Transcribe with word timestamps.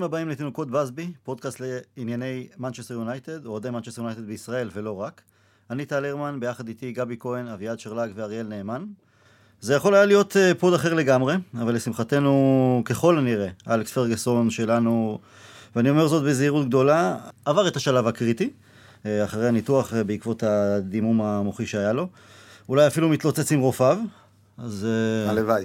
ברוכים 0.00 0.14
הבאים 0.14 0.28
לתינוקות 0.28 0.70
באזבי, 0.70 1.12
פודקאסט 1.22 1.60
לענייני 1.96 2.48
מנצ'סטר 2.58 2.94
יונייטד, 2.94 3.46
אוהדי 3.46 3.70
מנצ'סטר 3.70 4.02
יונייטד 4.02 4.26
בישראל 4.26 4.70
ולא 4.72 5.00
רק. 5.00 5.20
אני 5.70 5.86
טל 5.86 6.04
הרמן, 6.04 6.40
ביחד 6.40 6.68
איתי 6.68 6.92
גבי 6.92 7.16
כהן, 7.20 7.48
אביעד 7.48 7.78
שרלג 7.78 8.12
ואריאל 8.14 8.46
נאמן. 8.46 8.84
זה 9.60 9.74
יכול 9.74 9.94
היה 9.94 10.04
להיות 10.04 10.36
אה, 10.36 10.52
pod 10.54 10.74
אחר 10.74 10.94
לגמרי, 10.94 11.34
אבל 11.54 11.74
לשמחתנו, 11.74 12.82
ככל 12.84 13.18
הנראה, 13.18 13.48
אלכס 13.68 13.92
פרגסון 13.92 14.50
שלנו, 14.50 15.18
ואני 15.76 15.90
אומר 15.90 16.08
זאת 16.08 16.24
בזהירות 16.24 16.66
גדולה, 16.66 17.16
עבר 17.44 17.68
את 17.68 17.76
השלב 17.76 18.06
הקריטי, 18.06 18.50
אה, 19.06 19.24
אחרי 19.24 19.48
הניתוח 19.48 19.94
אה, 19.94 20.04
בעקבות 20.04 20.42
הדימום 20.42 21.22
המוחי 21.22 21.66
שהיה 21.66 21.92
לו. 21.92 22.08
אולי 22.68 22.86
אפילו 22.86 23.08
מתלוצץ 23.08 23.52
עם 23.52 23.60
רופאיו, 23.60 23.98
אז... 24.58 24.86
הלוואי. 25.28 25.64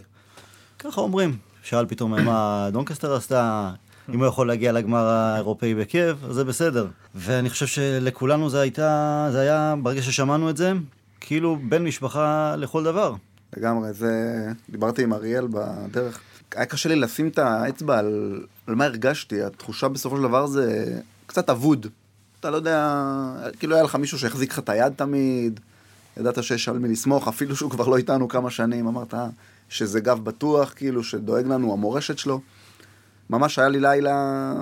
ככה 0.80 1.02
אומרים. 1.02 1.38
שאל 1.66 1.86
פתאום 1.86 2.26
מה 2.26 2.70
דונקסטר 2.72 3.16
עשתה, 3.16 3.72
אם 4.14 4.20
הוא 4.20 4.27
יכול 4.27 4.48
להגיע 4.48 4.72
לגמר 4.72 5.05
האירופאי 5.05 5.76
בכיף, 5.76 6.18
אז 6.30 6.36
זה 6.36 6.44
בסדר. 6.44 6.88
ואני 7.16 7.50
חושב 7.50 7.68
שלכולנו 7.68 8.50
זה 8.50 8.62
הייתה, 8.62 9.30
זה 9.32 9.40
היה, 9.40 9.76
ברגע 9.84 10.02
ששמענו 10.02 10.50
את 10.50 10.58
זה, 10.58 10.73
כאילו 11.20 11.58
בן 11.70 11.84
משפחה 11.84 12.55
לכל 12.58 12.84
דבר. 12.84 13.13
לגמרי, 13.58 13.94
זה... 13.94 14.12
דיברתי 14.70 15.04
עם 15.04 15.13
אריאל 15.13 15.48
בדרך. 15.48 16.20
היה 16.55 16.66
קשה 16.66 16.90
לי 16.90 16.96
לשים 16.96 17.27
את 17.27 17.40
האצבע 17.40 17.99
על, 17.99 18.41
על 18.68 18.76
מה 18.76 18.86
הרגשתי. 18.86 19.44
התחושה 19.44 19.88
בסופו 19.88 20.18
של 20.18 20.24
דבר 20.24 20.46
זה 20.46 20.96
קצת 21.26 21.49
אבוד. 21.49 21.88
אתה 22.40 22.49
לא 22.49 22.55
יודע, 22.55 23.02
כאילו 23.60 23.76
היה 23.76 23.84
לך 23.84 23.96
מישהו 23.96 24.20
שהחזיק 24.20 24.52
לך 24.52 24.60
את 24.60 24.70
היד 24.70 24.93
תמיד, 24.96 25.60
ידעת 26.18 26.43
שיש 26.43 26.70
על 26.70 26.80
מי 26.80 26.87
לסמוך, 26.87 27.27
אפילו 27.27 27.55
שהוא 27.55 27.71
כבר 27.71 27.87
לא 27.87 27.98
איתנו 27.98 28.27
כמה 28.27 28.49
שנים, 28.49 28.87
אמרת, 28.87 29.13
שזה 29.70 29.99
גב 29.99 30.20
בטוח, 30.24 30.74
כאילו, 30.76 31.04
שדואג 31.04 31.48
לנו, 31.48 31.74
המורשת 31.74 32.18
שלו. 32.18 32.41
ממש 33.29 33.59
היה 33.59 33.70
לי 33.70 33.79
לילה, 33.79 34.54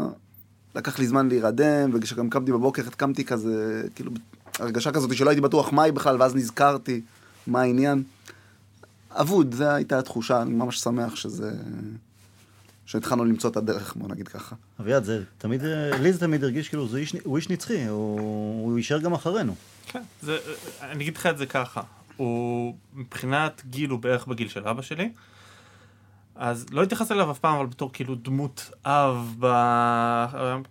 לקח 0.76 1.00
לי 1.00 1.08
זמן 1.08 1.28
להירדם, 1.28 1.90
וכשגם 1.94 2.30
קמתי 2.30 2.52
בבוקר, 2.52 2.82
התקמתי 2.88 3.26
כזה, 3.26 3.84
כאילו, 3.96 4.12
הרגשה 4.60 4.92
כזאת 4.92 5.16
שלא 5.16 5.30
הייתי 5.30 5.42
בטוח 5.42 5.74
מהי 5.74 5.92
בכלל, 5.92 6.22
ואז 6.22 6.36
נזכרתי 6.36 7.02
מה 7.48 7.62
העניין. 7.62 8.04
אבוד, 9.12 9.54
זו 9.54 9.66
הייתה 9.66 10.00
התחושה, 10.00 10.42
אני 10.42 10.54
ממש 10.54 10.80
שמח 10.80 11.16
שזה... 11.16 11.52
שהתחלנו 12.86 13.26
למצוא 13.26 13.50
את 13.50 13.58
הדרך, 13.58 13.96
בוא 13.96 14.10
נגיד 14.10 14.28
ככה. 14.28 14.56
אביעד, 14.80 15.04
זה 15.04 15.24
תמיד, 15.38 15.62
לי 16.02 16.14
זה 16.14 16.20
תמיד 16.20 16.44
הרגיש 16.44 16.70
כאילו, 16.70 16.88
זה 16.88 16.98
איש, 16.98 17.16
הוא 17.24 17.38
איש 17.38 17.50
נצחי, 17.50 17.88
הוא, 17.88 18.20
הוא 18.64 18.78
יישאר 18.78 19.00
גם 19.00 19.14
אחרינו. 19.14 19.56
כן, 19.88 20.02
זה, 20.22 20.38
אני 20.82 21.04
אגיד 21.04 21.18
לך 21.18 21.26
את 21.26 21.38
זה 21.38 21.46
ככה, 21.46 21.82
הוא 22.18 22.76
מבחינת 22.94 23.62
גיל 23.70 23.90
הוא 23.90 24.00
בערך 24.00 24.28
בגיל 24.28 24.48
של 24.48 24.68
אבא 24.68 24.82
שלי. 24.82 25.12
אז 26.36 26.66
לא 26.72 26.84
התייחס 26.84 27.12
אליו 27.12 27.32
אף 27.32 27.40
פעם, 27.40 27.56
אבל 27.56 27.66
בתור 27.66 27.94
כאילו 27.94 28.16
דמות 28.16 28.72
אב, 28.86 29.36
ב... 29.40 29.48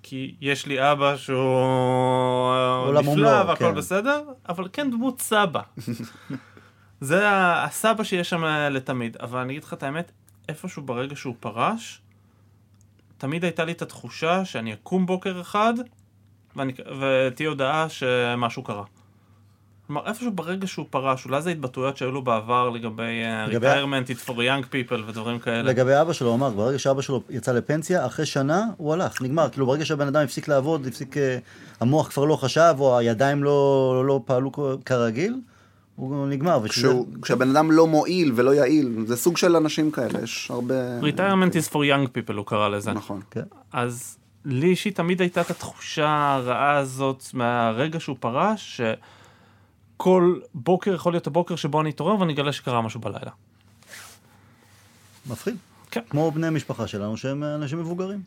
כי 0.02 0.34
יש 0.40 0.66
לי 0.66 0.92
אבא 0.92 1.16
שהוא 1.16 2.94
נפלא 2.94 3.44
והכל 3.48 3.64
כן. 3.64 3.74
בסדר, 3.74 4.22
אבל 4.48 4.68
כן 4.72 4.90
דמות 4.90 5.20
סבא. 5.20 5.60
זה 7.00 7.24
הסבא 7.64 8.04
שיש 8.04 8.30
שם 8.30 8.44
לתמיד. 8.70 9.16
אבל 9.16 9.38
אני 9.38 9.52
אגיד 9.52 9.64
לך 9.64 9.72
את 9.72 9.82
האמת, 9.82 10.12
איפשהו 10.48 10.82
ברגע 10.82 11.16
שהוא 11.16 11.34
פרש, 11.40 12.02
תמיד 13.18 13.44
הייתה 13.44 13.64
לי 13.64 13.72
את 13.72 13.82
התחושה 13.82 14.44
שאני 14.44 14.72
אקום 14.72 15.06
בוקר 15.06 15.40
אחד, 15.40 15.74
ואני... 16.56 16.72
ותהיה 17.00 17.48
הודעה 17.48 17.88
שמשהו 17.88 18.62
קרה. 18.62 18.84
כלומר, 19.92 20.08
איפשהו 20.08 20.32
ברגע 20.32 20.66
שהוא 20.66 20.86
פרש, 20.90 21.24
אולי 21.24 21.42
זה 21.42 21.50
התבטאויות 21.50 21.96
שהיו 21.96 22.12
לו 22.12 22.22
בעבר 22.22 22.70
לגבי 22.70 23.02
אה, 23.02 23.46
retirement 23.46 24.08
it 24.08 24.28
for 24.28 24.32
young 24.32 24.64
people 24.72 25.00
ודברים 25.06 25.38
כאלה. 25.38 25.62
לגבי 25.62 26.00
אבא 26.00 26.12
שלו, 26.12 26.28
הוא 26.28 26.36
אמר, 26.36 26.50
ברגע 26.50 26.78
שאבא 26.78 27.02
שלו 27.02 27.22
יצא 27.30 27.52
לפנסיה, 27.52 28.06
אחרי 28.06 28.26
שנה 28.26 28.66
הוא 28.76 28.92
הלך, 28.92 29.22
נגמר. 29.22 29.48
כאילו 29.48 29.66
ברגע 29.66 29.84
שהבן 29.84 30.06
אדם 30.06 30.22
הפסיק 30.22 30.48
לעבוד, 30.48 30.86
הפסיק, 30.86 31.16
אה, 31.16 31.38
המוח 31.80 32.08
כבר 32.08 32.24
לא 32.24 32.36
חשב, 32.36 32.74
או 32.78 32.98
הידיים 32.98 33.44
לא, 33.44 34.02
לא 34.06 34.20
פעלו 34.24 34.52
כרגיל, 34.84 35.34
הוא 35.96 36.26
נגמר. 36.26 36.68
כשהוא, 36.68 37.06
כשהבן 37.22 37.50
אדם 37.50 37.70
לא 37.70 37.86
מועיל 37.86 38.32
ולא 38.34 38.54
יעיל, 38.54 39.04
זה 39.06 39.16
סוג 39.16 39.36
של 39.36 39.56
אנשים 39.56 39.90
כאלה, 39.90 40.18
יש 40.22 40.48
הרבה... 40.50 41.00
retirement 41.00 41.52
is 41.52 41.72
for 41.72 41.76
young 41.76 42.06
people, 42.06 42.34
הוא 42.36 42.46
קרא 42.46 42.68
לזה. 42.68 42.92
נכון. 42.92 43.20
כן. 43.30 43.42
אז 43.72 44.18
לי 44.44 44.66
אישית 44.66 44.96
תמיד 44.96 45.20
הייתה 45.20 45.40
את 45.40 45.50
התחושה 45.50 46.34
הרעה 46.34 46.76
הזאת 46.76 47.24
מהרגע 47.34 48.00
שהוא 48.00 48.16
פרש, 48.20 48.76
ש... 48.76 48.80
כל 50.02 50.38
בוקר 50.54 50.94
יכול 50.94 51.12
להיות 51.12 51.26
הבוקר 51.26 51.56
שבו 51.56 51.80
אני 51.80 51.90
אתעורר 51.90 52.20
ואני 52.20 52.32
אגלה 52.32 52.52
שקרה 52.52 52.82
משהו 52.82 53.00
בלילה. 53.00 53.30
מפחיד. 55.26 55.56
כן. 55.90 56.00
כמו 56.10 56.30
בני 56.30 56.46
המשפחה 56.46 56.86
שלנו 56.86 57.16
שהם 57.16 57.44
אנשים 57.44 57.80
מבוגרים. 57.80 58.22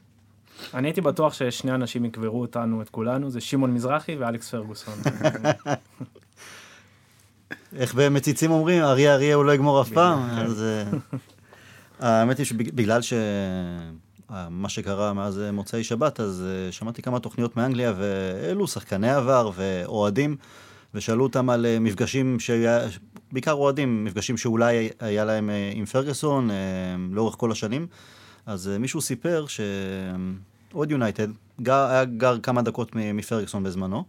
אני 0.74 0.88
הייתי 0.88 1.02
בטוח 1.02 1.34
ששני 1.34 1.72
אנשים 1.72 2.06
יקברו 2.06 2.42
אותנו, 2.42 2.82
את 2.82 2.90
כולנו, 2.90 3.30
זה 3.30 3.42
שמעון 3.42 3.74
מזרחי 3.74 4.16
ואלכס 4.16 4.50
פרגוסון. 4.50 4.94
איך 7.80 7.94
במציצים 7.94 8.52
אומרים, 8.52 8.84
אריה 8.84 9.14
אריה 9.14 9.36
הוא 9.36 9.46
לא 9.46 9.54
יגמור 9.54 9.82
אף 9.82 9.90
פעם, 9.90 10.30
כן. 10.30 10.36
אז 10.36 10.64
אה, 10.64 10.84
האמת 12.00 12.38
היא 12.38 12.46
שבגלל 12.46 13.02
שמה 13.02 14.70
שקרה 14.70 15.14
מאז 15.14 15.42
מוצאי 15.54 15.84
שבת, 15.84 16.20
אז 16.20 16.44
אה, 16.48 16.72
שמעתי 16.72 17.02
כמה 17.02 17.20
תוכניות 17.20 17.58
מאנגליה, 17.58 17.94
ואלו 17.98 18.68
שחקני 18.68 19.12
עבר 19.12 19.52
ואוהדים. 19.56 20.38
ושאלו 20.96 21.24
אותם 21.24 21.50
על 21.50 21.66
אה, 21.66 21.80
מפגשים, 21.80 22.40
שהיה, 22.40 22.80
בעיקר 23.32 23.52
אוהדים, 23.52 24.06
מפגשים 24.06 24.38
שאולי 24.38 24.90
היה 25.00 25.26
להם 25.26 25.50
אה, 25.50 25.72
עם 25.74 25.86
פרגוסון 25.86 26.52
אה, 26.52 26.56
לאורך 27.12 27.36
כל 27.38 27.52
השנים. 27.52 27.88
אז 28.46 28.72
מישהו 28.80 29.02
סיפר 29.02 29.46
שאוהד 29.48 30.92
יונייטד 30.92 31.28
היה 31.66 32.06
גר 32.06 32.40
כמה 32.40 32.62
דקות 32.62 32.96
מפרגוסון 32.96 33.64
בזמנו. 33.64 34.04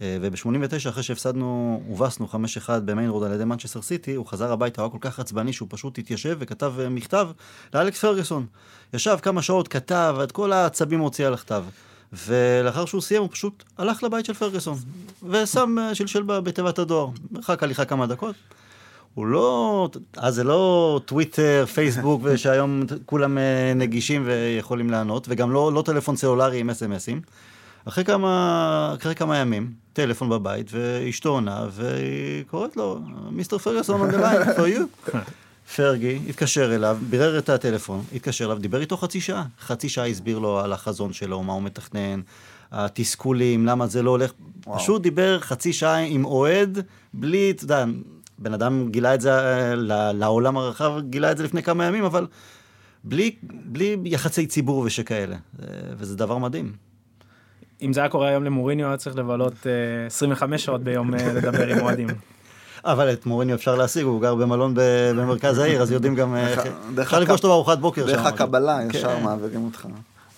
וב-89, 0.00 0.88
אחרי 0.88 1.02
שהפסדנו, 1.02 1.80
הובסנו 1.88 2.28
5-1 2.66 2.68
במיין 2.84 3.10
רוד 3.10 3.24
על 3.24 3.32
ידי 3.32 3.44
מנצ'סטר 3.44 3.82
סיטי, 3.82 4.14
הוא 4.14 4.26
חזר 4.26 4.52
הביתה, 4.52 4.82
הוא 4.82 4.86
היה 4.88 5.00
כל 5.00 5.10
כך 5.10 5.20
עצבני 5.20 5.52
שהוא 5.52 5.68
פשוט 5.70 5.98
התיישב 5.98 6.36
וכתב 6.40 6.74
מכתב 6.90 7.28
לאלכס 7.74 8.00
פרגוסון. 8.00 8.46
ישב 8.94 9.16
כמה 9.22 9.42
שעות, 9.42 9.68
כתב, 9.68 10.16
את 10.24 10.32
כל 10.32 10.52
העצבים 10.52 11.00
הוציא 11.00 11.26
על 11.26 11.34
הכתב. 11.34 11.64
ולאחר 12.12 12.84
שהוא 12.84 13.00
סיים 13.00 13.22
הוא 13.22 13.30
פשוט 13.32 13.64
הלך 13.78 14.02
לבית 14.02 14.26
של 14.26 14.34
פרגוסון 14.34 14.78
ושם 15.28 15.76
אה, 15.78 15.94
שלשל 15.94 16.22
בתיבת 16.22 16.78
הדואר. 16.78 17.08
מרחק 17.30 17.62
הליכה 17.62 17.84
כמה 17.84 18.06
דקות. 18.06 18.34
הוא 19.14 19.26
לא, 19.26 19.88
אז 20.16 20.34
זה 20.34 20.44
לא 20.44 21.00
טוויטר, 21.04 21.64
פייסבוק, 21.74 22.20
ושהיום 22.24 22.82
כולם 23.06 23.38
אה, 23.38 23.72
נגישים 23.76 24.22
ויכולים 24.26 24.90
לענות, 24.90 25.26
וגם 25.28 25.52
לא, 25.52 25.72
לא 25.72 25.82
טלפון 25.82 26.16
סלולרי 26.16 26.60
עם 26.60 26.70
אס.אם.אסים. 26.70 27.20
אחרי 27.88 28.04
כמה, 28.04 28.94
אחרי 29.00 29.14
כמה 29.14 29.38
ימים, 29.38 29.72
טלפון 29.92 30.28
בבית, 30.28 30.70
ואשתו 30.72 31.28
עונה, 31.28 31.66
והיא 31.70 32.44
קוראת 32.50 32.76
לו, 32.76 33.00
מיסטר 33.30 33.58
פרגוסון 33.58 34.10
on 34.10 34.12
the 34.12 34.16
line 34.16 34.58
for 34.58 34.78
you. 34.78 35.14
פרגי 35.76 36.18
התקשר 36.28 36.74
אליו, 36.74 36.98
בירר 37.10 37.38
את 37.38 37.48
הטלפון, 37.48 38.04
התקשר 38.14 38.44
אליו, 38.44 38.58
דיבר 38.58 38.80
איתו 38.80 38.96
חצי 38.96 39.20
שעה. 39.20 39.44
חצי 39.60 39.88
שעה 39.88 40.06
הסביר 40.06 40.38
לו 40.38 40.60
על 40.60 40.72
החזון 40.72 41.12
שלו, 41.12 41.42
מה 41.42 41.52
הוא 41.52 41.62
מתכנן, 41.62 42.20
התסכולים, 42.72 43.66
למה 43.66 43.86
זה 43.86 44.02
לא 44.02 44.10
הולך. 44.10 44.32
וואו. 44.66 44.78
פשוט 44.78 45.02
דיבר 45.02 45.40
חצי 45.40 45.72
שעה 45.72 45.98
עם 45.98 46.24
אוהד, 46.24 46.78
בלי, 47.14 47.50
אתה 47.50 47.64
יודע, 47.64 47.84
בן 48.38 48.54
אדם 48.54 48.88
גילה 48.90 49.14
את 49.14 49.20
זה 49.20 49.30
אה, 49.32 49.74
לעולם 50.12 50.56
הרחב, 50.56 50.92
גילה 51.00 51.32
את 51.32 51.36
זה 51.36 51.44
לפני 51.44 51.62
כמה 51.62 51.84
ימים, 51.84 52.04
אבל 52.04 52.26
בלי, 53.04 53.34
בלי 53.42 53.96
יחסי 54.04 54.46
ציבור 54.46 54.78
ושכאלה. 54.78 55.36
וזה 55.96 56.16
דבר 56.16 56.38
מדהים. 56.38 56.72
אם 57.82 57.92
זה 57.92 58.00
היה 58.00 58.08
קורה 58.08 58.28
היום 58.28 58.44
למוריניו, 58.44 58.86
היה 58.86 58.96
צריך 58.96 59.16
לבלות 59.16 59.66
25 60.06 60.60
אה, 60.60 60.64
שעות 60.64 60.84
ביום 60.84 61.14
אה, 61.14 61.32
לדבר 61.32 61.68
עם 61.68 61.78
אוהדים. 61.80 62.06
אבל 62.84 63.12
את 63.12 63.26
מוריניו 63.26 63.56
אפשר 63.56 63.74
להשיג, 63.74 64.04
הוא 64.04 64.20
גר 64.20 64.34
במלון 64.34 64.74
במרכז 65.16 65.58
העיר, 65.58 65.82
אז 65.82 65.92
יודעים 65.92 66.14
גם, 66.14 66.34
אה, 66.34 66.54
אפשר 67.02 67.20
לפגוש 67.20 67.38
אותו 67.38 67.48
בארוחת 67.48 67.78
בוקר 67.78 68.06
שם. 68.06 68.12
דרך 68.12 68.26
הקבלה 68.26 68.80
ישר 68.90 69.16
כן. 69.16 69.22
מעבירים 69.22 69.64
אותך. 69.64 69.86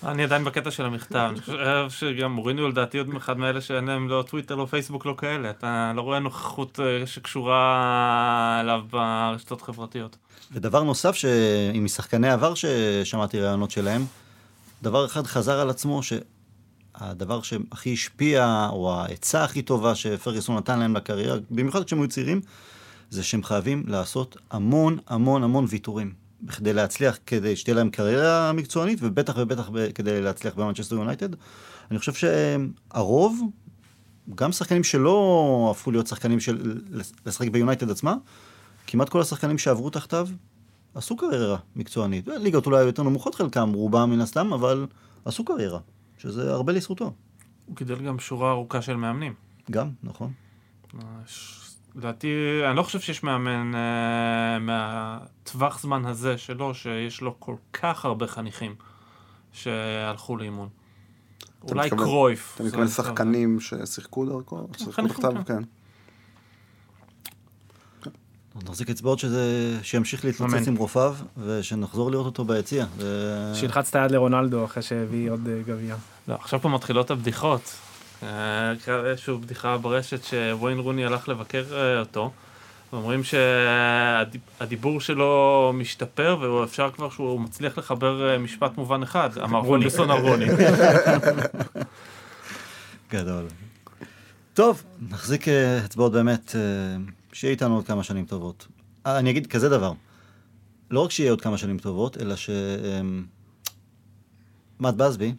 אני 0.05 0.25
עדיין 0.25 0.45
בקטע 0.45 0.71
של 0.71 0.85
המכתב, 0.85 1.31
אני 1.31 1.41
חושב 1.41 1.87
שגם 1.89 2.33
מוריניו 2.33 2.69
לדעתי 2.69 2.99
עוד 2.99 3.09
אחד 3.17 3.39
מאלה 3.39 3.61
שאין 3.61 3.85
להם 3.85 4.09
לא 4.09 4.25
טוויטר, 4.31 4.55
לא 4.55 4.67
פייסבוק, 4.71 5.07
לא 5.07 5.15
כאלה, 5.19 5.51
אתה 5.51 5.93
לא 5.97 6.01
רואה 6.01 6.19
נוכחות 6.19 6.81
אה, 6.81 7.07
שקשורה 7.07 8.59
אליו 8.61 8.81
ברשתות 8.91 9.63
חברתיות. 9.63 10.17
ודבר 10.53 10.83
נוסף, 10.83 11.17
עם 11.73 11.89
שחקני 11.89 12.31
עבר 12.31 12.55
ששמעתי 12.55 13.41
רעיונות 13.41 13.71
שלהם, 13.71 14.05
דבר 14.83 15.07
אחד 15.07 15.27
חזר 15.27 15.61
על 15.61 15.71
עצמו, 15.71 16.01
הדבר 16.97 17.43
שהכי 17.43 17.93
השפיע, 17.93 18.69
או 18.73 18.95
העצה 18.95 19.45
הכי 19.45 19.63
טובה 19.63 19.95
שפרגוסון 19.95 20.57
נתן 20.57 20.79
להם 20.79 20.97
לקריירה, 20.97 21.37
במיוחד 21.51 21.85
כשהם 21.85 22.01
היו 22.01 22.09
צעירים, 22.09 22.41
זה 23.11 23.23
שהם 23.23 23.43
חייבים 23.43 23.85
לעשות 23.87 24.37
המון 24.51 24.99
המון 25.07 25.45
המון 25.45 25.67
ויתורים. 25.69 26.27
בכדי 26.43 26.73
להצליח, 26.73 27.19
כדי 27.27 27.57
שתהיה 27.57 27.75
להם 27.75 27.91
קריירה 27.91 28.53
מקצוענית, 28.53 28.99
ובטח 29.03 29.35
ובטח 29.37 29.71
כדי 29.95 30.23
להצליח 30.23 30.55
במנצ'סטר 30.55 30.97
יונייטד. 30.97 31.29
אני 31.91 31.99
חושב 31.99 32.13
שהרוב, 32.13 33.41
גם 34.35 34.53
שחקנים 34.53 34.85
שלא 34.85 35.69
הפכו 35.71 35.91
להיות 35.91 36.07
שחקנים 36.07 36.41
של 36.41 36.81
לשחק 37.27 37.49
ביונייטד 37.49 37.91
עצמה, 37.91 38.15
כמעט 38.87 39.09
כל 39.09 39.21
השחקנים 39.21 39.59
שעברו 39.59 39.91
תחתיו 39.91 40.29
עשו 40.95 41.17
קריירה 41.17 41.57
מקצוענית. 41.77 42.29
ליגות 42.29 42.67
אולי 42.67 42.83
יותר 42.83 43.03
נמוכות 43.03 43.35
חלקם, 43.35 43.73
רובם 43.73 44.11
מן 44.11 44.21
הסתם, 44.21 44.53
אבל 44.53 44.87
עשו 45.25 45.45
קריירה, 45.45 45.79
שזה 46.27 46.53
הרבה 46.53 46.73
לזכותו. 46.73 47.13
הוא 47.67 47.77
גידל 47.77 47.97
גם 48.03 48.19
שורה 48.19 48.51
ארוכה 48.51 48.83
של 48.83 48.97
מאמנים. 48.97 49.35
גם, 49.71 49.91
נכון. 50.03 50.33
לדעתי, 51.97 52.29
אני 52.69 52.77
לא 52.77 52.83
חושב 52.83 53.01
שיש 53.01 53.23
מאמן 53.23 53.73
אה, 53.75 54.59
מהטווח 54.59 55.81
זמן 55.81 56.05
הזה 56.07 56.39
שלו, 56.39 56.75
שיש 56.75 57.21
לו 57.21 57.41
כל 57.41 57.55
כך 57.73 58.05
הרבה 58.05 58.27
חניכים 58.27 58.75
שהלכו 59.53 60.37
לאימון. 60.37 60.69
אולי 61.63 61.87
מתכוון- 61.87 62.05
קרויף. 62.05 62.53
אתה 62.55 62.63
זה 62.63 62.69
מתכוון 62.69 62.87
יותר- 62.87 63.03
שחקנים 63.03 63.61
ששיחקו 63.61 64.25
דרכו? 64.27 64.69
שיחקו 64.77 64.93
חניכים, 64.93 65.45
כן. 65.45 65.63
כן. 68.03 68.11
נחזיק 68.67 68.91
אצבעות 68.91 69.19
שזה, 69.19 69.43
שימשיך 69.83 70.25
להתלוצץ. 70.25 70.69
עם 70.69 70.77
רופאיו, 70.77 71.17
ושנחזור 71.39 72.11
לראות 72.11 72.27
אותו 72.27 72.45
ביציע. 72.45 72.87
זה- 72.99 73.53
שילחץ 73.55 73.89
את 73.89 73.95
היד 73.95 74.11
לרונלדו 74.11 74.65
אחרי 74.65 74.83
שהביא 74.83 75.31
עוד 75.31 75.49
אה, 75.49 75.63
גביע. 75.67 75.97
לא, 76.29 76.35
עכשיו 76.35 76.61
פה 76.61 76.69
מתחילות 76.69 77.11
הבדיחות. 77.11 77.77
אה, 78.23 78.29
קרה 78.85 79.11
איזושהי 79.11 79.37
בדיחה 79.37 79.79
ברשת 79.79 80.25
שוויין 80.25 80.79
רוני 80.79 81.05
הלך 81.05 81.29
לבקר 81.29 81.65
אה, 81.73 82.01
אותו. 82.01 82.31
אומרים 82.93 83.21
שהדיבור 83.25 85.01
שלו 85.01 85.73
משתפר 85.75 86.39
ואפשר 86.41 86.91
כבר 86.91 87.11
שהוא 87.11 87.41
מצליח 87.41 87.79
לחבר 87.79 88.31
אה, 88.31 88.39
משפט 88.39 88.77
מובן 88.77 89.03
אחד, 89.03 89.39
אמר 89.39 89.63
פוליסון 89.63 90.11
על 90.11 90.21
רוני. 90.29 90.47
גדול. 93.11 93.45
טוב, 94.55 94.83
נחזיק 95.11 95.49
אה, 95.49 95.85
אצבעות 95.85 96.13
באמת, 96.13 96.57
אה, 96.57 96.61
שיהיה 97.33 97.51
איתנו 97.51 97.75
עוד 97.75 97.87
כמה 97.87 98.03
שנים 98.03 98.25
טובות. 98.25 98.67
אה, 99.07 99.19
אני 99.19 99.31
אגיד 99.31 99.47
כזה 99.47 99.69
דבר, 99.69 99.93
לא 100.91 101.01
רק 101.01 101.11
שיהיה 101.11 101.31
עוד 101.31 101.41
כמה 101.41 101.59
שנים 101.59 101.79
טובות, 101.79 102.17
אלא 102.21 102.37
ש... 102.37 102.51
אה, 102.51 103.01
מאט 104.81 104.95
בסבי 104.95 105.35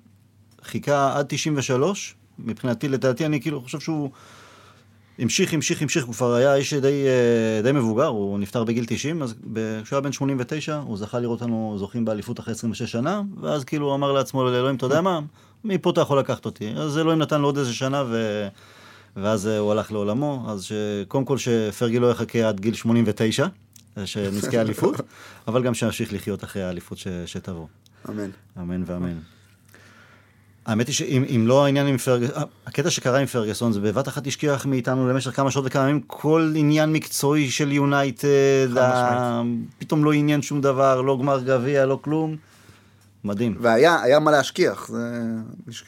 חיכה 0.68 1.18
עד 1.18 1.25
93, 1.30 2.16
מבחינתי, 2.40 2.88
לדעתי, 2.88 3.25
אני 3.25 3.42
כאילו 3.42 3.62
חושב 3.62 3.80
שהוא 3.80 4.10
המשיך, 5.19 5.54
המשיך, 5.54 5.81
המשיך, 5.81 6.06
הוא 6.06 6.14
כבר 6.14 6.34
היה 6.34 6.56
איש 6.56 6.74
די, 6.74 7.06
אה, 7.08 7.62
די 7.64 7.72
מבוגר, 7.72 8.06
הוא 8.06 8.40
נפטר 8.40 8.64
בגיל 8.64 8.86
90, 8.88 9.22
אז 9.22 9.36
כשהוא 9.84 9.98
היה 9.98 10.02
בן 10.02 10.12
89, 10.12 10.75
הוא 10.75 10.98
זכה 10.98 11.19
לראות 11.19 11.42
אותנו 11.42 11.75
זוכים 11.80 12.06
באליפות 12.06 12.40
אחרי 12.40 12.54
26 12.54 12.92
שנה, 12.92 13.22
ואז 13.42 13.64
כאילו 13.64 13.86
הוא 13.86 13.96
אמר 13.96 14.12
לעצמו, 14.12 14.44
לאלוהים, 14.44 14.75
אתה 14.75 14.86
יודע 14.86 15.02
מה, 15.02 15.19
מפה 15.64 15.90
אתה 15.90 16.02
יכול 16.02 16.19
לקחת 16.19 16.46
אותי. 16.46 16.74
אז 16.78 16.98
אלוהים 16.98 17.19
נתן 17.19 17.42
לו 17.42 17.48
עוד 17.48 17.58
איזה 17.58 17.74
שנה, 17.74 18.04
ו... 18.10 18.48
ואז 19.16 19.48
אה, 19.48 19.58
הוא 19.58 19.72
הלך 19.72 19.92
לעולמו, 19.92 20.46
אז 20.48 20.64
שקודם 20.64 21.25
כל 21.25 21.38
שפרגי 21.38 22.00
לא 22.00 22.12
יחכה 22.12 22.48
עד 22.48 22.60
גיל 22.60 22.74
89, 22.74 23.48
אה, 23.98 24.06
שנזכה 24.06 24.62
אליפות, 24.62 24.96
אבל 25.48 25.64
גם 25.64 25.74
שימשיך 25.74 26.14
לחיות 26.14 26.44
אחרי 26.44 26.64
האליפות 26.64 26.98
ש... 26.98 27.08
שתבוא. 27.25 27.68
אמן. 28.10 28.30
אמן 28.60 28.84
ואמן. 28.86 29.18
האמת 30.68 30.88
היא 30.88 30.96
שאם 30.96 31.25
אם 31.36 31.48
לא 31.48 31.66
העניין 31.66 31.88
עם 31.88 31.98
פרגסון, 31.98 32.34
הקטע 32.66 32.90
שקרה 32.90 33.19
עם 33.19 33.25
פרגסון 33.25 33.72
זה 33.74 33.80
בבת 33.81 34.08
אחת 34.08 34.28
השכיח 34.28 34.66
מאיתנו 34.66 35.08
למשך 35.10 35.36
כמה 35.36 35.52
שעות 35.52 35.66
וכמה 35.68 35.84
ימים 35.84 36.02
כל 36.08 36.54
עניין 36.56 36.94
מקצועי 36.94 37.50
של 37.52 37.72
יונייטד, 37.72 38.78
ה- 38.78 39.42
פתאום 39.80 40.04
לא 40.06 40.14
עניין 40.14 40.42
שום 40.42 40.62
דבר, 40.62 41.02
לא 41.02 41.18
גמר 41.22 41.40
גביע, 41.44 41.86
לא 41.86 42.00
כלום. 42.02 42.36
מדהים. 43.24 43.58
והיה 43.60 44.02
היה 44.04 44.19
מה 44.19 44.31
להשכיח, 44.31 44.88
זה... 44.92 45.22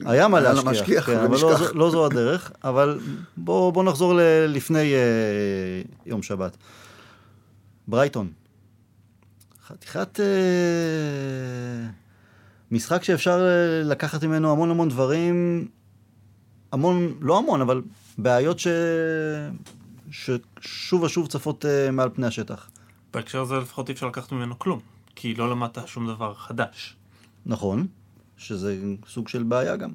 היה 0.05 0.27
מה 0.27 0.39
להשכיח, 0.39 1.05
כן, 1.05 1.17
אבל 1.17 1.37
לא, 1.41 1.55
לא 1.73 1.91
זו 1.91 2.05
הדרך, 2.05 2.51
אבל 2.63 2.99
בואו 3.37 3.71
בוא 3.71 3.83
נחזור 3.83 4.13
ל- 4.15 4.21
לפני 4.47 4.93
אה, 4.93 4.99
יום 6.05 6.21
שבת. 6.23 6.57
ברייטון. 7.87 8.27
חתיכת 9.67 10.19
אה, 10.19 10.25
משחק 12.71 13.03
שאפשר 13.03 13.41
אה, 13.41 13.83
לקחת 13.83 14.23
ממנו 14.23 14.51
המון 14.51 14.71
המון 14.71 14.89
דברים, 14.89 15.67
המון, 16.71 17.13
לא 17.21 17.37
המון, 17.37 17.61
אבל 17.61 17.81
בעיות 18.17 18.59
ש... 18.59 18.67
ששוב 20.11 21.03
ושוב 21.03 21.27
צפות 21.27 21.65
אה, 21.65 21.91
מעל 21.91 22.09
פני 22.13 22.27
השטח. 22.27 22.69
בהקשר 23.13 23.41
הזה 23.41 23.55
לפחות 23.55 23.89
אי 23.89 23.93
אפשר 23.93 24.07
לקחת 24.07 24.31
ממנו 24.31 24.59
כלום, 24.59 24.79
כי 25.15 25.35
לא 25.35 25.49
למדת 25.49 25.87
שום 25.87 26.07
דבר 26.07 26.33
חדש. 26.33 26.95
נכון, 27.45 27.87
שזה 28.37 28.77
סוג 29.07 29.27
של 29.27 29.43
בעיה 29.43 29.75
גם. 29.75 29.91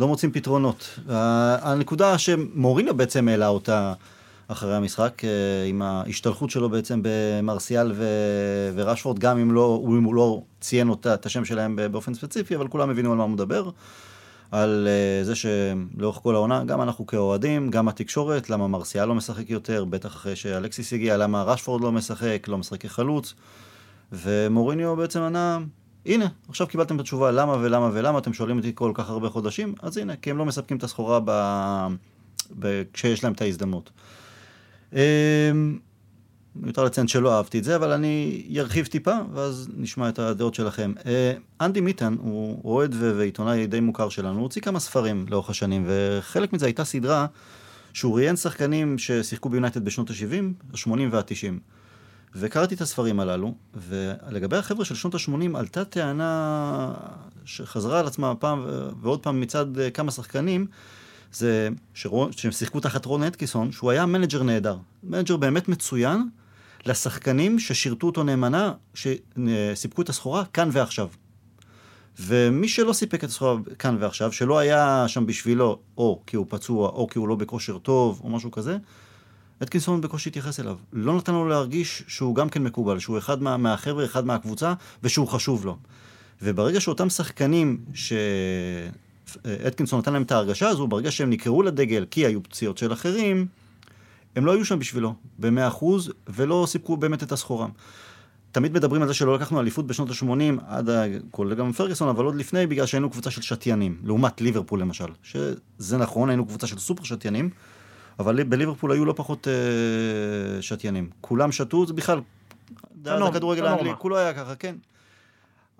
לא 0.00 0.08
מוצאים 0.08 0.32
פתרונות. 0.32 0.98
הנקודה 1.08 2.18
שמוריניו 2.18 2.96
בעצם 2.96 3.28
העלה 3.28 3.48
אותה 3.48 3.94
אחרי 4.48 4.76
המשחק, 4.76 5.24
אה, 5.24 5.64
עם 5.68 5.82
ההשתלחות 5.82 6.50
שלו 6.50 6.70
בעצם 6.70 7.00
במרסיאל 7.02 7.92
ו- 7.94 8.70
ורשפורד, 8.74 9.18
גם 9.18 9.38
אם 9.38 9.52
לא, 9.52 9.84
אם 9.86 10.04
הוא 10.04 10.14
לא 10.14 10.42
ציין 10.60 10.88
אותה, 10.88 11.14
את 11.14 11.26
השם 11.26 11.44
שלהם 11.44 11.78
באופן 11.90 12.14
ספציפי, 12.14 12.56
אבל 12.56 12.68
כולם 12.68 12.90
הבינו 12.90 13.12
על 13.12 13.18
מה 13.18 13.22
הוא 13.22 13.30
מדבר. 13.30 13.70
על 14.50 14.88
אה, 14.90 15.24
זה 15.24 15.32
שלאורך 15.34 16.16
כל 16.16 16.34
העונה, 16.34 16.64
גם 16.64 16.82
אנחנו 16.82 17.06
כאוהדים, 17.06 17.70
גם 17.70 17.88
התקשורת, 17.88 18.50
למה 18.50 18.68
מרסיאל 18.68 19.04
לא 19.04 19.14
משחק 19.14 19.50
יותר, 19.50 19.84
בטח 19.84 20.08
אחרי 20.08 20.36
שאלקסיס 20.36 20.92
הגיע, 20.92 21.16
למה 21.16 21.42
רשפורד 21.42 21.82
לא 21.82 21.92
משחק, 21.92 22.44
לא 22.48 22.58
משחק 22.58 22.80
כחלוץ. 22.80 23.34
ומוריניו 24.12 24.96
בעצם 24.96 25.20
ענה, 25.20 25.58
הנה, 26.06 26.26
עכשיו 26.48 26.66
קיבלתם 26.66 26.94
את 26.94 27.00
התשובה 27.00 27.30
למה 27.30 27.56
ולמה 27.60 27.90
ולמה, 27.92 28.18
אתם 28.18 28.32
שואלים 28.32 28.56
אותי 28.56 28.72
כל 28.74 28.92
כך 28.94 29.10
הרבה 29.10 29.28
חודשים, 29.28 29.74
אז 29.82 29.96
הנה, 29.96 30.16
כי 30.16 30.30
הם 30.30 30.38
לא 30.38 30.44
מספקים 30.44 30.76
את 30.76 30.82
הסחורה 30.82 31.20
ב... 31.24 31.30
ב... 32.58 32.82
כשיש 32.92 33.24
להם 33.24 33.32
את 33.32 33.40
ההזדמנות. 33.40 33.90
אמ, 34.94 35.78
מיותר 36.56 36.84
לציין 36.84 37.08
שלא 37.08 37.36
אהבתי 37.36 37.58
את 37.58 37.64
זה, 37.64 37.76
אבל 37.76 37.92
אני 37.92 38.46
ארחיב 38.58 38.86
טיפה, 38.86 39.14
ואז 39.32 39.68
נשמע 39.76 40.08
את 40.08 40.18
הדעות 40.18 40.54
שלכם. 40.54 40.92
אה, 41.06 41.32
אנדי 41.60 41.80
מיטן 41.80 42.16
הוא 42.20 42.60
אוהד 42.64 42.94
ועיתונאי 42.98 43.66
די 43.66 43.80
מוכר 43.80 44.08
שלנו, 44.08 44.34
הוא 44.34 44.42
הוציא 44.42 44.62
כמה 44.62 44.80
ספרים 44.80 45.26
לאורך 45.30 45.50
השנים, 45.50 45.86
וחלק 45.86 46.52
מזה 46.52 46.66
הייתה 46.66 46.84
סדרה 46.84 47.26
שהוא 47.92 48.16
ראיין 48.16 48.36
שחקנים 48.36 48.98
ששיחקו 48.98 49.48
ביונייטד 49.48 49.84
בשנות 49.84 50.10
ה-70, 50.10 50.64
ה-80 50.72 51.00
וה-90. 51.10 51.74
וקראתי 52.36 52.74
את 52.74 52.80
הספרים 52.80 53.20
הללו, 53.20 53.54
ולגבי 53.74 54.56
החבר'ה 54.56 54.84
של 54.84 54.94
שנות 54.94 55.14
ה-80 55.14 55.58
עלתה 55.58 55.84
טענה 55.84 56.94
שחזרה 57.44 58.00
על 58.00 58.06
עצמה 58.06 58.34
פעם 58.34 58.66
ועוד 59.00 59.22
פעם 59.22 59.40
מצד 59.40 59.78
אה, 59.78 59.90
כמה 59.90 60.10
שחקנים, 60.10 60.66
זה 61.34 61.68
שרון, 61.94 62.32
שהם 62.32 62.52
שיחקו 62.52 62.80
תחת 62.80 63.04
רון 63.04 63.22
אטקינסון, 63.22 63.72
שהוא 63.72 63.90
היה 63.90 64.06
מנג'ר 64.06 64.42
נהדר. 64.42 64.76
מנג'ר 65.02 65.36
באמת 65.36 65.68
מצוין 65.68 66.28
לשחקנים 66.86 67.58
ששירתו 67.58 68.06
אותו 68.06 68.22
נאמנה, 68.22 68.72
שסיפקו 68.94 70.02
את 70.02 70.08
הסחורה 70.08 70.44
כאן 70.44 70.68
ועכשיו. 70.72 71.08
ומי 72.20 72.68
שלא 72.68 72.92
סיפק 72.92 73.24
את 73.24 73.28
הסחורה 73.28 73.56
כאן 73.78 73.96
ועכשיו, 74.00 74.32
שלא 74.32 74.58
היה 74.58 75.04
שם 75.08 75.26
בשבילו, 75.26 75.78
או 75.98 76.22
כי 76.26 76.36
הוא 76.36 76.46
פצוע, 76.48 76.88
או 76.88 77.08
כי 77.08 77.18
הוא 77.18 77.28
לא 77.28 77.34
בכושר 77.34 77.78
טוב, 77.78 78.20
או 78.24 78.28
משהו 78.30 78.50
כזה, 78.50 78.76
אטקינסון 79.62 80.00
בקושי 80.00 80.28
התייחס 80.28 80.60
אליו. 80.60 80.76
לא 80.92 81.16
נתן 81.16 81.32
לו 81.32 81.48
להרגיש 81.48 82.02
שהוא 82.06 82.34
גם 82.34 82.48
כן 82.48 82.62
מקובל, 82.62 82.98
שהוא 82.98 83.18
אחד 83.18 83.42
מה, 83.42 83.56
מהחבר'ה, 83.56 84.04
אחד 84.04 84.26
מהקבוצה, 84.26 84.74
ושהוא 85.02 85.28
חשוב 85.28 85.64
לו. 85.66 85.76
וברגע 86.42 86.80
שאותם 86.80 87.10
שחקנים 87.10 87.78
שאטקינסון 89.26 89.98
נתן 89.98 90.12
להם 90.12 90.22
את 90.22 90.32
ההרגשה 90.32 90.68
הזו, 90.68 90.86
ברגע 90.86 91.10
שהם 91.10 91.30
נקראו 91.30 91.62
לדגל 91.62 92.06
כי 92.10 92.26
היו 92.26 92.42
פציעות 92.42 92.78
של 92.78 92.92
אחרים, 92.92 93.46
הם 94.36 94.46
לא 94.46 94.52
היו 94.52 94.64
שם 94.64 94.78
בשבילו, 94.78 95.14
במאה 95.38 95.68
אחוז, 95.68 96.12
ולא 96.28 96.64
סיפקו 96.68 96.96
באמת 96.96 97.22
את 97.22 97.32
הסחורה. 97.32 97.66
תמיד 98.52 98.72
מדברים 98.72 99.02
על 99.02 99.08
זה 99.08 99.14
שלא 99.14 99.34
לקחנו 99.34 99.60
אליפות 99.60 99.86
בשנות 99.86 100.10
ה-80, 100.10 100.60
עד, 100.66 100.90
ה- 100.90 101.04
כולל 101.30 101.54
גם 101.54 101.72
פרגוסון, 101.72 102.08
אבל 102.08 102.24
עוד 102.24 102.34
לפני, 102.34 102.66
בגלל 102.66 102.86
שהיינו 102.86 103.10
קבוצה 103.10 103.30
של 103.30 103.42
שתיינים, 103.42 104.00
לעומת 104.04 104.40
ליברפול 104.40 104.80
למשל. 104.80 105.06
שזה 105.22 105.98
נכון, 105.98 106.28
היינו 106.28 106.46
קבוצה 106.46 106.66
של 106.66 106.78
סופר 106.78 107.04
שתיינים, 107.04 107.50
אבל 108.18 108.42
בליברפול 108.42 108.92
היו 108.92 109.04
לא 109.04 109.12
פחות 109.16 109.48
אה, 109.48 110.62
שתיינים. 110.62 111.10
כולם 111.20 111.52
שתו, 111.52 111.86
זה 111.86 111.92
בכלל, 111.92 112.20
זה 113.04 113.14
הכדורגל 113.14 113.66
הנורמה. 113.66 113.80
האנגלי, 113.80 113.98
כולו 113.98 114.16
היה 114.16 114.34
ככה, 114.34 114.54
כן. 114.54 114.74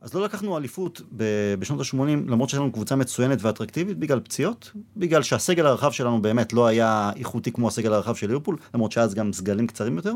אז 0.04 0.14
לא 0.14 0.24
לקחנו 0.24 0.56
אליפות 0.58 1.00
ב- 1.16 1.54
בשנות 1.58 1.80
ה-80, 1.80 2.30
למרות 2.30 2.48
שהיינו 2.48 2.72
קבוצה 2.72 2.96
מצוינת 2.96 3.42
ואטרקטיבית, 3.42 3.98
בגלל 3.98 4.20
פציעות, 4.20 4.70
בגלל 4.96 5.22
שהסגל 5.22 5.66
הרחב 5.66 5.92
שלנו 5.92 6.22
באמת 6.22 6.52
לא 6.52 6.66
היה 6.66 7.10
איכותי 7.16 7.52
כמו 7.52 7.68
הסגל 7.68 7.92
הרחב 7.92 8.14
של 8.14 8.26
ליברפול, 8.26 8.56
למרות 8.74 8.92
שאז 8.92 9.14
גם 9.14 9.32
סגלים 9.32 9.66
קצרים 9.66 9.96
יותר. 9.96 10.12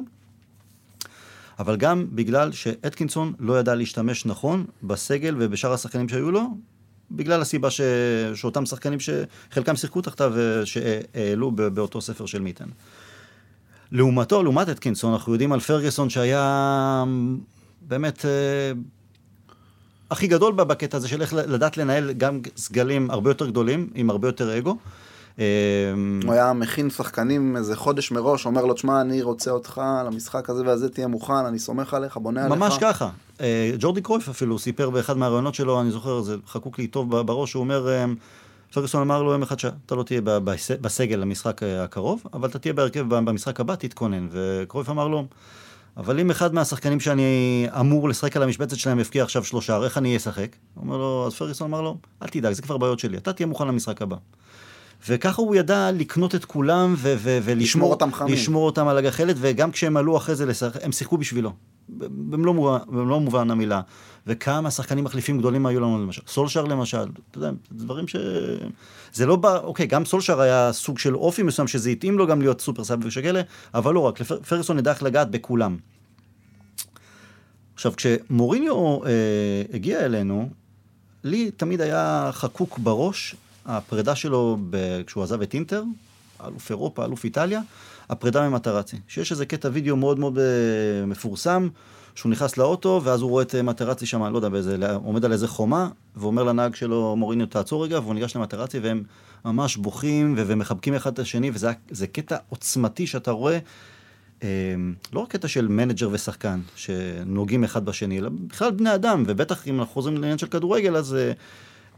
אבל 1.59 1.77
גם 1.77 2.07
בגלל 2.13 2.53
שאטקינסון 2.53 3.33
לא 3.39 3.61
ידע 3.61 3.75
להשתמש 3.75 4.27
נכון 4.27 4.65
בסגל 4.83 5.35
ובשאר 5.39 5.73
השחקנים 5.73 6.09
שהיו 6.09 6.31
לו, 6.31 6.43
בגלל 7.11 7.41
הסיבה 7.41 7.71
ש... 7.71 7.81
שאותם 8.35 8.67
שחקנים 8.67 8.99
שחלקם 9.01 9.77
שיחקו 9.77 10.01
תחתיו 10.01 10.33
ושהעלו 10.35 11.51
ב- 11.51 11.63
באותו 11.63 12.01
ספר 12.01 12.27
של 12.27 12.41
מיטן. 12.41 12.69
לעומתו, 13.93 14.43
לעומת 14.43 14.69
אטקינסון, 14.69 15.13
אנחנו 15.13 15.33
יודעים 15.33 15.53
על 15.53 15.61
פרגוסון 15.61 16.11
שהיה 16.11 17.05
באמת 17.83 18.25
אה, 18.25 18.73
הכי 20.11 20.27
גדול 20.27 20.53
בה 20.53 20.65
בקטע 20.65 20.97
הזה 20.97 21.09
של 21.09 21.23
איך 21.23 21.35
לדעת 21.35 21.77
לנהל 21.77 22.13
גם 22.13 22.41
סגלים 22.57 23.11
הרבה 23.11 23.31
יותר 23.31 23.47
גדולים, 23.47 23.91
עם 23.95 24.11
הרבה 24.11 24.29
יותר 24.29 24.59
אגו. 24.59 24.77
אה, 25.39 25.45
הוא 26.25 26.33
היה 26.33 26.53
מכין 26.53 26.91
שחקנים 26.91 27.57
איזה 27.57 27.77
חודש 27.77 28.11
מראש, 28.11 28.47
אומר 28.47 28.65
לו, 28.65 28.75
תשמע, 28.75 29.01
אני 29.01 29.23
רוצה 29.23 29.51
אותך 29.51 29.81
למשחק 30.07 30.51
הזה 30.51 30.63
והזה, 30.67 30.89
תהיה 30.89 31.07
מוכן, 31.07 31.33
אני 31.33 31.59
סומך 31.59 31.95
עליך, 31.95 32.17
בונה 32.17 32.45
עליך. 32.45 32.59
ממש 32.59 32.79
ככה. 32.81 33.09
אה, 33.41 33.73
ג'ורדי 33.79 34.01
קרויף 34.03 34.29
אפילו 34.29 34.59
סיפר 34.59 34.91
באחד 34.91 35.17
מהרעיונות 35.17 35.55
שלו, 35.55 35.81
אני 35.81 35.91
זוכר, 35.91 36.21
זה 36.21 36.37
חקוק 36.47 36.79
לי 36.79 36.87
טוב 36.87 37.21
בראש, 37.21 37.53
הוא 37.53 37.61
אומר, 37.61 37.89
אה, 37.89 38.05
פרגוסון 38.73 39.01
אמר 39.01 39.23
לו 39.23 39.33
יום 39.33 39.43
אחד 39.43 39.59
שאתה 39.59 39.95
לא 39.95 40.03
תהיה 40.03 40.21
בסגל 40.81 41.17
למשחק 41.17 41.63
אה, 41.63 41.85
הקרוב, 41.85 42.23
אבל 42.33 42.49
אתה 42.49 42.59
תהיה 42.59 42.73
בהרכב 42.73 43.05
במשחק 43.09 43.61
הבא, 43.61 43.75
תתכונן. 43.75 44.29
וקרויף 44.31 44.91
אמר 44.91 45.09
לו, 45.09 45.25
אבל 45.99 46.21
אם 46.21 46.31
אחד 46.31 46.55
מהשחקנים 46.55 47.01
שאני 47.01 47.67
אמור 47.81 48.09
לשחק 48.09 48.37
על 48.37 48.43
המשבצת 48.43 48.77
שלהם 48.77 49.01
יפקיע 49.01 49.23
עכשיו 49.23 49.45
שלושה, 49.45 49.85
איך 49.85 49.99
אני 49.99 50.17
אשחק? 50.17 50.57
אומר 50.77 50.97
לו, 50.97 51.25
אז 51.27 51.35
פרגוסון 51.35 51.69
אמר 51.69 51.81
לו, 51.81 51.97
אל 52.23 52.29
תדאג, 52.29 52.53
זה 52.53 52.63
כבר 52.63 52.77
בעיות 52.77 52.99
שלי, 52.99 53.17
אתה 53.17 53.33
תהיה 53.33 53.47
מוכן 53.47 53.69
למשחק 53.69 54.03
הבא. 54.03 54.17
וככה 55.09 55.43
הוא 55.43 55.55
ידע 55.57 55.91
לקנות 55.93 56.35
את 56.35 56.45
כולם 56.45 56.95
ו- 56.97 57.15
ו- 57.19 57.39
ולשמור 57.43 57.63
לשמור 57.63 57.91
אותם 57.91 58.13
חמים. 58.13 58.33
לשמור 58.35 58.67
אותם 58.67 58.89
על 58.89 58.99
הגחלת, 58.99 59.37
וגם 59.39 59.71
כשהם 59.71 59.97
עלו 59.97 60.17
אחרי 60.17 60.35
זה 60.35 60.47
לשחק, 60.47 60.85
הם 60.85 60.93
שיחקו 60.93 61.19
בשבילו. 61.19 61.53
במלוא 61.89 62.55
מובן, 62.55 62.79
במלוא 62.87 63.21
מובן 63.21 63.51
המילה. 63.51 63.81
וכמה 64.27 64.71
שחקנים 64.71 65.05
מחליפים 65.05 65.39
גדולים 65.39 65.67
היו 65.67 65.81
לנו 65.81 66.03
למשל. 66.03 66.23
סולשר 66.27 66.65
למשל, 66.65 67.07
אתה 67.31 67.39
יודע, 67.39 67.51
דברים 67.73 68.09
ש... 68.09 68.17
זה 69.13 69.27
לא 69.27 69.37
בא, 69.37 69.59
אוקיי, 69.59 69.87
גם 69.87 70.05
סולשר 70.05 70.41
היה 70.41 70.73
סוג 70.73 70.99
של 70.99 71.17
אופי 71.17 71.43
מסוים 71.43 71.69
שזה 71.69 71.91
התאים 71.91 72.19
לו 72.19 72.27
גם 72.27 72.41
להיות 72.41 72.61
סופר 72.61 72.85
סאב 72.85 73.05
ושכאלה, 73.05 73.41
אבל 73.75 73.95
לא 73.95 74.01
רק, 74.01 74.23
פרגוסון 74.23 74.79
ידע 74.79 74.91
איך 74.91 75.03
לגעת 75.03 75.31
בכולם. 75.31 75.77
עכשיו, 77.75 77.93
כשמוריניו 77.97 79.05
אה, 79.05 79.11
הגיע 79.73 80.05
אלינו, 80.05 80.49
לי 81.25 81.51
תמיד 81.51 81.81
היה 81.81 82.31
חקוק 82.33 82.79
בראש 82.79 83.37
הפרידה 83.69 84.15
שלו 84.15 84.59
ב... 84.71 85.03
כשהוא 85.07 85.23
עזב 85.23 85.43
את 85.43 85.55
אינטר, 85.55 85.83
אלוף 86.47 86.71
אירופה, 86.71 87.05
אלוף 87.05 87.25
איטליה, 87.25 87.61
הפרידה 88.09 88.49
ממטרצי. 88.49 88.97
שיש 89.09 89.33
איזה 89.33 89.47
קטע 89.47 89.69
וידאו 89.73 89.97
מאוד 89.97 90.19
מאוד 90.19 90.39
אה, 90.39 91.07
מפורסם, 91.07 91.69
שהוא 92.15 92.31
נכנס 92.33 92.57
לאוטו, 92.57 93.01
ואז 93.05 93.21
הוא 93.21 93.31
רואה 93.31 93.43
את 93.43 93.55
אה, 93.55 93.63
מטרצי 93.63 94.07
שם, 94.07 94.23
לא 94.23 94.39
יודע, 94.39 94.49
באיזה, 94.49 94.77
עומד 94.95 95.25
על 95.25 95.33
איזה 95.33 95.49
חומה, 95.49 95.89
ואומר 96.17 96.43
לנהג 96.43 96.75
שלו, 96.75 97.17
מוריניו, 97.17 97.47
תעצור 97.47 97.85
רגע, 97.85 97.99
והוא 97.99 98.15
ניגש 98.15 98.37
למטרצי, 98.37 98.79
והם 98.79 99.03
ממש 99.45 99.77
בוכים 99.77 100.35
ומחבקים 100.37 100.95
אחד 100.95 101.13
את 101.13 101.19
השני, 101.19 101.51
וזה 101.55 101.71
זה 101.91 102.07
קטע 102.07 102.37
עוצמתי 102.49 103.07
שאתה 103.07 103.31
רואה. 103.31 103.59
אה, 104.43 104.49
לא 105.13 105.21
רק 105.21 105.31
קטע 105.31 105.49
של 105.49 105.69
מנג'ר 105.69 106.09
ושחקן 106.13 106.61
שנוגעים 106.77 107.65
אחד 107.65 107.85
בשני, 107.85 108.19
אלא 108.19 108.31
בכלל 108.47 108.71
בני 108.71 108.95
אדם, 108.95 109.25
ובטח 109.27 109.69
אם 109.69 109.81
אנחנו 109.81 109.95
חוזרים 109.95 110.15
לעניין 110.15 110.39
של 110.39 110.47
כדורגל, 110.47 110.97
אז 110.97 111.17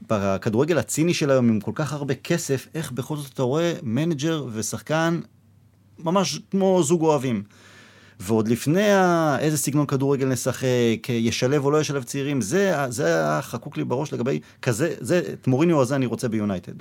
בכדורגל 0.09 0.79
הציני 0.79 1.15
של 1.15 1.31
היום, 1.31 1.49
עם 1.49 1.61
כל 1.61 1.73
כך 1.75 1.93
הרבה 1.93 2.15
כסף, 2.15 2.67
איך 2.75 2.93
בכל 2.93 3.17
זאת 3.17 3.33
אתה 3.33 3.43
רואה 3.43 3.75
מנג'ר 3.83 4.47
ושחקן 4.53 5.21
ממש 5.99 6.41
כמו 6.51 6.83
זוג 6.83 7.03
אוהבים. 7.03 7.43
ועוד 8.21 8.49
לפני 8.49 8.91
ה... 8.91 9.37
איזה 9.41 9.59
סגנון 9.59 9.87
כדורגל 9.87 10.27
נשחק, 10.27 11.09
ישלב 11.09 11.65
או 11.65 11.71
לא 11.71 11.81
ישלב 11.81 12.03
צעירים, 12.03 12.41
זה, 12.41 12.75
זה 12.89 13.39
חקוק 13.41 13.77
לי 13.77 13.85
בראש 13.85 14.13
לגבי 14.13 14.41
כזה, 14.63 14.95
זה, 15.01 15.23
את 15.33 15.47
מוריניו 15.47 15.81
הזה 15.81 15.97
אני 15.97 16.07
רוצה 16.07 16.29
ביונייטד. 16.29 16.73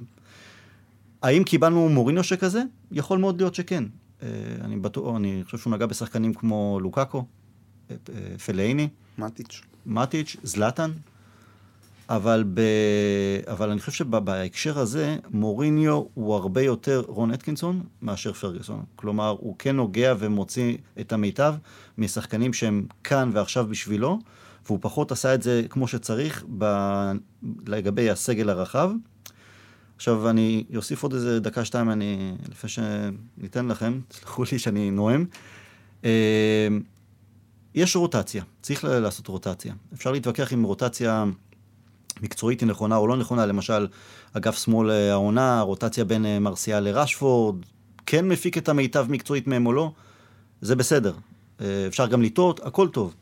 האם 1.21 1.43
קיבלנו 1.43 1.89
מוריניו 1.89 2.23
שכזה? 2.23 2.63
יכול 2.91 3.19
מאוד 3.19 3.41
להיות 3.41 3.55
שכן. 3.55 3.83
אה, 4.23 4.27
אני 4.61 4.77
בטוח, 4.77 5.15
אני 5.15 5.41
חושב 5.45 5.57
שהוא 5.57 5.73
נגע 5.73 5.85
בשחקנים 5.85 6.33
כמו 6.33 6.79
לוקאקו, 6.81 7.25
אה, 7.91 7.95
אה, 8.09 8.37
פלאיני, 8.37 8.87
מטיץ'. 9.17 9.61
מטיץ', 9.85 10.35
זלאטן, 10.43 10.91
אבל, 12.09 12.43
ב... 12.53 12.61
אבל 13.47 13.69
אני 13.69 13.79
חושב 13.79 13.91
שבהקשר 13.91 14.79
הזה, 14.79 15.17
מוריניו 15.31 16.03
הוא 16.13 16.35
הרבה 16.35 16.61
יותר 16.61 17.03
רון 17.07 17.33
אטקינסון 17.33 17.83
מאשר 18.01 18.33
פרגוסון. 18.33 18.83
כלומר, 18.95 19.35
הוא 19.39 19.55
כן 19.59 19.75
נוגע 19.75 20.13
ומוציא 20.19 20.77
את 20.99 21.13
המיטב 21.13 21.55
משחקנים 21.97 22.53
שהם 22.53 22.85
כאן 23.03 23.29
ועכשיו 23.33 23.67
בשבילו, 23.67 24.19
והוא 24.65 24.79
פחות 24.81 25.11
עשה 25.11 25.33
את 25.33 25.41
זה 25.43 25.61
כמו 25.69 25.87
שצריך 25.87 26.45
ב... 26.57 26.65
לגבי 27.67 28.09
הסגל 28.09 28.49
הרחב. 28.49 28.91
עכשיו 29.95 30.29
אני 30.29 30.63
אוסיף 30.75 31.03
עוד 31.03 31.13
איזה 31.13 31.39
דקה-שתיים, 31.39 31.89
אני, 31.89 32.35
לפני 32.49 32.69
שניתן 32.69 33.67
לכם, 33.67 33.99
תסלחו 34.07 34.43
לי 34.51 34.59
שאני 34.59 34.91
נואם. 34.91 35.25
אה, 36.05 36.67
יש 37.75 37.95
רוטציה, 37.95 38.43
צריך 38.61 38.83
לעשות 38.83 39.27
רוטציה. 39.27 39.73
אפשר 39.93 40.11
להתווכח 40.11 40.53
אם 40.53 40.63
רוטציה 40.63 41.25
מקצועית 42.21 42.59
היא 42.61 42.67
נכונה 42.67 42.95
או 42.95 43.07
לא 43.07 43.17
נכונה, 43.17 43.45
למשל, 43.45 43.87
אגף 44.33 44.57
שמאל 44.57 44.91
אה, 44.91 45.11
העונה, 45.11 45.61
רוטציה 45.61 46.03
בין 46.03 46.25
אה, 46.25 46.39
מרסיאל 46.39 46.83
לרשפורד, 46.83 47.55
כן 48.05 48.27
מפיק 48.27 48.57
את 48.57 48.69
המיטב 48.69 49.05
מקצועית 49.09 49.47
מהם 49.47 49.65
או 49.65 49.73
לא, 49.73 49.91
זה 50.61 50.75
בסדר. 50.75 51.13
אה, 51.61 51.85
אפשר 51.87 52.07
גם 52.07 52.21
לטעות, 52.21 52.59
הכל 52.63 52.87
טוב. 52.87 53.15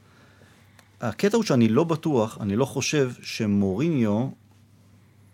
הקטע 1.01 1.37
הוא 1.37 1.43
שאני 1.43 1.67
לא 1.67 1.83
בטוח, 1.83 2.37
אני 2.41 2.55
לא 2.55 2.65
חושב 2.65 3.11
שמוריניו 3.21 4.27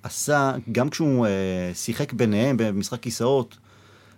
עשה, 0.04 0.54
גם 0.72 0.90
כשהוא 0.90 1.28
שיחק 1.74 2.14
ביניהם 2.14 2.58
במשחק 2.60 3.00
כיסאות, 3.00 3.58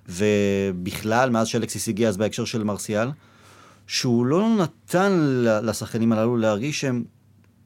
ובכלל, 0.10 1.30
מאז 1.30 1.48
שאלקסיס 1.48 1.88
הגיע 1.88 2.10
אז 2.10 2.18
בהקשר 2.18 2.46
של 2.46 2.64
מרסיאל, 2.64 3.10
שהוא 3.88 4.26
לא 4.26 4.50
נתן 4.50 5.12
לשחקנים 5.64 6.12
הללו 6.12 6.38
להרגיש 6.38 6.82
שהם 6.82 7.04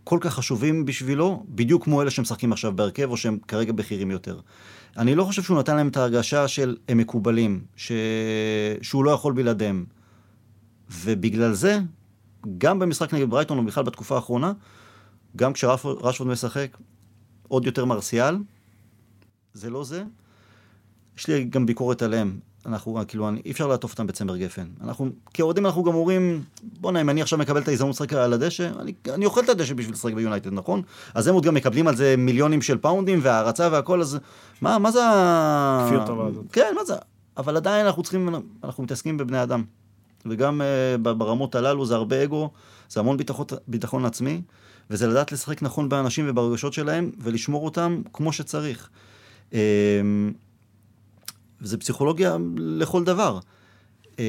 כל 0.03 0.17
כך 0.21 0.33
חשובים 0.33 0.85
בשבילו, 0.85 1.43
בדיוק 1.49 1.83
כמו 1.83 2.01
אלה 2.01 2.09
שמשחקים 2.09 2.51
עכשיו 2.51 2.75
בהרכב, 2.75 3.09
או 3.09 3.17
שהם 3.17 3.37
כרגע 3.47 3.71
בכירים 3.71 4.11
יותר. 4.11 4.39
אני 4.97 5.15
לא 5.15 5.23
חושב 5.23 5.43
שהוא 5.43 5.59
נתן 5.59 5.75
להם 5.75 5.87
את 5.87 5.97
ההרגשה 5.97 6.47
של 6.47 6.77
הם 6.87 6.97
מקובלים, 6.97 7.63
ש... 7.75 7.91
שהוא 8.81 9.05
לא 9.05 9.11
יכול 9.11 9.33
בלעדיהם. 9.33 9.85
ובגלל 10.91 11.53
זה, 11.53 11.79
גם 12.57 12.79
במשחק 12.79 13.13
נגד 13.13 13.29
ברייטון, 13.29 13.59
ובכלל 13.59 13.83
בתקופה 13.83 14.15
האחרונה, 14.15 14.53
גם 15.35 15.53
כשרשפורד 15.53 16.31
משחק, 16.31 16.77
עוד 17.47 17.65
יותר 17.65 17.85
מרסיאל, 17.85 18.37
זה 19.53 19.69
לא 19.69 19.83
זה. 19.83 20.03
יש 21.17 21.27
לי 21.27 21.43
גם 21.43 21.65
ביקורת 21.65 22.01
עליהם. 22.01 22.39
אנחנו, 22.65 22.99
כאילו, 23.07 23.29
אי 23.45 23.51
אפשר 23.51 23.67
לעטוף 23.67 23.91
אותם 23.91 24.07
בצמר 24.07 24.37
גפן. 24.37 24.67
אנחנו, 24.81 25.09
כאוהדים 25.33 25.65
אנחנו 25.65 25.83
גם 25.83 25.95
אומרים, 25.95 26.43
בוא'נה, 26.63 27.01
אם 27.01 27.09
אני 27.09 27.21
עכשיו 27.21 27.39
מקבל 27.39 27.61
את 27.61 27.67
ההזדמנות 27.67 27.95
לשחק 27.95 28.13
על 28.13 28.33
הדשא, 28.33 28.69
אני, 28.79 28.93
אני 29.13 29.25
אוכל 29.25 29.43
את 29.43 29.49
הדשא 29.49 29.73
בשביל 29.73 29.93
לשחק 29.93 30.13
ביונייטד, 30.13 30.53
נכון? 30.53 30.81
אז 31.13 31.27
הם 31.27 31.33
עוד 31.35 31.43
גם 31.43 31.53
מקבלים 31.53 31.87
על 31.87 31.95
זה 31.95 32.15
מיליונים 32.17 32.61
של 32.61 32.77
פאונדים 32.77 33.19
והערצה 33.23 33.69
והכל, 33.71 34.01
אז 34.01 34.19
מה, 34.61 34.77
מה 34.77 34.91
זה 34.91 35.03
ה... 35.03 35.85
כפיות 35.87 36.05
טובה 36.05 36.27
הזאת. 36.27 36.45
כן, 36.51 36.73
מה 36.75 36.85
זה? 36.85 36.95
אבל 37.37 37.57
עדיין 37.57 37.85
אנחנו 37.85 38.03
צריכים, 38.03 38.35
אנחנו 38.63 38.83
מתעסקים 38.83 39.17
בבני 39.17 39.43
אדם. 39.43 39.63
וגם 40.25 40.61
uh, 40.61 40.97
ברמות 40.97 41.55
הללו 41.55 41.85
זה 41.85 41.95
הרבה 41.95 42.23
אגו, 42.23 42.49
זה 42.89 42.99
המון 42.99 43.17
ביטחון, 43.17 43.45
ביטחון 43.67 44.05
עצמי, 44.05 44.41
וזה 44.89 45.07
לדעת 45.07 45.31
לשחק 45.31 45.61
נכון 45.61 45.89
באנשים 45.89 46.25
וברגשות 46.29 46.73
שלהם, 46.73 47.11
ולשמור 47.19 47.65
אותם 47.65 48.01
כמו 48.13 48.33
שצריך. 48.33 48.89
Um, 49.51 49.55
וזה 51.61 51.77
פסיכולוגיה 51.77 52.37
לכל 52.57 53.03
דבר. 53.03 53.39
Um, 54.15 54.19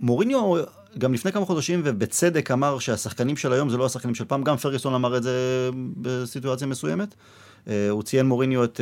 מוריניו, 0.00 0.54
גם 0.98 1.14
לפני 1.14 1.32
כמה 1.32 1.44
חודשים, 1.44 1.80
ובצדק 1.84 2.50
אמר 2.50 2.78
שהשחקנים 2.78 3.36
של 3.36 3.52
היום 3.52 3.70
זה 3.70 3.76
לא 3.76 3.86
השחקנים 3.86 4.14
של 4.14 4.24
פעם, 4.24 4.42
גם 4.42 4.56
פרגוסון 4.56 4.94
אמר 4.94 5.16
את 5.16 5.22
זה 5.22 5.70
בסיטואציה 5.96 6.66
מסוימת. 6.66 7.14
אה, 7.64 7.70
הוא 7.90 8.02
ציין 8.02 8.26
מוריניו 8.26 8.64
את 8.64 8.80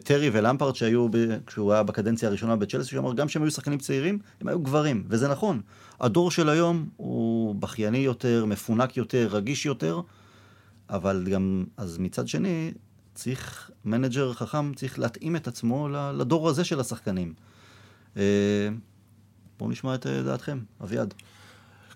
אה, 0.00 0.04
טרי 0.04 0.30
ולמפרט 0.32 0.74
שהיו, 0.74 1.06
כשהוא 1.46 1.72
היה 1.72 1.82
בקדנציה 1.82 2.28
הראשונה 2.28 2.56
בצ'לסי, 2.56 2.98
אמר 2.98 3.14
גם 3.14 3.28
שהם 3.28 3.42
היו 3.42 3.50
שחקנים 3.50 3.78
צעירים, 3.78 4.18
הם 4.40 4.48
היו 4.48 4.60
גברים, 4.60 5.04
וזה 5.08 5.28
נכון. 5.28 5.60
הדור 6.00 6.30
של 6.30 6.48
היום 6.48 6.86
הוא 6.96 7.54
בכייני 7.54 7.98
יותר, 7.98 8.44
מפונק 8.44 8.96
יותר, 8.96 9.28
רגיש 9.30 9.66
יותר, 9.66 10.00
אבל 10.90 11.26
גם, 11.30 11.64
אז 11.76 11.98
מצד 11.98 12.28
שני, 12.28 12.72
צריך, 13.14 13.70
מנג'ר 13.84 14.32
חכם 14.32 14.74
צריך 14.74 14.98
להתאים 14.98 15.36
את 15.36 15.48
עצמו 15.48 15.88
לדור 15.88 16.48
הזה 16.48 16.64
של 16.64 16.80
השחקנים. 16.80 17.34
אה, 18.16 18.22
בואו 19.58 19.70
נשמע 19.70 19.94
את 19.94 20.06
אה, 20.06 20.22
דעתכם, 20.22 20.58
אביעד. 20.82 21.14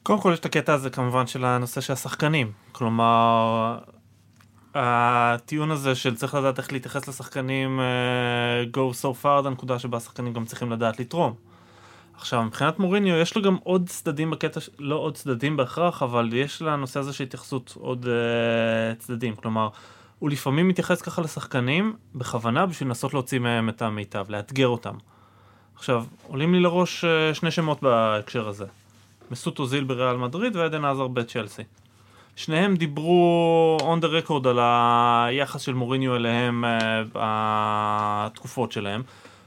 קודם 0.02 0.20
כל 0.20 0.30
יש 0.32 0.38
את 0.38 0.44
הקטע 0.44 0.74
הזה 0.74 0.90
כמובן 0.90 1.26
של 1.26 1.44
הנושא 1.44 1.80
של 1.80 1.92
השחקנים. 1.92 2.52
כלומר, 2.72 3.78
הטיעון 4.74 5.70
הזה 5.70 5.94
של 5.94 6.16
צריך 6.16 6.34
לדעת 6.34 6.58
איך 6.58 6.72
להתייחס 6.72 7.08
לשחקנים 7.08 7.80
uh, 7.80 8.76
go 8.76 9.02
so 9.02 9.22
far, 9.22 9.42
זה 9.42 9.48
הנקודה 9.48 9.78
שבה 9.78 9.96
השחקנים 9.96 10.32
גם 10.32 10.44
צריכים 10.44 10.72
לדעת 10.72 11.00
לתרום. 11.00 11.34
עכשיו, 12.14 12.42
מבחינת 12.42 12.78
מוריניו, 12.78 13.16
יש 13.16 13.36
לו 13.36 13.42
גם 13.42 13.56
עוד 13.62 13.88
צדדים 13.88 14.30
בקטע, 14.30 14.60
לא 14.78 14.94
עוד 14.94 15.14
צדדים 15.14 15.56
בהכרח, 15.56 16.02
אבל 16.02 16.32
יש 16.32 16.62
לנושא 16.62 17.00
הזה 17.00 17.12
של 17.12 17.24
התייחסות 17.24 17.74
עוד 17.78 18.04
uh, 18.04 18.98
צדדים. 18.98 19.36
כלומר, 19.36 19.68
הוא 20.18 20.30
לפעמים 20.30 20.68
מתייחס 20.68 21.02
ככה 21.02 21.22
לשחקנים 21.22 21.96
בכוונה 22.14 22.66
בשביל 22.66 22.88
לנסות 22.88 23.14
להוציא 23.14 23.38
מהם 23.38 23.68
את 23.68 23.82
המיטב, 23.82 24.26
לאתגר 24.28 24.68
אותם. 24.68 24.94
עכשיו, 25.76 26.04
עולים 26.26 26.54
לי 26.54 26.60
לראש 26.60 27.04
uh, 27.04 27.34
שני 27.34 27.50
שמות 27.50 27.82
בהקשר 27.82 28.48
הזה. 28.48 28.66
מסות 29.30 29.58
אוזיל 29.58 29.84
בריאל 29.84 30.16
מדריד 30.16 30.56
ועדן 30.56 30.84
עזר 30.84 31.08
בצ'לסי. 31.08 31.62
שניהם 32.36 32.76
דיברו 32.76 33.78
on 33.80 34.04
the 34.04 34.28
record 34.28 34.48
על 34.48 34.58
היחס 34.60 35.60
של 35.60 35.74
מוריניו 35.74 36.16
אליהם 36.16 36.64
uh, 36.64 36.68
בתקופות 37.12 38.72
שלהם. 38.72 39.02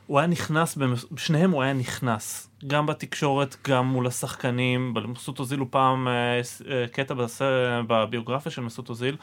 הוא 0.10 0.20
היה 0.20 0.28
נכנס, 0.28 0.78
בשניהם 1.12 1.52
הוא 1.52 1.64
היה 1.64 1.74
נכנס. 1.74 2.50
גם 2.68 2.86
בתקשורת, 2.86 3.56
גם 3.68 3.86
מול 3.86 4.08
השחקנים. 4.08 4.94
במסות 4.94 5.40
אוזיל 5.40 5.60
הוא 5.60 5.68
פעם 5.70 6.08
אה, 6.08 6.42
אה, 6.72 6.88
קטע 6.92 7.14
בביוגרפיה 7.88 8.52
של 8.52 8.62
מסות 8.62 8.90
אוזיל, 8.90 9.16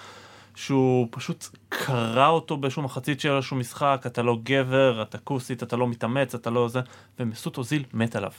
שהוא 0.57 1.09
פשוט 1.11 1.49
קרע 1.69 2.27
אותו 2.27 2.57
באיזשהו 2.57 2.83
מחצית 2.83 3.21
של 3.21 3.37
איזשהו 3.37 3.57
משחק, 3.57 4.03
אתה 4.07 4.23
לא 4.23 4.39
גבר, 4.43 5.03
אתה 5.03 5.19
כוסית, 5.19 5.63
אתה 5.63 5.77
לא 5.77 5.89
מתאמץ, 5.89 6.35
אתה 6.35 6.51
לא 6.51 6.69
זה, 6.69 6.81
ומסות 7.21 7.59
אוזיל 7.59 7.85
מת 7.95 8.17
עליו. 8.17 8.31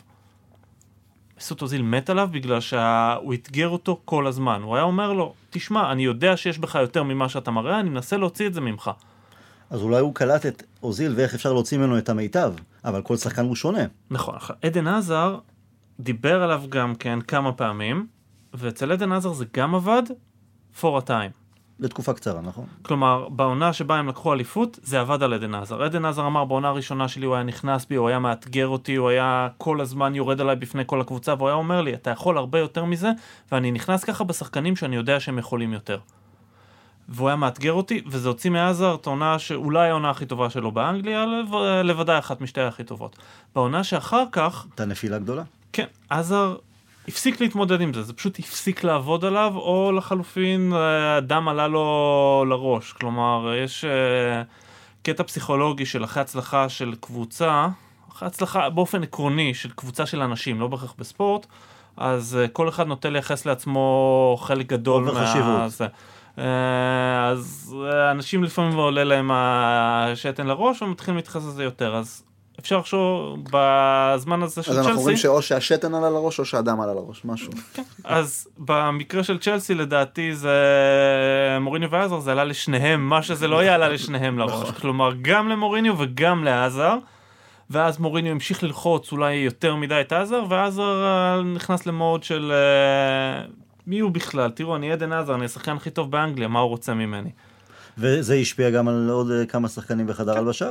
מסות 1.37 1.61
אוזיל 1.61 1.81
מת 1.81 2.09
עליו 2.09 2.29
בגלל 2.31 2.61
שהוא 2.61 3.33
אתגר 3.33 3.69
אותו 3.69 4.01
כל 4.05 4.27
הזמן. 4.27 4.61
הוא 4.61 4.75
היה 4.75 4.83
אומר 4.83 5.13
לו, 5.13 5.33
תשמע, 5.49 5.91
אני 5.91 6.03
יודע 6.03 6.37
שיש 6.37 6.59
בך 6.59 6.75
יותר 6.75 7.03
ממה 7.03 7.29
שאתה 7.29 7.51
מראה, 7.51 7.79
אני 7.79 7.89
מנסה 7.89 8.17
להוציא 8.17 8.47
את 8.47 8.53
זה 8.53 8.61
ממך. 8.61 8.91
אז 9.69 9.81
אולי 9.81 9.99
הוא 9.99 10.15
קלט 10.15 10.45
את 10.45 10.63
אוזיל 10.83 11.13
ואיך 11.15 11.33
אפשר 11.33 11.53
להוציא 11.53 11.77
ממנו 11.77 11.97
את 11.97 12.09
המיטב, 12.09 12.53
אבל 12.85 13.01
כל 13.01 13.17
שחקן 13.17 13.45
הוא 13.45 13.55
שונה. 13.55 13.83
נכון, 14.11 14.35
עדן 14.61 14.87
עזר 14.87 15.37
דיבר 15.99 16.43
עליו 16.43 16.63
גם 16.69 16.95
כן 16.95 17.21
כמה 17.21 17.51
פעמים, 17.51 18.07
ואצל 18.53 18.91
עדן 18.91 19.11
עזר 19.11 19.33
זה 19.33 19.45
גם 19.53 19.75
עבד 19.75 20.03
for 20.81 21.01
a 21.01 21.07
time. 21.07 21.46
לתקופה 21.79 22.13
קצרה, 22.13 22.41
נכון? 22.41 22.65
כלומר, 22.81 23.29
בעונה 23.29 23.73
שבה 23.73 23.95
הם 23.95 24.07
לקחו 24.07 24.33
אליפות, 24.33 24.79
זה 24.83 24.99
עבד 24.99 25.23
על 25.23 25.33
עדן 25.33 25.55
עזר. 25.55 25.83
עדן 25.83 26.05
עזר 26.05 26.27
אמר, 26.27 26.45
בעונה 26.45 26.67
הראשונה 26.67 27.07
שלי 27.07 27.25
הוא 27.25 27.35
היה 27.35 27.43
נכנס 27.43 27.85
בי, 27.85 27.95
הוא 27.95 28.07
היה 28.07 28.19
מאתגר 28.19 28.67
אותי, 28.67 28.95
הוא 28.95 29.09
היה 29.09 29.47
כל 29.57 29.81
הזמן 29.81 30.15
יורד 30.15 30.41
עליי 30.41 30.55
בפני 30.55 30.83
כל 30.85 31.01
הקבוצה, 31.01 31.33
והוא 31.37 31.47
היה 31.47 31.55
אומר 31.55 31.81
לי, 31.81 31.93
אתה 31.93 32.09
יכול 32.09 32.37
הרבה 32.37 32.59
יותר 32.59 32.85
מזה, 32.85 33.11
ואני 33.51 33.71
נכנס 33.71 34.03
ככה 34.03 34.23
בשחקנים 34.23 34.75
שאני 34.75 34.95
יודע 34.95 35.19
שהם 35.19 35.37
יכולים 35.37 35.73
יותר. 35.73 35.99
והוא 37.09 37.29
היה 37.29 37.35
מאתגר 37.35 37.73
אותי, 37.73 38.01
וזה 38.07 38.27
הוציא 38.27 38.51
מעזר 38.51 38.95
את 38.95 39.07
העונה 39.07 39.39
שאולי 39.39 39.89
העונה 39.89 40.09
הכי 40.09 40.25
טובה 40.25 40.49
שלו 40.49 40.71
באנגליה, 40.71 41.25
לב... 41.25 41.55
לבוודאי 41.83 42.19
אחת 42.19 42.41
משתי 42.41 42.61
הכי 42.61 42.83
טובות. 42.83 43.15
בעונה 43.55 43.83
שאחר 43.83 44.23
כך, 44.31 44.65
הייתה 44.65 44.85
נפילה 44.85 45.19
גדולה. 45.19 45.43
כן, 45.73 45.85
עזר 46.09 46.55
הפסיק 47.07 47.41
להתמודד 47.41 47.81
עם 47.81 47.93
זה, 47.93 48.03
זה 48.03 48.13
פשוט 48.13 48.39
הפסיק 48.39 48.83
לעבוד 48.83 49.25
עליו, 49.25 49.53
או 49.55 49.91
לחלופין 49.91 50.73
אה, 50.73 51.17
הדם 51.17 51.47
עלה 51.47 51.67
לו 51.67 52.45
לראש. 52.49 52.91
כלומר, 52.91 53.53
יש 53.63 53.85
אה, 53.85 54.41
קטע 55.03 55.23
פסיכולוגי 55.23 55.85
של 55.85 56.03
אחרי 56.03 56.21
הצלחה 56.21 56.69
של 56.69 56.95
קבוצה, 56.99 57.67
אחרי 58.11 58.27
הצלחה 58.27 58.69
באופן 58.69 59.03
עקרוני 59.03 59.53
של 59.53 59.69
קבוצה 59.69 60.05
של 60.05 60.21
אנשים, 60.21 60.59
לא 60.59 60.67
בהכרח 60.67 60.93
בספורט, 60.97 61.45
אז 61.97 62.37
אה, 62.41 62.47
כל 62.47 62.69
אחד 62.69 62.87
נוטה 62.87 63.09
לייחס 63.09 63.45
לעצמו 63.45 64.37
חלק 64.41 64.65
גדול. 64.67 65.09
אה, 66.39 67.27
אז 67.27 67.75
אנשים 68.11 68.43
לפעמים 68.43 68.77
עולה 68.77 69.03
להם 69.03 69.31
השתן 69.33 70.47
לראש 70.47 70.81
ומתחילים 70.81 71.15
להתייחס 71.15 71.45
לזה 71.45 71.63
יותר, 71.63 71.95
אז 71.95 72.23
אפשר 72.59 72.77
לחשוב 72.77 73.37
בזמן 73.51 74.43
הזה 74.43 74.63
של 74.63 74.71
אז 74.71 74.77
צ'לסי. 74.77 74.89
אנחנו 74.89 75.01
רואים 75.01 75.17
שאו 75.17 75.41
שהשתן 75.41 75.93
עלה 75.93 76.09
לראש 76.09 76.39
או 76.39 76.45
שהדם 76.45 76.81
עלה 76.81 76.93
לראש, 76.93 77.25
משהו. 77.25 77.51
אז 78.03 78.47
במקרה 78.57 79.23
של 79.23 79.37
צ'לסי 79.37 79.75
לדעתי 79.75 80.35
זה 80.35 80.57
מוריניו 81.61 81.91
ועזר 81.91 82.19
זה 82.19 82.31
עלה 82.31 82.43
לשניהם. 82.43 83.09
מה 83.09 83.23
שזה 83.23 83.47
לא 83.47 83.63
יעלה 83.63 83.89
לשניהם 83.89 84.39
לראש. 84.39 84.71
כלומר 84.71 85.11
גם 85.21 85.49
למוריניו 85.49 85.95
וגם 85.99 86.43
לעזר 86.43 86.97
ואז 87.69 87.99
מוריניו 87.99 88.31
המשיך 88.31 88.63
ללחוץ 88.63 89.11
אולי 89.11 89.33
יותר 89.33 89.75
מדי 89.75 90.01
את 90.01 90.13
עזר 90.13 90.43
ועזר 90.49 91.03
אה, 91.05 91.41
נכנס 91.41 91.85
למוד 91.85 92.23
של 92.23 92.51
אה, 92.51 93.47
מי 93.87 93.99
הוא 93.99 94.11
בכלל? 94.11 94.51
תראו 94.51 94.75
אני 94.75 94.91
עדן 94.91 95.13
עזר 95.13 95.35
אני 95.35 95.45
השחקן 95.45 95.75
הכי 95.75 95.89
טוב 95.89 96.11
באנגליה 96.11 96.47
מה 96.47 96.59
הוא 96.59 96.69
רוצה 96.69 96.93
ממני 96.93 97.29
וזה 97.97 98.33
השפיע 98.35 98.69
גם 98.69 98.87
על 98.87 99.09
עוד 99.09 99.31
אה, 99.31 99.45
כמה 99.45 99.67
שחקנים 99.67 100.07
בחדר 100.07 100.37
הלבשה, 100.37 100.69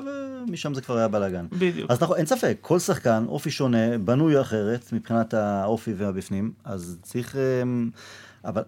ומשם 0.48 0.74
זה 0.74 0.80
כבר 0.82 0.96
היה 0.96 1.08
בלאגן. 1.08 1.46
בדיוק 1.52 1.90
אז 1.90 2.02
נכון, 2.02 2.16
אין 2.16 2.26
ספק, 2.26 2.56
כל 2.60 2.78
שחקן, 2.78 3.24
אופי 3.28 3.50
שונה, 3.50 3.98
בנוי 3.98 4.40
אחרת 4.40 4.92
מבחינת 4.92 5.34
האופי 5.34 5.92
והבפנים, 5.96 6.52
אז 6.64 6.98
צריך... 7.02 7.36
אה, 7.36 7.40
אבל... 8.44 8.62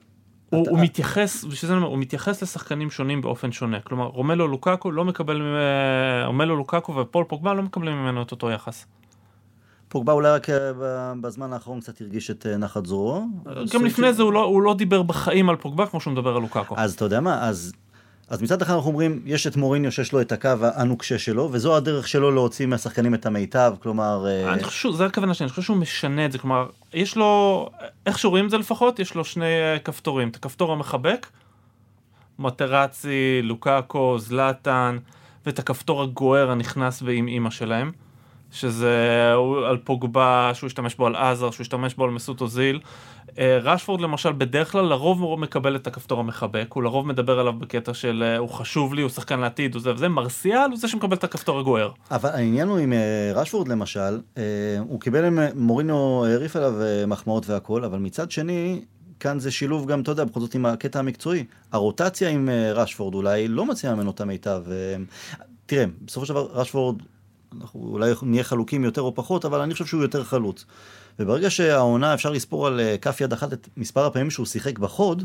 הוא, 0.50 0.62
אתה- 0.62 0.70
הוא 0.70 0.78
מתייחס, 0.78 1.44
בשביל 1.44 1.68
זה 1.68 1.74
אני 1.74 1.82
אומר, 1.82 1.88
הוא 1.90 1.98
מתייחס 1.98 2.42
לשחקנים 2.42 2.90
שונים 2.90 3.20
באופן 3.22 3.52
שונה. 3.52 3.80
כלומר, 3.80 4.04
רומלו 4.06 4.48
לוקקו 4.48 4.90
לא 4.90 5.04
מקבל, 5.04 5.36
ממ- 5.42 6.26
רומלו 6.26 6.56
לוקקו 6.56 6.94
ופול 6.94 7.24
פוגבה 7.28 7.54
לא 7.54 7.62
מקבלים 7.62 7.94
ממנו 7.96 8.22
את 8.22 8.30
אותו 8.30 8.50
יחס. 8.50 8.86
פוגבה 9.88 10.12
אולי 10.12 10.30
רק 10.30 10.50
אה, 10.50 10.72
בזמן 11.20 11.52
האחרון 11.52 11.80
קצת 11.80 12.00
הרגיש 12.00 12.30
את 12.30 12.46
אה, 12.46 12.56
נחת 12.56 12.86
זרועו. 12.86 13.24
גם 13.74 13.84
לפני 13.84 14.06
של- 14.06 14.12
זה 14.12 14.22
הוא 14.22 14.32
לא, 14.32 14.44
הוא 14.44 14.62
לא 14.62 14.74
דיבר 14.74 15.02
בחיים 15.02 15.48
על 15.50 15.56
פוגבה 15.56 15.86
כמו 15.86 16.00
שהוא 16.00 16.12
מדבר 16.12 16.36
על 16.36 16.42
לוקקו. 16.42 16.74
אז 16.78 16.94
אתה 16.94 17.04
יודע 17.04 17.20
מה, 17.20 17.48
אז... 17.48 17.72
אז 18.28 18.42
מצד 18.42 18.62
אחד 18.62 18.74
אנחנו 18.74 18.90
אומרים, 18.90 19.22
יש 19.24 19.46
את 19.46 19.56
מוריניו 19.56 19.92
שיש 19.92 20.12
לו 20.12 20.20
את 20.20 20.32
הקו 20.32 20.50
הנוקשה 20.74 21.18
שלו, 21.18 21.48
וזו 21.52 21.76
הדרך 21.76 22.08
שלו 22.08 22.30
להוציא 22.30 22.66
מהשחקנים 22.66 23.14
את 23.14 23.26
המיטב, 23.26 23.74
כלומר... 23.82 24.26
אה, 24.26 24.52
אני 24.52 24.64
חושב, 24.64 24.90
זה 24.90 25.06
הכוונה 25.06 25.34
שלי, 25.34 25.44
אני 25.44 25.50
חושב 25.50 25.62
שהוא 25.62 25.76
משנה 25.76 26.24
את 26.24 26.32
זה, 26.32 26.38
כלומר, 26.38 26.66
יש 26.94 27.16
לו, 27.16 27.70
איך 28.06 28.18
שרואים 28.18 28.44
את 28.44 28.50
זה 28.50 28.58
לפחות, 28.58 28.98
יש 28.98 29.14
לו 29.14 29.24
שני 29.24 29.44
אה, 29.44 29.78
כפתורים, 29.78 30.28
את 30.28 30.36
הכפתור 30.36 30.72
המחבק, 30.72 31.26
מטרצי, 32.38 33.40
לוקקו, 33.42 34.18
זלאטן, 34.18 34.98
ואת 35.46 35.58
הכפתור 35.58 36.02
הגוער 36.02 36.50
הנכנס 36.50 37.02
ועם 37.02 37.28
אימא 37.28 37.50
שלהם, 37.50 37.92
שזה 38.52 39.32
על 39.68 39.76
פוגבה, 39.76 40.50
שהוא 40.54 40.66
השתמש 40.66 40.94
בו 40.94 41.06
על 41.06 41.16
עזר, 41.16 41.50
שהוא 41.50 41.64
השתמש 41.64 41.94
בו 41.94 42.04
על 42.04 42.10
מסות 42.10 42.40
אוזיל. 42.40 42.80
אה, 43.38 43.58
רשפורד 43.62 44.00
למשל, 44.00 44.32
בדרך 44.32 44.72
כלל 44.72 44.84
לרוב 44.84 45.22
הוא 45.22 45.38
מקבל 45.38 45.76
את 45.76 45.86
הכפתור 45.86 46.20
המחבק, 46.20 46.66
הוא 46.72 46.82
לרוב 46.82 47.06
מדבר 47.06 47.40
עליו 47.40 47.52
בקטע 47.52 47.94
של 47.94 48.24
אה, 48.26 48.38
הוא 48.38 48.48
חשוב 48.48 48.94
לי, 48.94 49.02
הוא 49.02 49.10
שחקן 49.10 49.40
לעתיד, 49.40 49.74
הוא 49.74 49.82
זה 49.82 49.94
וזה, 49.94 50.08
מרסיאל 50.08 50.70
הוא 50.70 50.78
זה 50.78 50.88
שמקבל 50.88 51.16
את 51.16 51.24
הכפתור 51.24 51.58
הגוער. 51.58 51.90
אבל 52.10 52.30
העניין 52.30 52.68
הוא 52.68 52.78
עם 52.78 52.92
אה, 52.92 53.32
רשפורד 53.34 53.68
למשל, 53.68 54.20
הוא 54.78 55.00
קיבל, 55.00 55.38
אה, 55.38 55.48
מורינו 55.54 56.24
העריף 56.26 56.56
עליו 56.56 56.74
מחמאות 57.06 57.48
והכל, 57.48 57.84
אבל 57.84 57.98
מצד 57.98 58.30
שני, 58.30 58.80
כאן 59.20 59.38
זה 59.38 59.50
שילוב 59.50 59.86
גם, 59.86 60.00
אתה 60.00 60.10
יודע, 60.10 60.24
בכל 60.24 60.40
זאת 60.40 60.54
עם 60.54 60.66
הקטע 60.66 60.98
המקצועי. 60.98 61.44
הרוטציה 61.72 62.28
עם 62.28 62.48
רשפורד 62.74 63.14
אולי 63.14 63.48
לא 63.48 63.66
מציעה 63.66 63.94
ממנו 63.94 64.10
את 64.10 64.20
המיטב. 64.20 64.62
אה, 64.70 64.96
תראה, 65.66 65.84
בסופו 66.02 66.26
של 66.26 66.32
דבר 66.32 66.46
רשפורד, 66.52 66.96
אנחנו 67.60 67.80
אולי 67.80 68.12
נהיה 68.22 68.44
חלוקים 68.44 68.84
יותר 68.84 69.02
או 69.02 69.14
פחות, 69.14 69.44
אבל 69.44 69.60
אני 69.60 69.72
חושב 69.72 69.86
שהוא 69.86 70.02
יותר 70.02 70.24
חלוץ. 70.24 70.64
וברגע 71.18 71.50
שהעונה 71.50 72.14
אפשר 72.14 72.30
לספור 72.30 72.66
על 72.66 72.80
אה, 72.80 72.96
כף 72.98 73.20
יד 73.20 73.32
אחת 73.32 73.52
את 73.52 73.68
מספר 73.76 74.06
הפעמים 74.06 74.30
שהוא 74.30 74.46
שיחק 74.46 74.78
בחוד, 74.78 75.24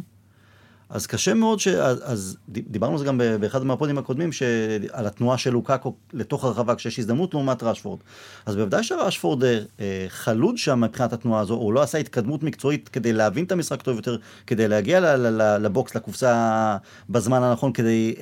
אז 0.89 1.07
קשה 1.07 1.33
מאוד 1.33 1.59
ש... 1.59 1.67
אז, 1.67 2.01
אז 2.03 2.37
דיברנו 2.49 2.93
על 2.93 2.99
זה 2.99 3.05
גם 3.05 3.21
באחד 3.39 3.63
מהפודים 3.63 3.97
הקודמים, 3.97 4.31
שעל 4.31 5.07
התנועה 5.07 5.37
של 5.37 5.49
לוקאקו 5.49 5.95
לתוך 6.13 6.43
הרחבה 6.43 6.75
כשיש 6.75 6.99
הזדמנות 6.99 7.33
לעומת 7.33 7.63
רשפורד. 7.63 7.99
אז 8.45 8.55
בוודאי 8.55 8.83
שרשפורד 8.83 9.43
אה, 9.43 9.59
אה, 9.79 10.05
חלוד 10.07 10.57
שם 10.57 10.81
מבחינת 10.81 11.13
התנועה 11.13 11.41
הזו, 11.41 11.53
הוא 11.53 11.73
לא 11.73 11.81
עשה 11.81 11.97
התקדמות 11.97 12.43
מקצועית 12.43 12.89
כדי 12.89 13.13
להבין 13.13 13.45
את 13.45 13.51
המשחק 13.51 13.81
טוב 13.81 13.95
יותר, 13.95 14.17
כדי 14.47 14.67
להגיע 14.67 15.17
לבוקס, 15.57 15.95
לקופסה 15.95 16.77
בזמן 17.09 17.43
הנכון, 17.43 17.73
כדי 17.73 18.15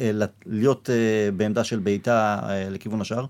להיות 0.46 0.90
בעמדה 1.38 1.64
של 1.64 1.80
בעיטה 1.80 2.40
לכיוון 2.70 3.02
השאר. 3.02 3.26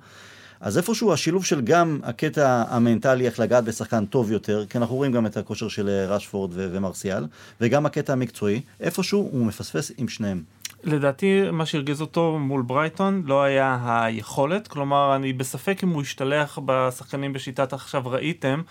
אז 0.61 0.77
איפשהו 0.77 1.13
השילוב 1.13 1.45
של 1.45 1.61
גם 1.61 1.99
הקטע 2.03 2.63
המנטלי, 2.67 3.25
איך 3.25 3.39
לגעת 3.39 3.63
בשחקן 3.63 4.05
טוב 4.05 4.31
יותר, 4.31 4.65
כי 4.69 4.77
אנחנו 4.77 4.95
רואים 4.95 5.11
גם 5.11 5.25
את 5.25 5.37
הכושר 5.37 5.67
של 5.67 5.89
אה, 5.89 6.15
רשפורד 6.15 6.51
ו- 6.53 6.67
ומרסיאל, 6.71 7.27
וגם 7.61 7.85
הקטע 7.85 8.13
המקצועי, 8.13 8.61
איפשהו 8.79 9.29
הוא 9.31 9.45
מפספס 9.45 9.91
עם 9.97 10.07
שניהם. 10.07 10.43
לדעתי 10.83 11.51
מה 11.51 11.65
שהרגיז 11.65 12.01
אותו 12.01 12.37
מול 12.39 12.61
ברייטון 12.61 13.23
לא 13.25 13.43
היה 13.43 13.77
היכולת, 13.83 14.67
כלומר 14.67 15.15
אני 15.15 15.33
בספק 15.33 15.79
אם 15.83 15.89
הוא 15.89 16.01
השתלח 16.01 16.59
בשחקנים 16.65 17.33
בשיטת 17.33 17.73
עכשיו 17.73 18.03
ראיתם, 18.05 18.61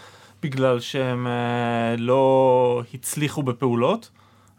בגלל 0.42 0.80
שהם 0.80 1.26
אה, 1.26 1.96
לא 1.98 2.82
הצליחו 2.94 3.42
בפעולות. 3.42 4.10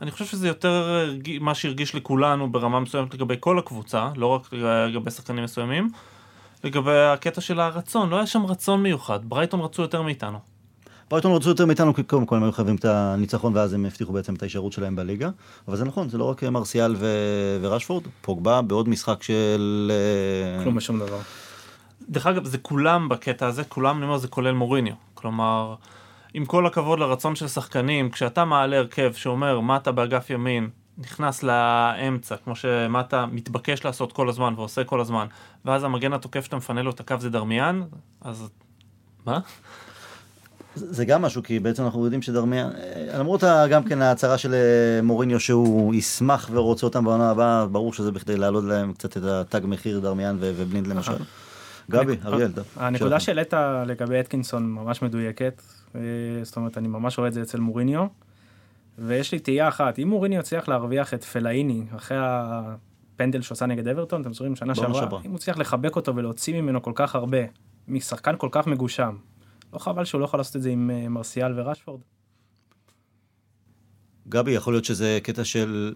אני 0.02 0.12
חושב 0.12 0.26
שזה 0.26 0.48
יותר 0.48 1.06
מה 1.39 1.56
שהרגיש 1.56 1.96
לכולנו 1.96 2.52
ברמה 2.52 2.80
מסוימת 2.80 3.13
לגבי 3.13 3.36
כל 3.39 3.60
הקבוצה, 3.60 4.10
לא 4.15 4.28
רק 4.28 4.54
לגבי 4.88 5.12
שחקנים 5.12 5.44
מסוימים. 5.44 5.89
לגבי 6.63 7.06
הקטע 7.06 7.41
של 7.41 7.60
הרצון, 7.60 8.10
לא 8.10 8.15
היה 8.15 8.28
שם 8.28 8.45
רצון 8.45 8.84
מיוחד, 8.84 9.19
ברייטון 9.26 9.60
רצו 9.60 9.82
יותר 9.82 10.02
מאיתנו. 10.02 10.39
ברייטון 11.10 11.36
רצו 11.36 11.50
יותר 11.50 11.65
מאיתנו, 11.65 11.93
כי 11.93 12.04
קודם 12.04 12.26
כל 12.26 12.36
הם 12.36 12.43
היו 12.43 12.52
חייבים 12.52 12.76
את 12.76 12.86
הניצחון, 12.86 13.56
ואז 13.56 13.74
הם 13.74 13.86
הבטיחו 13.86 14.13
בעצם 14.13 14.34
את 14.34 14.41
ההישארות 14.41 14.74
שלהם 14.74 14.95
בליגה. 14.95 15.30
אבל 15.67 15.78
זה 15.78 15.86
נכון, 15.86 16.10
זה 16.10 16.17
לא 16.17 16.24
רק 16.24 16.43
מרסיאל 16.43 16.95
ו- 16.97 17.58
ורשפורד, 17.62 18.04
פוגבה 18.21 18.62
בעוד 18.62 18.89
משחק 18.89 19.24
של... 19.24 19.91
אה, 20.58 20.63
כלום 20.63 20.78
ושום 20.78 21.00
דבר. 21.00 21.19
דרך 22.10 22.28
אגב, 22.28 22.45
זה 22.45 22.58
כולם 22.58 23.10
בקטע 23.10 23.47
הזה, 23.47 23.63
כולם, 23.63 23.97
אני 23.97 24.06
אומר, 24.06 24.17
זה 24.17 24.28
כולל 24.28 24.52
מוריניו. 24.52 24.93
כלומר, 25.13 25.76
עם 26.34 26.45
כל 26.45 26.65
הכבוד 26.65 27.00
לרצון 27.00 27.36
של 27.36 27.47
שחקנים, 27.47 28.10
כשאתה 28.10 28.45
מעלה 28.45 28.78
הרכב 28.78 29.13
שאומר, 29.13 29.60
מטה 29.60 29.91
באגף 29.91 30.30
ימין, 30.30 30.69
נכנס 30.97 31.43
לאמצע, 31.43 32.36
כמו 32.43 32.56
שמטה 32.56 33.25
מתבקש 33.25 33.86
לעשות 33.86 34.13
כל 34.13 34.30
הזמן 34.30 34.54
ועושה 34.58 34.84
כל 34.84 35.01
הזמן, 35.01 35.27
ואז 35.65 35.84
המגן 35.84 36.13
התוקף 36.13 36.45
שאתה 36.45 36.56
מפנה 36.56 36.82
לו 36.82 36.91
את 36.91 36.99
הקו 36.99 37.15
זה 37.19 37.30
דרמיאן, 37.30 37.84
אז... 38.21 38.49
מה? 39.25 39.39
זה 40.75 41.06
גם 41.06 41.21
משהו, 41.21 41.43
כי 41.43 41.60
בעצם 41.60 41.84
אנחנו 41.84 42.04
יודעים 42.04 42.21
שדרמיאן, 42.21 42.69
אה, 42.75 43.17
למרות 43.19 43.43
גם 43.69 43.84
כן 43.84 44.01
ההצהרה 44.01 44.38
של 44.38 44.54
אה, 44.54 45.01
מוריניו 45.04 45.39
שהוא 45.39 45.95
ישמח 45.95 46.49
ורוצה 46.51 46.86
אותם 46.86 47.06
בעונה 47.06 47.30
הבאה, 47.30 47.65
ברור 47.65 47.93
שזה 47.93 48.12
בכדי 48.12 48.38
להעלות 48.38 48.63
להם 48.63 48.93
קצת 48.93 49.17
את 49.17 49.23
התג 49.23 49.62
מחיר 49.63 49.99
דרמיאן 49.99 50.38
ובלינד 50.39 50.88
למשל. 50.88 51.12
גבי, 51.91 52.17
אריאל. 52.25 52.51
דף. 52.51 52.77
הנקודה. 52.77 53.19
שהעלית 53.19 53.54
לגבי 53.88 54.19
אטקינסון 54.19 54.71
ממש 54.71 55.01
מדויקת, 55.01 55.62
אה, 55.95 56.01
זאת 56.43 56.56
אומרת 56.56 56.77
אני 56.77 56.88
ממש 56.88 57.17
רואה 57.17 57.27
את 57.27 57.34
זה 57.34 57.41
אצל 57.41 57.60
מוריניו, 57.60 58.06
ויש 58.97 59.32
לי 59.32 59.39
תהייה 59.39 59.67
אחת, 59.67 59.99
אם 59.99 60.08
מוריניו 60.08 60.39
יצליח 60.39 60.67
להרוויח 60.67 61.13
את 61.13 61.23
פלאיני 61.23 61.84
אחרי 61.95 62.17
הפנדל 62.21 63.41
שעושה 63.41 63.65
נגד 63.65 63.88
אברטון, 63.88 64.21
אתם 64.21 64.34
זוכרים 64.34 64.56
שנה 64.56 64.75
שעברה, 64.75 65.01
שעברה. 65.01 65.21
אם 65.25 65.30
הוא 65.30 65.38
הצליח 65.38 65.58
לחבק 65.58 65.95
אותו 65.95 66.15
ולהוציא 66.15 66.62
ממנו 66.62 66.82
כל 66.82 66.91
כך 66.95 67.15
הרבה, 67.15 67.38
משחקן 67.88 68.36
כל 68.38 68.49
כך 68.51 68.67
מגושם, 68.67 69.15
לא 69.73 69.80
חבל 69.80 70.06
שהוא 70.06 70.19
לא 70.19 70.25
יכול 70.25 70.39
לעשות 70.39 70.56
את 70.56 70.62
זה 70.62 70.69
עם 70.69 70.91
אה, 70.93 71.10
מרסיאל 71.10 71.60
ורשפורד? 71.60 72.01
גבי, 74.30 74.51
יכול 74.51 74.73
להיות 74.73 74.86
שזה 74.86 75.19
קטע 75.23 75.43
של 75.43 75.93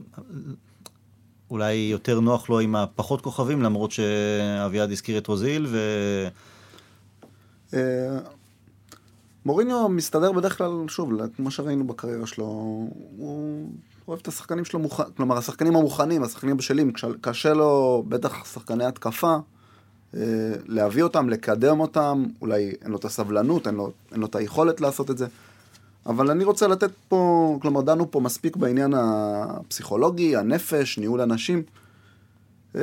אולי 1.49 1.73
יותר 1.73 2.19
נוח 2.19 2.49
לו 2.49 2.60
עם 2.60 2.75
הפחות 2.75 3.21
כוכבים, 3.21 3.62
למרות 3.62 3.91
שאביעד 3.91 4.91
הזכיר 4.91 5.17
את 5.17 5.27
רוזיל, 5.27 5.65
ו... 5.69 5.77
מוריניו 9.45 9.89
מסתדר 9.89 10.31
בדרך 10.31 10.58
כלל, 10.58 10.71
שוב, 10.88 11.12
כמו 11.36 11.51
שראינו 11.51 11.88
בקריירה 11.88 12.27
שלו, 12.27 12.45
הוא 13.17 13.69
אוהב 14.08 14.19
את 14.21 14.27
השחקנים 14.27 14.65
שלו 14.65 14.79
מוכנים, 14.79 15.12
כלומר 15.17 15.38
השחקנים 15.38 15.75
המוכנים, 15.75 16.23
השחקנים 16.23 16.55
הבשלים, 16.55 16.91
קשה 17.21 17.53
לו, 17.53 18.03
בטח 18.08 18.45
שחקני 18.45 18.86
התקפה, 18.86 19.36
אה, 20.15 20.21
להביא 20.65 21.03
אותם, 21.03 21.29
לקדם 21.29 21.79
אותם, 21.79 22.25
אולי 22.41 22.73
אין 22.81 22.91
לו 22.91 22.97
את 22.97 23.05
הסבלנות, 23.05 23.67
אין 23.67 23.75
לו, 23.75 23.91
אין 24.12 24.19
לו 24.19 24.25
את 24.25 24.36
היכולת 24.36 24.81
לעשות 24.81 25.12
את 25.12 25.17
זה. 25.17 25.27
אבל 26.05 26.31
אני 26.31 26.43
רוצה 26.43 26.67
לתת 26.67 26.91
פה, 27.10 27.58
כלומר 27.62 27.81
דנו 27.81 28.12
פה 28.12 28.19
מספיק 28.19 28.55
בעניין 28.55 28.93
הפסיכולוגי, 28.97 30.36
הנפש, 30.36 30.97
ניהול 30.97 31.21
אנשים. 31.21 31.63
אמ, 32.75 32.81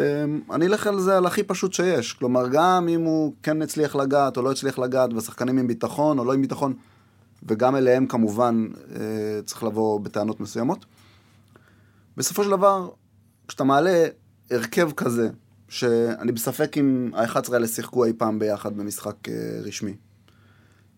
אני 0.51 0.67
אלך 0.67 0.87
על 0.87 1.01
זה 1.01 1.17
על 1.17 1.27
הכי 1.27 1.43
פשוט 1.43 1.73
שיש. 1.73 2.13
כלומר, 2.13 2.49
גם 2.49 2.89
אם 2.89 3.01
הוא 3.03 3.35
כן 3.43 3.63
הצליח 3.63 3.97
לגעת 3.97 4.37
או 4.37 4.43
לא 4.43 4.51
הצליח 4.53 4.79
לגעת, 4.79 5.13
והשחקנים 5.13 5.59
עם 5.59 5.67
ביטחון 5.67 6.19
או 6.19 6.25
לא 6.25 6.33
עם 6.33 6.43
ביטחון, 6.43 6.75
וגם 7.49 7.77
אליהם 7.77 8.07
כמובן 8.07 8.67
אה, 8.95 9.01
צריך 9.45 9.63
לבוא 9.65 10.01
בטענות 10.01 10.41
מסוימות. 10.41 10.85
בסופו 12.17 12.45
של 12.45 12.51
דבר, 12.51 12.89
כשאתה 13.49 13.65
מעלה 13.65 14.07
הרכב 14.51 14.91
כזה, 14.93 15.29
שאני 15.69 16.33
בספק 16.33 16.79
אם 16.79 17.11
ה-11 17.15 17.53
האלה 17.53 17.67
שיחקו 17.67 18.05
אי 18.05 18.13
פעם 18.13 18.39
ביחד 18.39 18.77
במשחק 18.77 19.29
אה, 19.29 19.35
רשמי. 19.65 19.95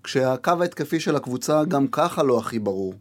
כשהקו 0.05 0.53
ההתקפי 0.61 1.01
של 1.01 1.17
הקבוצה 1.17 1.65
גם 1.65 1.87
ככה 1.89 2.23
לא 2.23 2.39
הכי 2.39 2.59
ברור. 2.59 2.95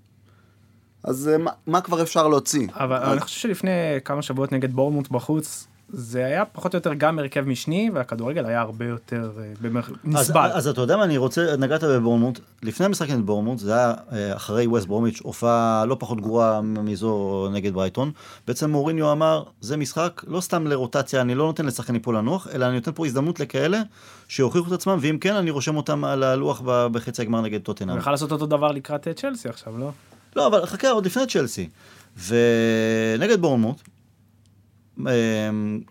אז 1.04 1.28
אה, 1.28 1.38
מה, 1.38 1.52
מה 1.68 1.82
כבר 1.82 2.02
אפשר 2.02 2.28
להוציא? 2.28 2.68
אבל 2.74 2.96
אז- 2.96 3.12
אני 3.12 3.22
חושב 3.22 3.40
שלפני 3.40 3.70
כמה 4.06 4.22
שבועות 4.22 4.52
נגד 4.52 4.74
בורמוט 4.74 5.10
בחוץ, 5.10 5.68
זה 5.96 6.26
היה 6.26 6.46
פחות 6.46 6.74
או 6.74 6.78
יותר 6.78 6.94
גם 6.94 7.20
הרכב 7.20 7.42
משני, 7.48 7.90
והכדורגל 7.94 8.46
היה 8.46 8.62
הרבה 8.62 8.86
יותר 8.86 9.32
אה, 9.40 9.44
במח- 9.62 9.92
נסבל. 10.04 10.50
אז 10.54 10.68
אתה 10.68 10.82
יודע 10.82 10.98
מה, 10.98 11.04
אני 11.04 11.18
רוצה, 11.18 11.56
נגעת 11.58 11.84
בבורמוט, 11.84 12.40
לפני 12.64 12.86
המשחק 12.86 13.10
נגד 13.10 13.26
בורמוט, 13.26 13.60
זה 13.60 13.74
היה 13.74 13.94
אה, 14.12 14.36
אחרי 14.36 14.68
ווסט 14.68 14.88
ברומיץ', 14.88 15.20
הופעה 15.24 15.86
לא 15.86 15.96
פחות 16.00 16.22
גרועה 16.22 16.62
מזו 16.62 17.48
נגד 17.54 17.74
ברייטון. 17.74 18.12
בעצם 18.48 18.70
מוריניו 18.70 19.12
אמר, 19.12 19.44
זה 19.62 19.78
משחק 19.78 20.22
לא 20.28 20.42
סתם 20.42 20.68
לרוטציה, 20.68 21.22
אני 21.22 21.36
לא 21.36 21.46
נותן 21.46 21.66
לשחקנים 21.66 22.02
פה 22.02 22.14
לנוח, 22.14 22.48
אלא 22.54 22.66
אני 22.66 22.76
נותן 22.76 22.92
פה 22.96 23.06
הזדמנות 23.06 23.40
לכאלה 23.40 23.82
שיוכיחו 24.28 24.68
את 24.68 24.72
עצמם, 24.72 24.98
ואם 25.02 25.18
כן, 25.22 25.36
אני 25.36 25.52
רושם 25.52 25.78
אותם 25.78 26.04
על 26.04 26.24
הלוח 26.24 26.62
בחצי 26.66 27.22
הגמר 27.22 27.42
נגד 27.42 27.62
טוטנאם. 27.62 27.98
הוא 27.98 28.12
לעשות 28.12 28.32
אותו 28.32 28.46
דבר 28.46 28.72
לקראת 28.72 29.08
אה, 29.08 29.14
צ'לסי 29.14 29.50
עכשיו, 29.50 29.78
לא? 29.78 29.92
לא, 30.36 30.48
אבל 30.48 30.66
חכה, 30.66 30.90
עוד 30.90 31.06
לפני 31.06 31.24
צ'לסי. 31.28 31.70
ונגד 32.28 33.42
בורנמוט, 33.42 33.82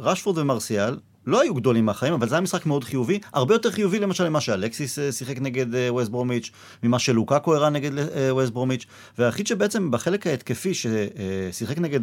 רשפורד 0.00 0.38
ומרסיאל 0.38 0.96
לא 1.26 1.40
היו 1.40 1.54
גדולים 1.54 1.86
מהחיים, 1.86 2.14
אבל 2.14 2.28
זה 2.28 2.34
היה 2.34 2.40
משחק 2.40 2.66
מאוד 2.66 2.84
חיובי, 2.84 3.18
הרבה 3.32 3.54
יותר 3.54 3.70
חיובי 3.70 3.98
למשל 3.98 4.28
ממה 4.28 4.40
שאלקסיס 4.40 4.98
אה, 4.98 5.12
שיחק 5.12 5.38
נגד 5.40 5.74
אה, 5.74 5.92
ווסט 5.92 6.10
ברומיץ', 6.10 6.50
ממה 6.82 6.98
שלוקאקו 6.98 7.54
הראה 7.54 7.70
נגד 7.70 7.98
אה, 7.98 8.34
ווסט 8.34 8.52
ברומיץ', 8.52 8.86
והיחיד 9.18 9.46
שבעצם 9.46 9.90
בחלק 9.90 10.26
ההתקפי 10.26 10.72
ששיחק 10.74 11.78
נגד... 11.78 12.00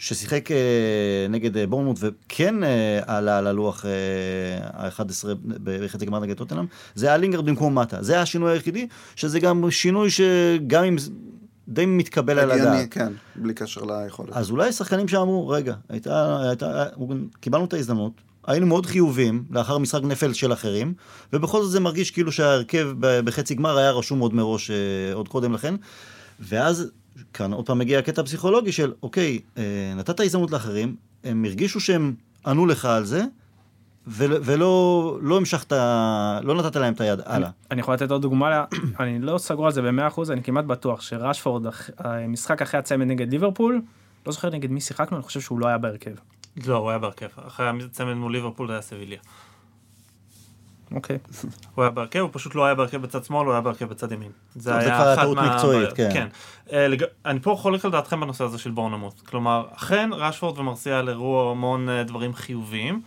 ששיחק 0.00 0.48
נגד 1.28 1.70
בורנמוט 1.70 1.96
וכן 2.00 2.54
עלה 3.06 3.38
על 3.38 3.46
הלוח 3.46 3.84
ה-11 4.72 5.28
בחצי 5.62 6.06
גמר 6.06 6.20
נגד 6.20 6.36
טוטנאם, 6.36 6.66
זה 6.94 7.06
היה 7.06 7.16
לינגרד 7.16 7.46
במקום 7.46 7.78
מטה. 7.78 8.02
זה 8.02 8.12
היה 8.12 8.22
השינוי 8.22 8.52
היחידי, 8.52 8.88
שזה 9.16 9.40
גם 9.40 9.70
שינוי 9.70 10.10
שגם 10.10 10.84
אם 10.84 10.96
די 11.68 11.86
מתקבל 11.86 12.38
על 12.38 12.50
הדעת. 12.50 12.88
כן, 12.90 13.12
בלי 13.36 13.54
קשר 13.54 13.80
ליכולת. 13.80 14.32
אז 14.32 14.50
אולי 14.50 14.72
שחקנים 14.72 15.08
שאמרו, 15.08 15.48
רגע, 15.48 15.74
הייתה, 15.88 16.40
הייתה, 16.48 16.84
קיבלנו 17.40 17.64
את 17.64 17.72
ההזדמנות, 17.72 18.12
היינו 18.46 18.66
מאוד 18.66 18.86
חיוביים 18.86 19.44
לאחר 19.50 19.78
משחק 19.78 20.02
נפל 20.02 20.32
של 20.32 20.52
אחרים, 20.52 20.94
ובכל 21.32 21.62
זאת 21.62 21.70
זה 21.70 21.80
מרגיש 21.80 22.10
כאילו 22.10 22.32
שההרכב 22.32 22.88
בחצי 23.00 23.54
גמר 23.54 23.78
היה 23.78 23.90
רשום 23.90 24.18
עוד 24.18 24.34
מראש, 24.34 24.70
אה, 24.70 24.76
עוד 25.14 25.28
קודם 25.28 25.52
לכן, 25.52 25.74
ואז 26.40 26.90
כאן 27.32 27.52
עוד 27.52 27.66
פעם 27.66 27.78
מגיע 27.78 27.98
הקטע 27.98 28.20
הפסיכולוגי 28.20 28.72
של, 28.72 28.92
אוקיי, 29.02 29.38
אה, 29.58 29.62
נתת 29.96 30.20
הזדמנות 30.20 30.50
לאחרים, 30.50 30.96
הם 31.24 31.44
הרגישו 31.44 31.80
שהם 31.80 32.14
ענו 32.46 32.66
לך 32.66 32.84
על 32.84 33.04
זה, 33.04 33.24
ולא 34.10 35.18
לא 35.22 35.36
המשכת, 35.36 35.72
לא 36.42 36.54
נתת 36.54 36.76
להם 36.76 36.92
את 36.94 37.00
היד 37.00 37.20
הלאה. 37.26 37.50
אני 37.70 37.80
יכול 37.80 37.94
לתת 37.94 38.10
עוד 38.10 38.22
דוגמה, 38.22 38.50
לה- 38.50 38.64
אני 39.00 39.18
לא 39.18 39.38
סגור 39.38 39.66
על 39.66 39.72
זה 39.72 39.82
ב-100%, 39.82 40.20
אני 40.32 40.42
כמעט 40.42 40.64
בטוח 40.64 41.00
שרשפורד, 41.00 41.66
המשחק 41.98 42.62
אחרי 42.62 42.80
הצמד 42.80 43.06
נגד 43.06 43.32
ליברפול, 43.32 43.82
לא 44.26 44.32
זוכר 44.32 44.50
נגד 44.50 44.70
מי 44.70 44.80
שיחקנו, 44.80 45.16
אני 45.16 45.24
חושב 45.24 45.40
שהוא 45.40 45.58
לא 45.60 45.66
היה 45.66 45.78
בהרכב. 45.78 46.10
לא, 46.66 46.76
הוא 46.76 46.90
היה 46.90 46.98
בהרכב. 46.98 47.26
אחרי 47.46 47.66
הצמד 47.86 48.14
מול 48.14 48.32
ליברפול 48.32 48.66
זה 48.66 48.72
היה 48.72 48.82
סביליה. 48.82 49.18
אוקיי. 50.94 51.18
הוא 51.74 51.82
היה 51.84 51.90
בהרכב, 51.90 52.18
הוא 52.18 52.30
פשוט 52.32 52.54
לא 52.54 52.64
היה 52.64 52.74
בהרכב 52.74 53.02
בצד 53.02 53.24
שמאל, 53.24 53.44
הוא 53.46 53.52
היה 53.52 53.60
בהרכב 53.60 53.88
בצד 53.88 54.12
ימין. 54.12 54.30
זה 54.54 54.76
היה 54.76 54.94
כבר 54.96 55.14
אחת 55.14 55.22
טעות 55.22 55.36
מה- 55.36 55.54
מקצועית, 55.54 55.88
מה- 55.88 55.94
כן. 55.94 56.10
כן. 56.12 56.28
אה, 56.72 56.88
לג- 56.88 57.04
אני 57.26 57.40
פה 57.40 57.56
חולק 57.58 57.84
על 57.84 57.90
דעתכם 57.90 58.20
בנושא 58.20 58.44
הזה 58.44 58.58
של 58.58 58.70
בורנמוט. 58.70 59.20
כלומר, 59.20 59.64
אכן 59.76 60.10
רשפורד 60.12 60.58
ומרסיאל 60.58 61.08
הראו 61.08 61.50
המון 61.50 61.88
אה, 61.88 62.04
דברים 62.04 62.34
חיוביים, 62.34 63.02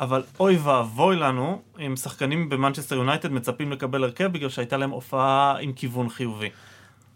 אבל 0.00 0.22
אוי 0.40 0.56
ואבוי 0.56 1.16
לנו 1.16 1.60
אם 1.86 1.96
שחקנים 1.96 2.48
במנצ'סטר 2.48 2.94
יונייטד 2.94 3.32
מצפים 3.32 3.72
לקבל 3.72 4.04
הרכב 4.04 4.26
בגלל 4.32 4.48
שהייתה 4.48 4.76
להם 4.76 4.90
הופעה 4.90 5.56
עם 5.60 5.72
כיוון 5.72 6.08
חיובי. 6.08 6.48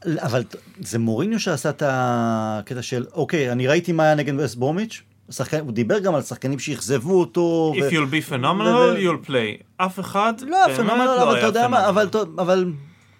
אבל 0.04 0.42
זה 0.80 0.98
מוריניו 0.98 1.40
שעשה 1.40 1.70
את 1.70 1.82
הקטע 1.86 2.82
של, 2.82 3.04
אוקיי, 3.12 3.52
אני 3.52 3.66
ראיתי 3.66 3.92
מה 3.92 4.02
היה 4.02 4.14
נגד 4.14 4.40
ווסט 4.40 4.56
ברומיץ', 4.56 5.02
שחקן, 5.30 5.60
הוא 5.60 5.72
דיבר 5.72 5.98
גם 5.98 6.14
על 6.14 6.22
שחקנים 6.22 6.58
שאכזבו 6.58 7.20
אותו. 7.20 7.72
If 7.76 7.82
ו- 7.82 7.88
you'll 7.88 8.10
be 8.10 8.30
phenomenal, 8.30 8.62
ו- 8.62 8.96
you'll 8.96 9.28
play. 9.28 9.62
אף 9.76 10.00
אחד 10.00 10.34
לא, 10.40 10.66
באמת 10.66 10.76
פנומנל, 10.76 11.04
לא 11.04 11.22
אבל 11.22 11.38
אתה 11.38 11.46
יודע 11.46 11.68
מה. 11.68 11.88
אבל, 11.88 12.08
אבל 12.38 12.72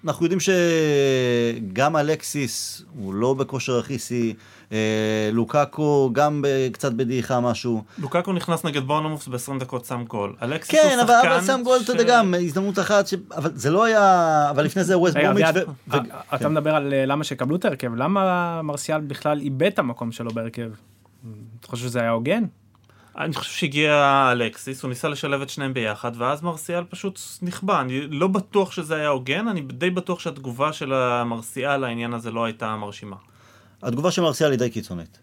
אנחנו 0.05 0.25
יודעים 0.27 0.41
שגם 0.41 1.97
אלקסיס 1.97 2.83
הוא 2.99 3.15
לא 3.15 3.35
בכושר 3.35 3.79
הכי 3.79 3.99
שיא, 3.99 4.35
אה, 4.75 5.31
לוקאקו 5.33 6.11
גם 6.13 6.43
ב- 6.43 6.69
קצת 6.73 6.93
בדעיכה 6.93 7.41
משהו. 7.41 7.83
לוקקו 7.99 8.33
נכנס 8.33 8.65
נגד 8.65 8.83
בורנמוס 8.83 9.29
ב-20 9.29 9.61
דקות 9.61 9.85
שם 9.85 10.05
גול. 10.05 10.37
אלקסיס 10.43 10.75
הוא 10.75 10.91
כן, 10.91 10.97
שחקן 11.01 11.13
אבל, 11.13 11.29
אבל 11.29 11.47
שם 11.47 11.61
גול, 11.65 11.79
אתה 11.85 11.93
יודע, 11.93 12.05
גם 12.07 12.35
הזדמנות 12.35 12.79
אחת, 12.79 13.07
ש... 13.07 13.15
אבל 13.37 13.51
זה 13.55 13.71
לא 13.71 13.85
היה, 13.85 14.47
אבל 14.51 14.65
לפני 14.65 14.85
זה 14.85 14.99
ווסט 14.99 15.17
ברומיץ'. 15.17 15.47
ו... 15.89 15.95
אה, 15.95 16.01
אתה 16.35 16.49
מדבר 16.49 16.75
על 16.75 16.95
אה, 16.95 17.07
למה 17.07 17.25
שקבלו 17.25 17.57
את 17.57 17.65
ההרכב, 17.65 17.95
למה 17.95 18.63
מרסיאל 18.63 19.01
בכלל 19.01 19.41
איבד 19.41 19.67
את 19.67 19.79
המקום 19.79 20.13
שלו 20.13 20.31
בהרכב? 20.31 20.71
אתה 21.61 21.69
חושב 21.69 21.85
שזה 21.85 22.01
היה 22.01 22.11
הוגן? 22.11 22.45
אני 23.19 23.35
חושב 23.35 23.53
שהגיע 23.53 24.29
אלקסיס, 24.33 24.83
הוא 24.83 24.89
ניסה 24.89 25.09
לשלב 25.09 25.43
את 25.43 25.51
שניהם 25.51 25.75
ביחד, 25.75 26.13
ואז 26.19 26.43
מרסיאל 26.43 26.85
פשוט 26.85 27.21
נכבה. 27.43 27.81
אני 27.81 28.01
לא 28.07 28.27
בטוח 28.27 28.73
שזה 28.73 28.97
היה 28.97 29.09
הוגן, 29.09 29.49
אני 29.49 29.61
די 29.61 29.91
בטוח 29.91 30.21
שהתגובה 30.21 30.73
של 30.73 30.93
המרסיאל 30.93 31.77
לעניין 31.77 32.15
הזה 32.15 32.31
לא 32.31 32.45
הייתה 32.45 32.77
מרשימה. 32.77 33.17
התגובה 33.85 34.11
של 34.11 34.23
מרסיאל 34.23 34.51
היא 34.51 34.59
די 34.59 34.71
קיצונית. 34.71 35.19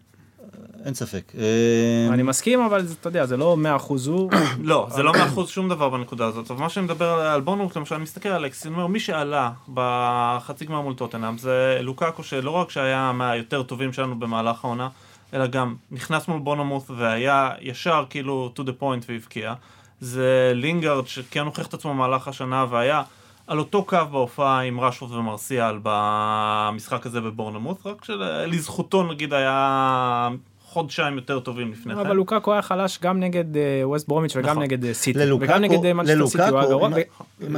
אין 0.84 0.94
ספק. 0.94 1.32
אה, 1.38 2.14
אני 2.14 2.22
מסכים, 2.22 2.60
אבל 2.60 2.84
זה- 2.86 2.94
אתה 3.00 3.08
יודע, 3.08 3.26
זה 3.26 3.36
לא 3.36 3.56
100% 3.56 4.06
הוא. 4.06 4.30
לא, 4.62 4.86
זה 4.90 5.02
לא 5.02 5.12
מאחוז 5.12 5.48
שום 5.48 5.68
דבר 5.68 5.88
בנקודה 5.88 6.26
הזאת, 6.26 6.50
אבל 6.50 6.60
מה 6.60 6.68
שאני 6.68 6.84
מדבר 6.84 7.08
על- 7.08 7.40
בורנמוט, 7.40 7.76
למשל, 7.76 7.94
אני 7.94 8.02
מסתכל 8.02 8.28
על 8.28 8.44
אלקסיס, 8.44 8.66
אני 8.66 8.74
אומר, 8.74 8.86
מי 8.86 9.00
שעלה 9.00 9.50
בחצי 9.74 10.64
גמר 10.64 10.80
מול 10.80 10.94
טוטנאם 10.94 11.38
זה 11.38 11.78
לוקאקו, 11.82 12.22
שלא 12.22 12.50
רק 12.50 12.70
שהיה 12.70 13.12
מהיותר 13.12 13.62
טובים 13.62 13.92
שלנו 13.92 14.18
במהלך 14.18 14.64
העונה, 14.64 14.88
אלא 15.34 15.46
גם 15.46 15.74
נכנס 15.90 16.28
מול 16.28 16.38
בורנמוט 16.40 16.84
והיה 16.96 17.50
ישר 17.60 18.04
כאילו 18.10 18.52
to 18.56 18.62
the 18.62 18.82
point 18.82 19.04
והבקיע. 19.08 19.54
זה 20.00 20.52
לינגארד 20.54 21.06
שכן 21.06 21.44
הוכיח 21.44 21.66
את 21.66 21.74
עצמו 21.74 21.94
במהלך 21.94 22.28
השנה 22.28 22.66
והיה 22.70 23.02
על 23.46 23.58
אותו 23.58 23.84
קו 23.84 23.96
בהופעה 24.10 24.60
עם 24.60 24.80
רשפורד 24.80 25.12
ומרסיאל 25.12 25.74
במשחק 25.82 27.06
הזה 27.06 27.20
בבורנמוט, 27.20 27.86
רק 27.86 28.04
שלזכותו 28.04 29.02
נגיד 29.12 29.32
היה 29.34 30.28
חודשיים 30.62 31.16
יותר 31.16 31.40
טובים 31.40 31.72
לפני 31.72 31.94
כן. 31.94 32.00
אבל 32.00 32.12
לוקאקו 32.16 32.52
היה 32.52 32.62
חלש 32.62 32.98
גם 33.02 33.20
נגד 33.20 33.56
אה, 33.56 33.80
ווסט 33.84 34.08
ברומיץ' 34.08 34.36
וגם 34.36 34.50
נכון. 34.50 34.62
נגד 34.62 34.84
אה, 34.84 34.94
סיטי. 34.94 35.32
וגם 35.40 35.60
נגד 35.62 35.84
אה, 35.84 35.92
מנצ'סטר 35.92 36.26
סיטי 36.26 36.42
הוא 36.48 36.58
היה 36.58 36.68
גרוע. 36.68 36.90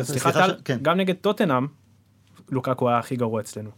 סליחה 0.03 0.33
טל, 0.33 0.49
ש- 0.49 0.53
כן. 0.64 0.79
גם 0.83 0.97
נגד 0.97 1.14
טוטנאם, 1.20 1.66
לוקקו 2.51 2.88
היה 2.88 2.99
הכי 2.99 3.16
גרוע 3.16 3.40
אצלנו. 3.40 3.70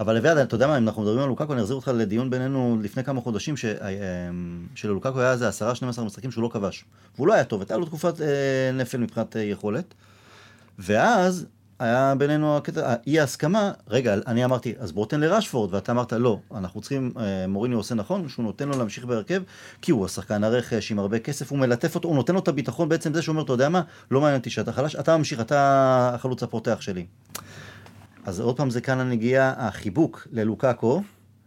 אבל 0.00 0.16
אביעד, 0.16 0.36
אתה 0.38 0.54
יודע 0.54 0.66
מה, 0.66 0.78
אם 0.78 0.88
אנחנו 0.88 1.02
מדברים 1.02 1.20
על 1.22 1.28
לוקקו, 1.28 1.52
אני 1.52 1.60
אחזיר 1.60 1.76
אותך 1.76 1.90
לדיון 1.94 2.30
בינינו 2.30 2.78
לפני 2.82 3.04
כמה 3.04 3.20
חודשים, 3.20 3.56
ש- 3.56 3.64
אה, 3.64 3.88
שללוקקו 4.74 5.20
היה 5.20 5.32
איזה 5.32 5.48
10-12 5.48 5.52
משחקים 6.04 6.30
שהוא 6.30 6.42
לא 6.42 6.48
כבש. 6.52 6.84
והוא 7.16 7.28
לא 7.28 7.34
היה 7.34 7.44
טוב, 7.44 7.60
הייתה 7.60 7.76
לו 7.76 7.84
תקופת 7.86 8.20
אה, 8.20 8.26
נפל 8.74 8.98
מבחינת 8.98 9.36
אה, 9.36 9.42
יכולת. 9.42 9.94
ואז 10.80 11.46
היה 11.78 12.14
בינינו 12.18 12.56
הקטע, 12.56 12.94
אי 13.06 13.20
ההסכמה, 13.20 13.72
רגע, 13.88 14.14
אני 14.26 14.44
אמרתי, 14.44 14.74
אז 14.78 14.92
בוא 14.92 15.06
תן 15.06 15.20
לרשפורד, 15.20 15.74
ואתה 15.74 15.92
אמרת, 15.92 16.12
לא, 16.12 16.38
אנחנו 16.54 16.80
צריכים, 16.80 17.12
אה, 17.20 17.46
מוריני 17.46 17.74
עושה 17.74 17.94
נכון, 17.94 18.28
שהוא 18.28 18.44
נותן 18.44 18.68
לו 18.68 18.78
להמשיך 18.78 19.04
בהרכב, 19.04 19.42
כי 19.82 19.92
הוא 19.92 20.04
השחקן 20.04 20.44
הרכש 20.44 20.92
עם 20.92 20.98
הרבה 20.98 21.18
כסף, 21.18 21.50
הוא 21.50 21.58
מלטף 21.58 21.94
אותו, 21.94 22.08
הוא 22.08 22.16
נותן 22.16 22.34
לו 22.34 22.40
את 22.40 22.48
הביטחון, 22.48 22.88
בעצם 22.88 23.14
זה 23.14 23.22
שהוא 23.22 23.32
אומר, 23.32 23.44
אתה 23.44 23.52
יודע 23.52 23.68
מה, 23.68 23.82
לא 24.10 24.20
מעניין 24.20 24.38
אותי 24.38 24.50
שאתה 24.50 24.72
חלש, 24.72 24.96
אתה 24.96 25.16
ממשיך, 25.16 25.40
אתה 25.40 26.10
החלוץ 26.14 26.42
הפותח 26.42 26.80
שלי. 26.80 27.06
אז 28.24 28.40
עוד 28.40 28.56
פעם 28.56 28.70
זה 28.70 28.80
כאן 28.80 29.00
הנגיעה, 29.00 29.54
החיבוק 29.56 30.28
ללוקאקו, 30.32 31.02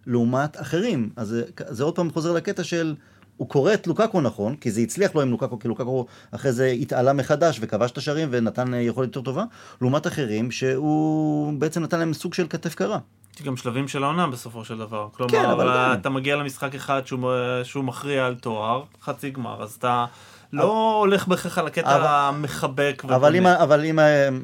לעומת 0.08 0.62
אחרים. 0.62 1.10
אז 1.16 1.28
זה, 1.28 1.44
זה 1.70 1.84
עוד 1.84 1.96
פעם 1.96 2.12
חוזר 2.12 2.32
לקטע 2.32 2.64
של, 2.64 2.96
הוא 3.44 3.50
קורא 3.50 3.74
את 3.74 3.88
לוקאקו 3.88 4.22
נכון, 4.22 4.56
כי 4.56 4.72
זה 4.72 4.82
הצליח 4.82 5.16
לו 5.16 5.22
עם 5.22 5.32
לוקאקו, 5.32 5.60
כי 5.60 5.68
לוקאקו 5.68 6.06
אחרי 6.32 6.52
זה 6.52 6.68
התעלה 6.68 7.14
מחדש 7.14 7.58
וכבש 7.62 7.92
את 7.92 7.98
השערים 7.98 8.28
ונתן 8.32 8.74
אה, 8.74 8.80
יכולת 8.80 9.08
יותר 9.08 9.22
טובה, 9.22 9.44
לעומת 9.82 10.08
אחרים 10.08 10.52
שהוא 10.52 11.54
בעצם 11.54 11.84
נתן 11.84 12.00
להם 12.00 12.14
סוג 12.14 12.34
של 12.34 12.48
כתף 12.50 12.76
קרה. 12.76 13.00
יש 13.36 13.42
גם 13.42 13.58
שלבים 13.58 13.88
של 13.88 14.04
העונה 14.04 14.28
בסופו 14.28 14.66
של 14.66 14.78
דבר. 14.78 15.08
כן, 15.18 15.28
כלומר, 15.28 15.54
אבל 15.54 15.70
עדיין. 15.70 16.00
אתה 16.00 16.10
מגיע 16.10 16.36
למשחק 16.36 16.76
אחד 16.76 17.08
שהוא, 17.08 17.32
שהוא 17.64 17.84
מכריע 17.84 18.26
על 18.26 18.36
תואר, 18.36 18.84
חצי 19.02 19.30
גמר, 19.30 19.64
אז 19.64 19.72
אתה 19.80 20.06
לא 20.54 20.98
הולך 21.00 21.28
בהכרח 21.28 21.58
על 21.58 21.68
הקטע 21.68 21.96
אבל- 21.96 22.06
המחבק. 22.08 23.04
אבל 23.06 23.36
אם. 23.36 23.48
אבל 23.48 23.86
אם, 23.86 24.00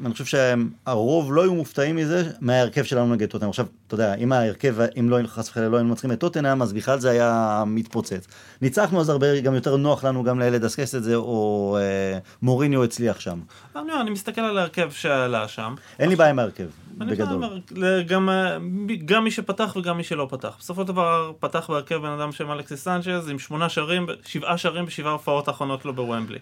אני 0.06 0.12
חושב 0.12 0.24
שהרוב 0.24 1.32
לא 1.32 1.42
היו 1.42 1.54
מופתעים 1.54 1.96
מזה 1.96 2.30
מההרכב 2.40 2.82
שלנו 2.82 3.14
נגד 3.14 3.28
טוטנאם. 3.28 3.48
עכשיו, 3.50 3.66
אתה 3.86 3.94
יודע, 3.94 4.14
אם 4.14 4.32
ההרכב, 4.32 4.74
אם 4.98 5.10
לא 5.10 5.18
חס 5.26 5.48
וחלילה 5.48 5.68
לא 5.68 5.76
היינו 5.76 5.88
מנצחים 5.88 6.12
את 6.12 6.18
טוטנאם, 6.20 6.62
אז 6.62 6.72
בכלל 6.72 6.98
זה 7.00 7.10
היה 7.10 7.64
מתפוצץ. 7.66 8.26
ניצחנו 8.62 9.00
אז 9.00 9.08
הרבה, 9.08 9.40
גם 9.40 9.54
יותר 9.54 9.76
נוח 9.76 10.04
לנו 10.04 10.24
גם 10.24 10.40
לדסקס 10.40 10.94
את 10.94 11.02
זה, 11.02 11.14
או 11.14 11.78
אה, 11.80 12.18
מוריניו 12.42 12.84
הצליח 12.84 13.20
שם. 13.20 13.38
אני, 13.76 14.10
מסתכל 14.10 14.40
על 14.40 14.58
ההרכב 14.58 14.90
שעלה 14.90 15.48
שם. 15.48 15.74
אין 15.98 16.08
לי 16.08 16.16
בעיה 16.16 16.30
עם 16.30 16.38
ההרכב, 16.38 16.66
בגדול. 16.98 17.60
גם, 18.06 18.28
גם 19.04 19.24
מי 19.24 19.30
שפתח 19.30 19.76
וגם 19.76 19.96
מי 19.96 20.04
שלא 20.04 20.26
פתח. 20.30 20.56
בסופו 20.58 20.82
של 20.82 20.88
דבר 20.88 21.32
פתח 21.40 21.70
בהרכב 21.70 21.96
בן 21.96 22.08
אדם 22.08 22.30
בשם 22.30 22.50
אלכסיס 22.50 22.84
סנצ'ז 22.84 23.28
עם 23.28 23.38
שמונה 23.38 23.68
שערים, 23.68 24.06
שבעה 24.26 24.58
שערים 24.58 24.86
בשבעה 24.86 25.12
הופעות 25.12 25.48
האחרונות 25.48 25.84
לו 25.84 25.94
בוומבלי. 25.94 26.38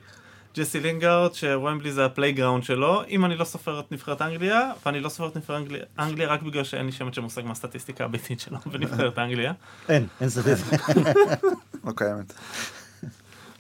ג'סי 0.56 0.80
לינגארד, 0.80 1.34
שוומבלי 1.34 1.92
זה 1.92 2.04
ה 2.04 2.10
playground 2.10 2.64
שלו, 2.64 3.02
אם 3.08 3.24
אני 3.24 3.36
לא 3.36 3.44
סופר 3.44 3.80
את 3.80 3.92
נבחרת 3.92 4.22
אנגליה, 4.22 4.70
ואני 4.86 5.00
לא 5.00 5.08
סופר 5.08 5.28
את 5.28 5.36
נבחרת 5.36 5.56
אנגליה, 5.56 5.82
אנגליה 5.98 6.28
רק 6.28 6.42
בגלל 6.42 6.64
שאין 6.64 6.86
לי 6.86 6.92
שמץ 6.92 7.14
של 7.14 7.20
מושג 7.20 7.42
מהסטטיסטיקה 7.44 8.04
הביתית 8.04 8.40
שלו 8.40 8.58
בנבחרת 8.66 9.18
אנגליה. 9.24 9.52
אין, 9.88 10.06
אין 10.20 10.28
סטטיסטיקה. 10.28 10.92
לא 11.84 11.92
קיימת. 11.96 12.32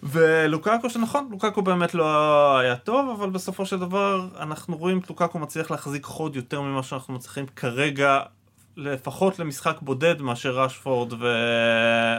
ולוקקו 0.02 0.90
שנכון, 0.90 1.28
לוקקו 1.30 1.62
באמת 1.62 1.94
לא 1.94 2.58
היה 2.58 2.76
טוב, 2.76 3.10
אבל 3.10 3.30
בסופו 3.30 3.66
של 3.66 3.78
דבר 3.78 4.28
אנחנו 4.40 4.76
רואים 4.76 4.98
את 4.98 5.08
לוקקו 5.08 5.38
מצליח 5.38 5.70
להחזיק 5.70 6.04
חוד 6.04 6.36
יותר 6.36 6.60
ממה 6.60 6.82
שאנחנו 6.82 7.14
מצליחים 7.14 7.46
כרגע, 7.46 8.20
לפחות 8.76 9.38
למשחק 9.38 9.76
בודד 9.82 10.20
מאשר 10.20 10.58
רשפורד 10.58 11.12
ו... 11.12 11.26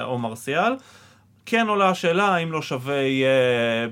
או 0.03 0.19
מרסיאל. 0.19 0.73
כן 1.51 1.67
עולה 1.69 1.89
השאלה 1.89 2.27
האם 2.27 2.51
לא 2.51 2.61
שווה 2.61 2.95
יהיה 2.95 3.29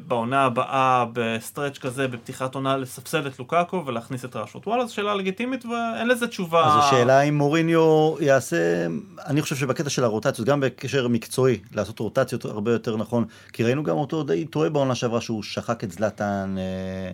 בעונה 0.08 0.44
הבאה 0.46 1.06
ב 1.14 1.22
stretch 1.22 1.78
כזה 1.78 2.08
בפתיחת 2.08 2.56
עונה 2.56 2.78
לספסל 2.78 3.28
את 3.28 3.40
לוקאקו 3.40 3.84
ולהכניס 3.86 4.26
את 4.26 4.36
רשפורד. 4.36 4.68
וואלה 4.68 4.86
זו 4.86 4.94
שאלה 4.94 5.16
לגיטימית 5.16 5.66
ואין 5.66 6.08
לזה 6.08 6.28
תשובה. 6.28 6.66
אז 6.66 6.86
השאלה 6.86 7.22
אם 7.22 7.38
מוריניו 7.38 8.16
יעשה, 8.20 8.88
אני 9.26 9.42
חושב 9.42 9.56
שבקטע 9.56 9.90
של 9.90 10.04
הרוטציות, 10.04 10.48
גם 10.48 10.60
בקשר 10.60 11.08
מקצועי, 11.08 11.60
לעשות 11.74 12.00
רוטציות 12.00 12.46
הרבה 12.46 12.72
יותר 12.72 12.98
נכון, 12.98 13.26
כי 13.54 13.64
ראינו 13.64 13.84
גם 13.84 13.96
אותו 13.98 14.24
די 14.24 14.46
טועה 14.46 14.70
בעונה 14.70 14.96
שעברה 14.96 15.22
שהוא 15.22 15.44
שחק 15.44 15.84
את 15.84 15.92
זלאטן, 15.92 16.56
אה, 16.58 17.12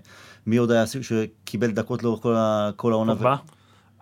מי 0.48 0.58
עוד 0.58 0.72
היה 0.72 0.84
שקיבל 1.02 1.72
דקות 1.72 2.04
לאורך 2.04 2.22
כל 2.22 2.36
ה- 2.36 2.70
כל 2.76 2.92
העונה. 2.92 3.14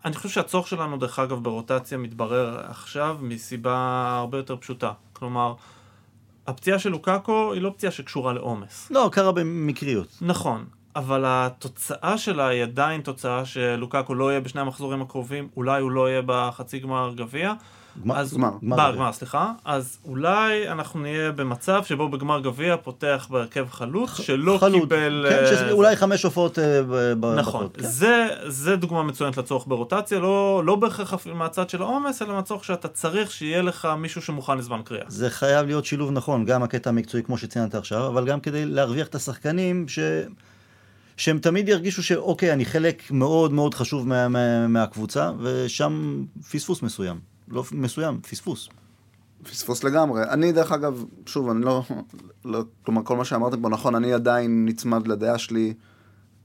אני 0.06 0.16
חושב 0.16 0.30
שהצורך 0.30 0.68
שלנו, 0.68 0.98
דרך 0.98 1.20
אגב, 1.20 1.44
ברוטציה 1.44 1.98
מתברר 1.98 2.60
עכשיו 2.70 3.18
מסיבה 3.22 3.76
הרבה 4.20 4.38
יותר 4.38 4.56
פשוטה. 4.58 4.92
כלומר, 5.14 5.54
הפציעה 6.52 6.80
של 6.80 6.90
לוקאקו 6.90 7.54
היא 7.54 7.62
לא 7.62 7.70
פציעה 7.78 7.92
שקשורה 7.92 8.34
לעומס. 8.34 8.92
לא, 8.92 9.10
קרה 9.12 9.32
במקריות. 9.32 10.18
נכון, 10.22 10.66
אבל 10.96 11.24
התוצאה 11.28 12.18
שלה 12.18 12.48
היא 12.48 12.64
עדיין 12.64 13.02
תוצאה 13.02 13.46
שלוקאקו 13.46 14.16
לא 14.16 14.30
יהיה 14.32 14.40
בשני 14.40 14.62
המחזורים 14.62 15.02
הקרובים, 15.02 15.48
אולי 15.58 15.82
הוא 15.82 15.92
לא 15.92 16.10
יהיה 16.10 16.22
בחצי 16.26 16.80
גמר 16.80 17.14
גביע. 17.16 17.54
גמר- 18.04 18.18
אז- 18.18 18.34
גמר. 18.34 18.52
גמר 18.64 18.96
גמר, 18.96 19.12
סליחה. 19.12 19.52
אז 19.66 19.98
אולי 20.06 20.70
אנחנו 20.70 21.00
נהיה 21.00 21.32
במצב 21.32 21.84
שבו 21.84 22.10
בגמר 22.10 22.40
גביע 22.40 22.78
פותח 22.78 23.28
בהרכב 23.30 23.68
חלוץ, 23.72 24.22
שלא 24.22 24.58
חלוד. 24.60 24.82
קיבל... 24.82 25.26
כן, 25.30 25.36
אה, 25.44 25.48
שזה 25.48 25.72
אולי 25.72 25.96
חמש 25.96 26.24
הופעות 26.24 26.60
אה, 26.60 26.82
ב- 27.20 27.26
נכון, 27.26 27.38
בחוד, 27.66 27.78
כן. 27.78 27.84
זה, 27.88 28.28
זה 28.48 28.76
דוגמה 28.76 29.04
מצוינת 29.04 29.38
לצורך 29.38 29.68
ברוטציה, 29.68 30.20
לא, 30.20 30.62
לא 30.66 30.76
בהכרח 30.76 31.14
מהצד 31.34 31.70
של 31.70 31.82
העומס, 31.82 32.22
אלא 32.22 32.34
מהצורך 32.34 32.64
שאתה 32.66 32.88
צריך 32.88 33.32
שיהיה 33.32 33.62
לך 33.62 33.88
מישהו 33.98 34.22
שמוכן 34.22 34.58
לזמן 34.58 34.82
קריאה. 34.86 35.06
זה 35.08 35.30
חייב 35.30 35.66
להיות 35.66 35.86
שילוב 35.86 36.12
נכון, 36.12 36.46
גם 36.46 36.64
הקטע 36.64 36.90
המקצועי 36.90 37.24
כמו 37.24 37.38
שציינת 37.38 37.76
עכשיו, 37.76 38.08
אבל 38.08 38.26
גם 38.28 38.40
כדי 38.40 38.66
להרוויח 38.66 39.08
את 39.08 39.16
השחקנים 39.16 39.88
ש... 39.88 40.00
שהם 41.18 41.40
תמיד 41.40 41.70
ירגישו 41.70 42.04
שאוקיי, 42.04 42.54
אני 42.54 42.66
חלק 42.66 43.04
מאוד 43.12 43.54
מאוד 43.54 43.74
חשוב 43.74 44.08
מה, 44.08 44.28
מה, 44.28 44.68
מהקבוצה, 44.68 45.32
ושם 45.40 46.24
פספוס 46.52 46.82
מסוים. 46.82 47.31
לא 47.52 47.64
מסוים, 47.72 48.22
פספוס. 48.22 48.70
פספוס 49.44 49.84
לגמרי. 49.84 50.24
אני, 50.24 50.52
דרך 50.52 50.72
אגב, 50.72 51.04
שוב, 51.26 51.50
אני 51.50 51.62
לא, 51.62 51.84
לא... 52.46 52.64
כלומר, 52.84 53.04
כל 53.04 53.18
מה 53.18 53.26
שאמרתם 53.26 53.62
פה 53.62 53.70
נכון, 53.70 53.96
אני 53.96 54.14
עדיין 54.14 54.66
נצמד 54.66 55.08
לדעה 55.08 55.38
שלי. 55.38 55.74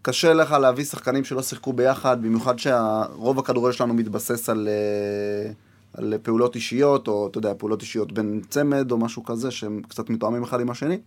קשה 0.03 0.35
לך 0.35 0.53
להביא 0.53 0.85
שחקנים 0.85 1.25
שלא 1.25 1.43
שיחקו 1.43 1.73
ביחד, 1.73 2.23
במיוחד 2.23 2.59
שרוב 2.59 3.39
הכדורגל 3.39 3.73
שלנו 3.73 3.95
מתבסס 3.95 4.49
על, 4.49 4.69
אה, 4.69 5.53
על 5.95 6.15
פעולות 6.23 6.55
אישיות, 6.55 7.09
או 7.09 7.29
אתה 7.29 7.39
יודע, 7.39 7.53
פעולות 7.59 7.83
אישיות 7.83 8.13
בין 8.13 8.41
צמד 8.49 8.91
או 8.91 8.99
משהו 8.99 9.25
כזה, 9.25 9.51
שהם 9.51 9.83
קצת 9.89 10.11
מתואמים 10.11 10.43
אחד 10.43 10.61
עם 10.61 10.71
השני. 10.71 10.99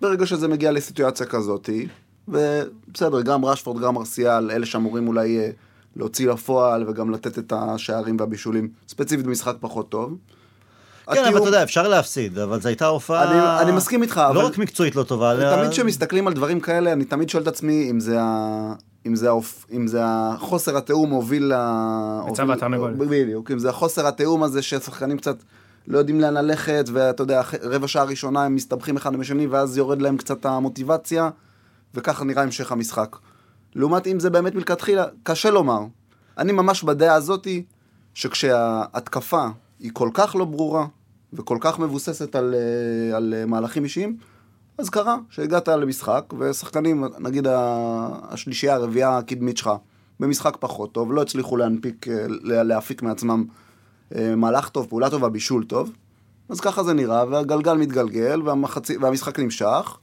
ברגע 0.00 0.26
שזה 0.26 0.48
מגיע 0.48 0.72
לסיטואציה 0.72 1.26
כזאתי, 1.26 1.86
ובסדר, 2.28 3.20
גם 3.22 3.44
רשפורד, 3.44 3.82
גם 3.82 3.98
ארסיאל, 3.98 4.50
אלה 4.50 4.66
שאמורים 4.66 5.08
אולי 5.08 5.38
אה, 5.38 5.50
להוציא 5.96 6.28
לפועל 6.30 6.88
וגם 6.88 7.10
לתת 7.10 7.38
את 7.38 7.52
השערים 7.56 8.16
והבישולים, 8.20 8.68
ספציפית 8.88 9.26
במשחק 9.26 9.54
פחות 9.60 9.88
טוב. 9.88 10.16
כן, 11.06 11.18
אבל 11.18 11.20
התיאום- 11.28 11.36
אתה 11.36 11.48
יודע, 11.48 11.62
אפשר 11.62 11.88
להפסיד, 11.88 12.38
אבל 12.38 12.60
זו 12.60 12.68
הייתה 12.68 12.86
הופעה... 12.86 13.24
אני- 13.58 13.68
אני 13.68 13.76
מסכים 13.76 14.02
איתך, 14.02 14.18
אבל- 14.26 14.34
לא 14.42 14.46
רק 14.46 14.58
מקצועית 14.58 14.96
לא 14.96 15.02
טובה, 15.02 15.32
אלא... 15.32 15.56
תמיד 15.56 15.70
כשמסתכלים 15.70 16.26
על 16.26 16.32
דברים 16.32 16.60
כאלה, 16.60 16.92
אני 16.92 17.04
תמיד 17.04 17.28
שואל 17.28 17.42
את 17.42 17.48
עצמי 17.48 17.90
אם 17.90 18.00
זה, 18.00 18.16
ה... 18.20 18.72
אם 19.06 19.16
זה, 19.16 19.28
האופ... 19.28 19.66
אם 19.72 19.86
זה 19.86 20.00
החוסר 20.04 20.76
התיאום 20.76 21.10
מוביל 21.10 21.42
ל... 21.44 21.54
ביצה 22.26 22.42
הוביל- 22.42 22.50
והתרנגולת. 22.54 22.96
בדיוק, 22.96 23.50
אם 23.50 23.58
זה 23.58 23.68
החוסר 23.70 24.06
התיאום 24.06 24.42
הזה 24.42 24.62
ששחקנים 24.62 25.16
קצת 25.18 25.36
לא 25.88 25.98
יודעים 25.98 26.20
לאן 26.20 26.34
ללכת, 26.34 26.84
ואתה 26.92 27.22
יודע, 27.22 27.42
רבע 27.62 27.88
שעה 27.88 28.04
ראשונה 28.04 28.44
הם 28.44 28.54
מסתבכים 28.54 28.96
אחד 28.96 29.14
עם 29.14 29.20
השני, 29.20 29.46
ואז 29.46 29.76
יורד 29.76 30.02
להם 30.02 30.16
קצת 30.16 30.46
המוטיבציה, 30.46 31.30
וככה 31.94 32.24
נראה 32.24 32.42
המשך 32.42 32.72
המשחק. 32.72 33.16
לעומת 33.74 34.06
אם 34.06 34.20
זה 34.20 34.30
באמת 34.30 34.54
מלכתחילה, 34.54 35.04
קשה 35.22 35.50
לומר. 35.50 35.80
אני 36.38 36.52
ממש 36.52 36.82
בדעה 36.82 37.14
הזאתי, 37.14 37.64
שכשההתקפה 38.14 39.46
היא 39.80 39.90
כל 39.94 40.10
כך 40.14 40.36
לא 40.36 40.44
ברורה, 40.44 40.86
וכל 41.32 41.58
כך 41.60 41.78
מבוססת 41.78 42.34
על, 42.36 42.54
אה, 42.54 43.16
על 43.16 43.34
מהלכים 43.46 43.84
אישיים, 43.84 44.16
אז 44.78 44.90
קרה 44.90 45.16
שהגעת 45.30 45.68
למשחק, 45.68 46.24
ושחקנים, 46.38 47.04
נגיד 47.18 47.46
השלישייה, 47.50 48.74
הרביעייה 48.74 49.18
הקדמית 49.18 49.56
שלך, 49.56 49.70
במשחק 50.20 50.56
פחות 50.60 50.92
טוב, 50.92 51.12
לא 51.12 51.22
הצליחו 51.22 51.56
להנפיק, 51.56 52.08
אה, 52.08 52.24
לה- 52.28 52.62
להפיק 52.62 53.02
מעצמם 53.02 53.44
אה, 54.14 54.36
מהלך 54.36 54.68
טוב, 54.68 54.86
פעולה 54.88 55.10
טובה, 55.10 55.28
בישול 55.28 55.64
טוב, 55.64 55.90
אז 56.48 56.60
ככה 56.60 56.82
זה 56.82 56.92
נראה, 56.92 57.24
והגלגל 57.30 57.74
מתגלגל, 57.74 58.42
והמחצי, 58.44 58.96
והמשחק 58.96 59.38
נמשך, 59.38 59.96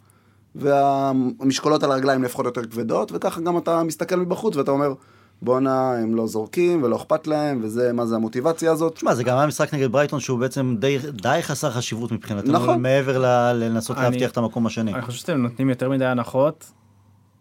והמשקולות 0.55 1.83
על 1.83 1.91
הרגליים 1.91 2.21
נהפכות 2.21 2.45
יותר 2.45 2.65
כבדות, 2.65 3.11
וככה 3.15 3.41
גם 3.41 3.57
אתה 3.57 3.83
מסתכל 3.83 4.15
מבחוץ 4.15 4.55
ואתה 4.55 4.71
אומר, 4.71 4.93
בואנה, 5.41 5.93
הם 5.93 6.15
לא 6.15 6.27
זורקים 6.27 6.83
ולא 6.83 6.95
אכפת 6.95 7.27
להם, 7.27 7.59
וזה, 7.63 7.93
מה 7.93 8.05
זה 8.05 8.15
המוטיבציה 8.15 8.71
הזאת? 8.71 8.95
תשמע, 8.95 9.15
זה 9.15 9.23
גם 9.23 9.37
היה 9.37 9.47
משחק 9.47 9.73
נגד 9.73 9.91
ברייטון 9.91 10.19
שהוא 10.19 10.39
בעצם 10.39 10.75
די, 10.79 10.97
די 11.11 11.39
חסר 11.41 11.71
חשיבות 11.71 12.11
מבחינתנו, 12.11 12.53
נכון. 12.53 12.81
מעבר 12.81 13.17
ל- 13.17 13.53
לנסות 13.63 13.97
אני- 13.97 14.05
להבטיח 14.05 14.31
את 14.31 14.37
המקום 14.37 14.65
השני. 14.65 14.93
אני 14.93 15.01
חושב 15.01 15.17
שאתם 15.19 15.37
נותנים 15.41 15.69
יותר 15.69 15.89
מדי 15.89 16.05
הנחות. 16.05 16.71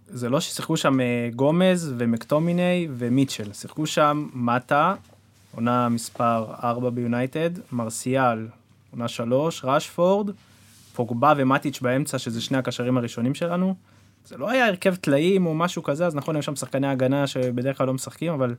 זה 0.09 0.29
לא 0.29 0.41
ששיחקו 0.41 0.77
שם 0.77 1.01
אה, 1.01 1.05
גומז 1.37 1.95
ומקטומיני 1.99 2.89
ומיטשל, 2.97 3.53
שיחקו 3.53 3.87
שם 3.87 4.27
מטה, 4.35 4.95
עונה 5.55 5.89
מספר 5.89 6.45
4 6.65 6.91
ביונייטד, 6.91 7.51
מרסיאל, 7.73 8.47
עונה 8.93 9.09
3, 9.09 9.65
רשפורד, 9.65 10.31
פוגבה 10.97 11.33
ומטיץ' 11.37 11.81
באמצע, 11.81 12.19
שזה 12.19 12.41
שני 12.41 12.59
הקשרים 12.59 12.97
הראשונים 12.99 13.35
שלנו. 13.35 13.75
זה 14.25 14.37
לא 14.37 14.51
היה 14.51 14.67
הרכב 14.67 14.95
טלאים 14.95 15.47
או 15.47 15.55
משהו 15.55 15.83
כזה, 15.83 16.07
אז 16.07 16.15
נכון, 16.15 16.37
היו 16.37 16.43
שם 16.43 16.57
שחקני 16.57 16.87
הגנה 16.87 17.27
שבדרך 17.27 17.79
כלל 17.79 17.87
לא 17.87 17.95
משחקים, 17.95 18.33
אבל 18.33 18.55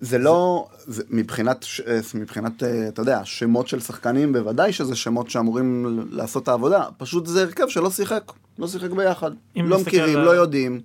זה 0.00 0.18
לא, 0.18 0.66
זה, 0.78 1.02
מבחינת, 1.10 1.62
ש- 1.62 1.80
אה, 1.80 2.00
מבחינת, 2.14 2.62
אה, 2.62 2.88
אתה 2.88 3.02
יודע, 3.02 3.20
שמות 3.24 3.68
של 3.68 3.80
שחקנים, 3.80 4.32
בוודאי 4.32 4.72
שזה 4.72 4.96
שמות 4.96 5.30
שאמורים 5.30 5.86
לעשות 6.10 6.42
את 6.42 6.48
העבודה, 6.48 6.84
פשוט 6.98 7.26
זה 7.26 7.42
הרכב 7.42 7.68
שלא 7.68 7.90
שיחק, 7.90 8.32
לא 8.58 8.68
שיחק 8.68 8.90
ביחד. 8.90 9.30
לא 9.56 9.78
מכירים, 9.80 10.18
על- 10.18 10.24
לא 10.24 10.30
יודעים, 10.30 10.80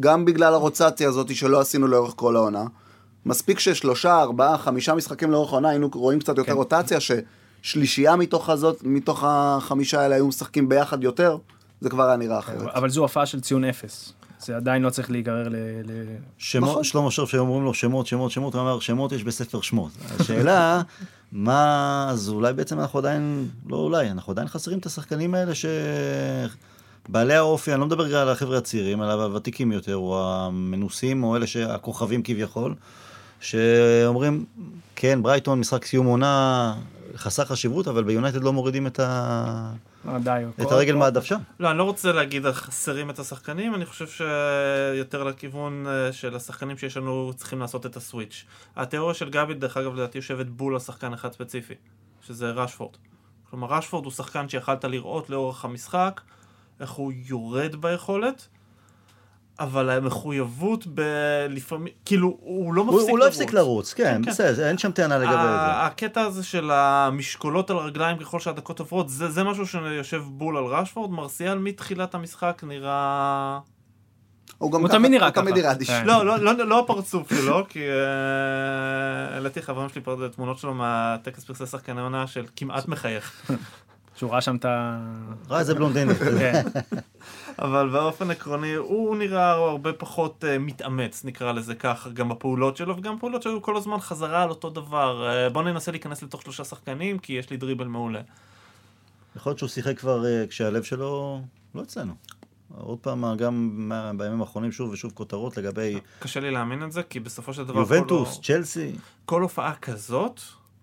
גם 0.00 0.24
בגלל 0.24 0.54
הרוצציה 0.54 1.08
הזאת 1.08 1.34
שלא 1.34 1.60
עשינו 1.60 1.86
לאורך 1.86 2.12
כל 2.16 2.36
העונה. 2.36 2.64
מספיק 3.26 3.58
ששלושה, 3.58 4.20
ארבעה, 4.20 4.58
חמישה 4.58 4.94
משחקים 4.94 5.30
לאורך 5.30 5.52
העונה, 5.52 5.68
היינו 5.68 5.90
רואים 5.94 6.18
קצת 6.18 6.38
יותר 6.38 6.52
כן. 6.52 6.56
רוטציה, 6.58 6.98
ששלישייה 7.62 8.16
מתוך 8.16 8.50
הזאת, 8.50 8.82
מתוך 8.84 9.24
החמישה 9.26 10.00
האלה 10.00 10.14
היו 10.14 10.26
משחקים 10.26 10.68
ביחד 10.68 11.04
יותר, 11.04 11.36
זה 11.80 11.90
כבר 11.90 12.06
היה 12.06 12.16
נראה 12.16 12.38
אחרת. 12.38 12.74
אבל 12.74 12.88
זו 12.88 13.00
הופעה 13.00 13.26
של 13.26 13.40
ציון 13.40 13.64
אפס. 13.64 14.12
זה 14.38 14.56
עדיין 14.56 14.82
לא 14.82 14.90
צריך 14.90 15.10
להיגרר 15.10 15.48
ל... 15.48 15.56
ל- 15.84 16.16
שמות, 16.38 16.70
נכון. 16.70 16.84
שלמה 16.84 17.10
שרף 17.10 17.28
שאומרים 17.28 17.64
לו 17.64 17.74
שמות, 17.74 18.06
שמות, 18.06 18.30
שמות, 18.30 18.54
הוא 18.54 18.62
אמר 18.62 18.80
שמות 18.80 19.12
יש 19.12 19.24
בספר 19.24 19.60
שמות. 19.60 19.90
השאלה, 20.20 20.82
מה, 21.32 22.06
אז 22.10 22.28
אולי 22.28 22.52
בעצם 22.52 22.80
אנחנו 22.80 22.98
עדיין, 22.98 23.48
לא 23.68 23.76
אולי, 23.76 24.10
אנחנו 24.10 24.32
עדיין 24.32 24.48
חסרים 24.48 24.78
את 24.78 24.86
השחקנים 24.86 25.34
האלה 25.34 25.54
ש... 25.54 25.66
בעלי 27.08 27.34
האופי, 27.34 27.72
אני 27.72 27.80
לא 27.80 27.86
מדבר 27.86 28.16
על 28.16 28.28
החבר'ה 28.28 28.58
הצעירים, 28.58 29.02
אלא 29.02 29.12
הוותיקים 29.12 29.72
יותר, 29.72 29.96
או 29.96 30.22
המנוסים, 30.30 31.24
או 31.24 31.36
אלה 31.36 31.46
שהכוכבים 31.46 32.22
כביכול, 32.22 32.74
שאומרים, 33.40 34.44
כן, 34.96 35.22
ברייטון, 35.22 35.60
משחק 35.60 35.84
סיום 35.84 36.06
עונה, 36.06 36.74
חסר 37.16 37.44
חשיבות, 37.44 37.88
אבל 37.88 38.04
ביונייטד 38.04 38.42
לא 38.42 38.52
מורידים 38.52 38.86
את, 38.86 39.00
ה... 39.00 39.72
די. 40.22 40.44
את 40.62 40.72
הרגל 40.72 40.96
מהדוושה. 40.96 41.36
לא, 41.60 41.70
אני 41.70 41.78
לא 41.78 41.82
רוצה 41.82 42.12
להגיד 42.12 42.50
חסרים 42.50 43.10
את 43.10 43.18
השחקנים, 43.18 43.74
אני 43.74 43.86
חושב 43.86 44.06
שיותר 44.08 45.24
לכיוון 45.24 45.86
אה, 45.86 46.12
של 46.12 46.36
השחקנים 46.36 46.78
שיש 46.78 46.96
לנו 46.96 47.32
צריכים 47.36 47.60
לעשות 47.60 47.86
את 47.86 47.96
הסוויץ'. 47.96 48.44
התיאוריה 48.76 49.14
של 49.14 49.30
גבי, 49.30 49.54
דרך 49.54 49.76
אגב, 49.76 49.94
לדעתי 49.94 50.18
יושבת 50.18 50.46
בול 50.46 50.74
על 50.74 50.80
שחקן 50.80 51.12
אחד 51.12 51.32
ספציפי, 51.32 51.74
שזה 52.26 52.50
רשפורד. 52.50 52.96
כלומר, 53.50 53.68
רשפורד 53.72 54.04
הוא 54.04 54.12
שחקן 54.12 54.48
שיכלת 54.48 54.84
לראות 54.84 55.30
לאורך 55.30 55.64
המשחק, 55.64 56.20
איך 56.80 56.90
הוא 56.90 57.12
יורד 57.26 57.76
ביכולת, 57.76 58.48
אבל 59.60 59.90
המחויבות 59.90 60.86
ב... 60.94 61.00
לפעמים, 61.48 61.92
כאילו, 62.04 62.36
הוא 62.40 62.74
לא 62.74 62.82
הוא, 62.82 62.94
מפסיק 62.94 63.10
הוא 63.10 63.18
לא 63.18 63.26
הפסיק 63.26 63.52
לרוץ. 63.52 63.66
לרוץ, 63.68 63.94
כן, 63.94 64.04
כן, 64.04 64.22
כן. 64.24 64.30
בסדר, 64.30 64.68
אין 64.68 64.78
שם 64.78 64.90
טענה 64.90 65.18
לגבי 65.18 65.32
זה. 65.32 65.38
הקטע 65.82 66.20
הזה 66.20 66.44
של 66.44 66.70
המשקולות 66.70 67.70
על 67.70 67.76
הרגליים 67.76 68.18
ככל 68.18 68.40
שהדקות 68.40 68.78
עוברות, 68.80 69.08
זה, 69.08 69.30
זה 69.30 69.44
משהו 69.44 69.66
שיושב 69.66 70.22
בול 70.26 70.56
על 70.56 70.64
רשפורד. 70.64 71.10
מרסיאל 71.10 71.58
מתחילת 71.58 72.14
המשחק 72.14 72.62
נראה... 72.66 73.58
הוא 74.58 74.72
גם 74.72 74.80
הוא 74.80 74.88
ככה- 74.88 74.98
תמיד 74.98 75.10
נראה 75.10 75.26
הוא 75.26 75.34
תמיד 75.34 75.48
ככה. 75.54 75.60
נראה 75.60 75.72
אדיש. 75.72 75.90
כן. 75.90 76.06
לא, 76.06 76.26
לא, 76.26 76.38
לא, 76.38 76.52
לא 76.66 76.78
הפרצוף 76.78 77.28
שלו, 77.34 77.66
כי 77.68 77.78
אה, 77.90 79.34
העליתי 79.34 79.62
חברים 79.62 79.88
שלי 79.88 80.00
פה 80.00 80.16
תמונות 80.34 80.58
שלו 80.58 80.74
מהטקס 80.74 81.44
פרסי 81.44 81.66
שחקני 81.66 82.00
עונה 82.00 82.26
של 82.26 82.44
כמעט 82.56 82.88
מחייך. 82.88 83.50
שהוא 84.16 84.30
ראה 84.30 84.40
שם 84.40 84.56
את 84.56 84.64
ה... 84.64 85.00
ראה 85.48 85.60
איזה 85.60 85.74
בלונדינית. 85.74 86.16
כן. 86.38 86.62
אבל 87.58 87.88
באופן 87.88 88.30
עקרוני 88.30 88.74
הוא 88.74 89.16
נראה 89.16 89.50
הרבה 89.50 89.92
פחות 89.92 90.44
uh, 90.44 90.58
מתאמץ, 90.58 91.24
נקרא 91.24 91.52
לזה 91.52 91.74
ככה, 91.74 92.10
גם 92.10 92.28
בפעולות 92.28 92.76
שלו, 92.76 92.96
וגם 92.96 93.18
פעולות 93.18 93.42
שהיו 93.42 93.62
כל 93.62 93.76
הזמן 93.76 94.00
חזרה 94.00 94.42
על 94.42 94.50
אותו 94.50 94.70
דבר. 94.70 95.30
Uh, 95.48 95.52
בוא 95.52 95.62
ננסה 95.62 95.90
להיכנס 95.90 96.22
לתוך 96.22 96.42
שלושה 96.42 96.64
שחקנים, 96.64 97.18
כי 97.18 97.32
יש 97.32 97.50
לי 97.50 97.56
דריבל 97.56 97.86
מעולה. 97.86 98.20
יכול 99.36 99.50
להיות 99.50 99.58
שהוא 99.58 99.68
שיחק 99.68 99.98
כבר 99.98 100.26
אה, 100.26 100.44
כשהלב 100.46 100.82
שלו 100.82 101.42
לא 101.74 101.82
אצלנו. 101.82 102.14
עוד 102.78 102.98
פעם, 102.98 103.36
גם 103.36 103.92
בימים 104.16 104.40
האחרונים 104.40 104.72
שוב 104.72 104.90
ושוב 104.90 105.12
כותרות 105.14 105.56
לגבי 105.56 106.00
קשה 106.18 106.40
לי 106.40 106.50
להאמין 106.50 106.82
את 106.82 106.92
זה, 106.92 107.02
כי 107.02 107.20
בסופו 107.20 107.54
של 107.54 107.64
דבר... 107.64 107.78
יובנטוס, 107.78 108.36
כל, 108.36 108.42
צ'לסי. 108.42 108.92
כל 109.24 109.42
הופעה 109.42 109.74
כזאת 109.74 110.40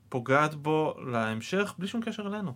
פוגעת 0.09 0.55
בו 0.55 0.95
להמשך, 1.11 1.73
בלי 1.77 1.87
שום 1.87 2.01
קשר 2.01 2.27
אלינו. 2.27 2.53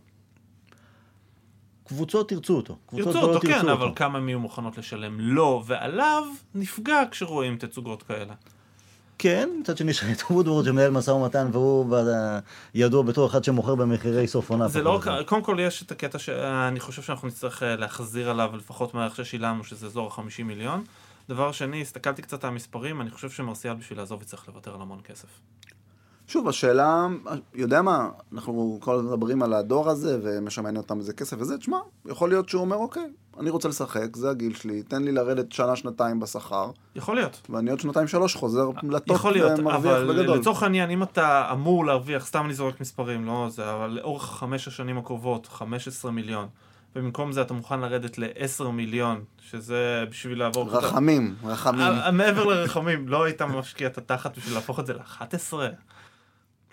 קבוצות 1.88 2.32
ירצו 2.32 2.56
אותו. 2.56 2.78
קבוצות 2.86 3.16
ירצו 3.16 3.28
אותו, 3.28 3.40
כן, 3.40 3.50
ירצו 3.50 3.72
אבל 3.72 3.90
כמה 3.96 4.18
הן 4.18 4.30
יהיו 4.30 4.40
מוכנות 4.40 4.78
לשלם 4.78 5.20
לו 5.20 5.64
ועליו, 5.66 6.24
נפגע 6.56 7.04
כשרואים 7.12 7.58
תצוגות 7.58 8.04
כאלה. 8.04 8.34
כן, 9.18 9.50
מצד 9.60 9.78
שני 9.78 9.92
יש 9.92 10.04
את 10.04 10.22
וודוורד 10.22 10.66
שמנהל 10.66 10.92
משא 10.92 11.12
ומתן 11.12 11.50
והוא 11.52 11.98
ידוע 12.74 13.04
בתור 13.04 13.28
אחד 13.28 13.44
שמוכר 13.44 13.76
במחירי 13.76 14.28
סוף 14.28 14.50
עונה. 14.50 14.68
זה 14.68 14.82
לא 14.82 14.96
רק. 14.96 15.28
קודם 15.28 15.42
כל 15.44 15.58
יש 15.60 15.84
את 15.84 15.92
הקטע 15.92 16.20
שאני 16.20 16.80
חושב 16.80 17.02
שאנחנו 17.02 17.28
נצטרך 17.28 17.64
אה, 17.64 17.76
להחזיר 17.76 18.30
עליו 18.30 18.52
לפחות 18.58 18.94
מהערך 18.94 19.16
ששילמנו, 19.16 19.64
שזה 19.64 19.86
אזור 19.86 20.08
ה-50 20.08 20.44
מיליון. 20.44 20.84
דבר 21.30 21.52
שני, 21.52 21.82
הסתכלתי 21.82 22.22
קצת 22.22 22.44
על 22.44 22.50
המספרים, 22.50 23.02
אני 23.02 23.12
חושב 23.12 23.30
שמרסיאל 23.30 23.74
בשביל 23.74 24.00
לעזוב 24.00 24.22
יצטרך 24.22 24.48
לוותר 24.48 24.76
על 24.76 24.82
המון 24.82 25.00
כסף. 25.04 25.28
שוב, 26.28 26.48
השאלה, 26.48 27.08
יודע 27.54 27.82
מה, 27.82 28.10
אנחנו 28.34 28.78
כל 28.82 28.96
הזמן 28.96 29.08
מדברים 29.08 29.44
על 29.44 29.54
הדור 29.54 29.90
הזה, 29.90 30.20
ומה 30.24 30.50
שמעניין 30.50 30.78
אותם 30.78 31.02
זה 31.02 31.14
כסף 31.14 31.38
וזה, 31.40 31.58
תשמע, 31.58 31.78
יכול 32.06 32.30
להיות 32.30 32.50
שהוא 32.50 32.62
אומר, 32.62 32.78
אוקיי, 32.78 33.10
אני 33.40 33.50
רוצה 33.50 33.70
לשחק, 33.70 34.16
זה 34.16 34.30
הגיל 34.30 34.56
שלי, 34.56 34.84
תן 34.84 35.04
לי 35.04 35.12
לרדת 35.12 35.52
שנה-שנתיים 35.52 36.20
בשכר, 36.20 36.72
יכול 36.96 37.16
להיות. 37.16 37.42
ואני 37.50 37.72
עוד 37.72 37.80
שנתיים-שלוש 37.80 38.36
חוזר 38.36 38.70
לטופ 38.84 39.18
יכול 39.18 39.32
להיות, 39.32 39.60
ומרוויח 39.60 39.96
אבל 39.96 40.14
בגדול. 40.14 40.38
לצורך 40.38 40.64
העניין, 40.64 40.90
אם 40.90 41.04
אתה 41.04 41.50
אמור 41.52 41.86
להרוויח, 41.86 42.26
סתם 42.26 42.46
אני 42.46 42.54
זורק 42.54 42.82
מספרים, 42.82 43.26
לא 43.26 43.48
זה, 43.50 43.74
אבל 43.74 43.90
לאורך 43.90 44.24
חמש 44.24 44.68
השנים 44.68 44.98
הקרובות, 44.98 45.48
15 45.48 46.12
מיליון, 46.12 46.48
ובמקום 46.96 47.32
זה 47.32 47.42
אתה 47.42 47.54
מוכן 47.54 47.80
לרדת 47.80 48.18
ל-10 48.18 48.64
מיליון, 48.64 49.24
שזה 49.50 50.04
בשביל 50.10 50.40
לעבור... 50.40 50.70
רחמים, 50.70 51.36
רחמים. 51.44 51.82
אה, 51.82 52.12
מעבר 52.12 52.46
לרחמים, 52.46 53.08
לא 53.08 53.24
היית 53.24 53.42
משקיע 53.42 53.88
את 53.88 53.98
התחת 53.98 54.38
בשביל 54.38 54.54
להפוך 54.54 54.80
את 54.80 54.86
זה 54.86 54.94
ל-11? 54.94 55.54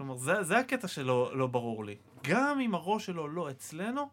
כלומר, 0.01 0.17
זה, 0.17 0.43
זה 0.43 0.59
הקטע 0.59 0.89
שלא 0.89 1.31
לא 1.35 1.47
ברור 1.47 1.85
לי. 1.85 1.97
גם 2.25 2.61
אם 2.61 2.75
הראש 2.75 3.07
שלו 3.07 3.29
לא 3.29 3.51
אצלנו, 3.51 4.09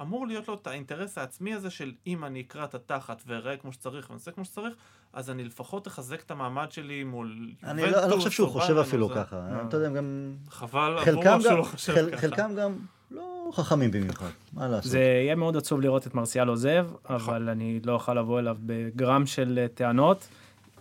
אמור 0.00 0.26
להיות 0.26 0.48
לו 0.48 0.54
את 0.54 0.66
האינטרס 0.66 1.18
העצמי 1.18 1.54
הזה 1.54 1.70
של 1.70 1.92
אם 2.06 2.24
אני 2.24 2.40
אקרא 2.40 2.64
את 2.64 2.74
התחת 2.74 3.22
ואראה 3.26 3.56
כמו 3.56 3.72
שצריך 3.72 4.10
ואעשה 4.10 4.30
כמו 4.30 4.44
שצריך, 4.44 4.74
אז 5.12 5.30
אני 5.30 5.44
לפחות 5.44 5.88
אחזק 5.88 6.20
את 6.20 6.30
המעמד 6.30 6.72
שלי 6.72 7.04
מול... 7.04 7.50
אני 7.64 7.82
לא 7.82 8.06
לא 8.08 8.16
חושב 8.16 8.30
שהוא 8.30 8.48
חושב 8.48 8.76
אפילו 8.76 9.08
או 9.10 9.14
ככה. 9.14 9.36
אה. 9.36 9.62
אתה 9.68 9.76
יודע, 9.76 9.88
גם... 9.88 10.34
חבל 10.48 10.96
חלקם 11.04 11.28
עבורו 11.28 11.44
גם, 11.50 11.56
לא 11.56 11.62
חושב 11.62 11.94
חל- 11.94 12.10
ככה. 12.10 12.20
חלקם 12.20 12.54
גם 12.54 12.76
לא 13.10 13.50
חכמים 13.52 13.90
במיוחד, 13.90 14.30
מה 14.52 14.68
לעשות. 14.68 14.90
זה 14.90 14.98
יהיה 14.98 15.34
מאוד 15.34 15.56
עצוב 15.56 15.80
לראות 15.80 16.06
את 16.06 16.14
מרסיאל 16.14 16.48
עוזב, 16.48 16.86
נכון. 17.04 17.14
אבל 17.14 17.48
אני 17.48 17.80
לא 17.84 17.92
אוכל 17.92 18.14
לבוא 18.14 18.38
אליו 18.38 18.56
בגרם 18.60 19.26
של 19.26 19.58
אה, 19.62 19.68
טענות. 19.68 20.28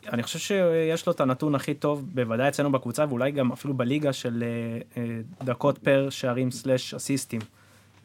אני 0.10 0.24
חושב 0.24 0.40
שיש 0.40 1.08
לו 1.08 1.14
את 1.14 1.22
הנתון 1.22 1.56
הכי 1.56 1.74
טוב, 1.74 2.06
בוודאי 2.14 2.48
אצלנו 2.48 2.72
בקבוצה, 2.72 3.06
ואולי 3.10 3.32
גם 3.32 3.52
אפילו 3.52 3.74
בליגה 3.74 4.14
של 4.14 4.44
אה, 4.44 5.02
אה, 5.02 5.20
דקות 5.44 5.78
פר 5.78 6.10
שערים 6.10 6.52
סלאש 6.52 6.94
אסיסטים. 6.94 7.42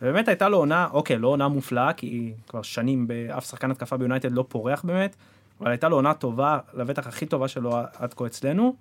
ובאמת 0.03 0.29
הייתה 0.29 0.49
לו 0.49 0.59
עונה, 0.59 0.89
אוקיי, 0.93 1.19
לא 1.19 1.29
עונה 1.29 1.49
מופלאה, 1.49 1.93
כי 1.93 2.33
כבר 2.49 2.63
שנים 2.63 3.07
באף 3.07 3.51
שחקן 3.51 3.71
התקפה 3.71 3.97
ביונייטד 3.97 4.33
לא 4.33 4.45
פורח 4.49 4.83
באמת, 4.85 5.17
אבל 5.61 5.71
הייתה 5.71 5.89
לו 5.89 5.97
עונה 5.97 6.15
טובה, 6.15 6.59
לבטח 6.75 7.07
הכי 7.07 7.27
טובה 7.27 7.49
שלו 7.49 7.77
עד 7.99 8.15
כה 8.15 8.27
אצלנו. 8.27 8.77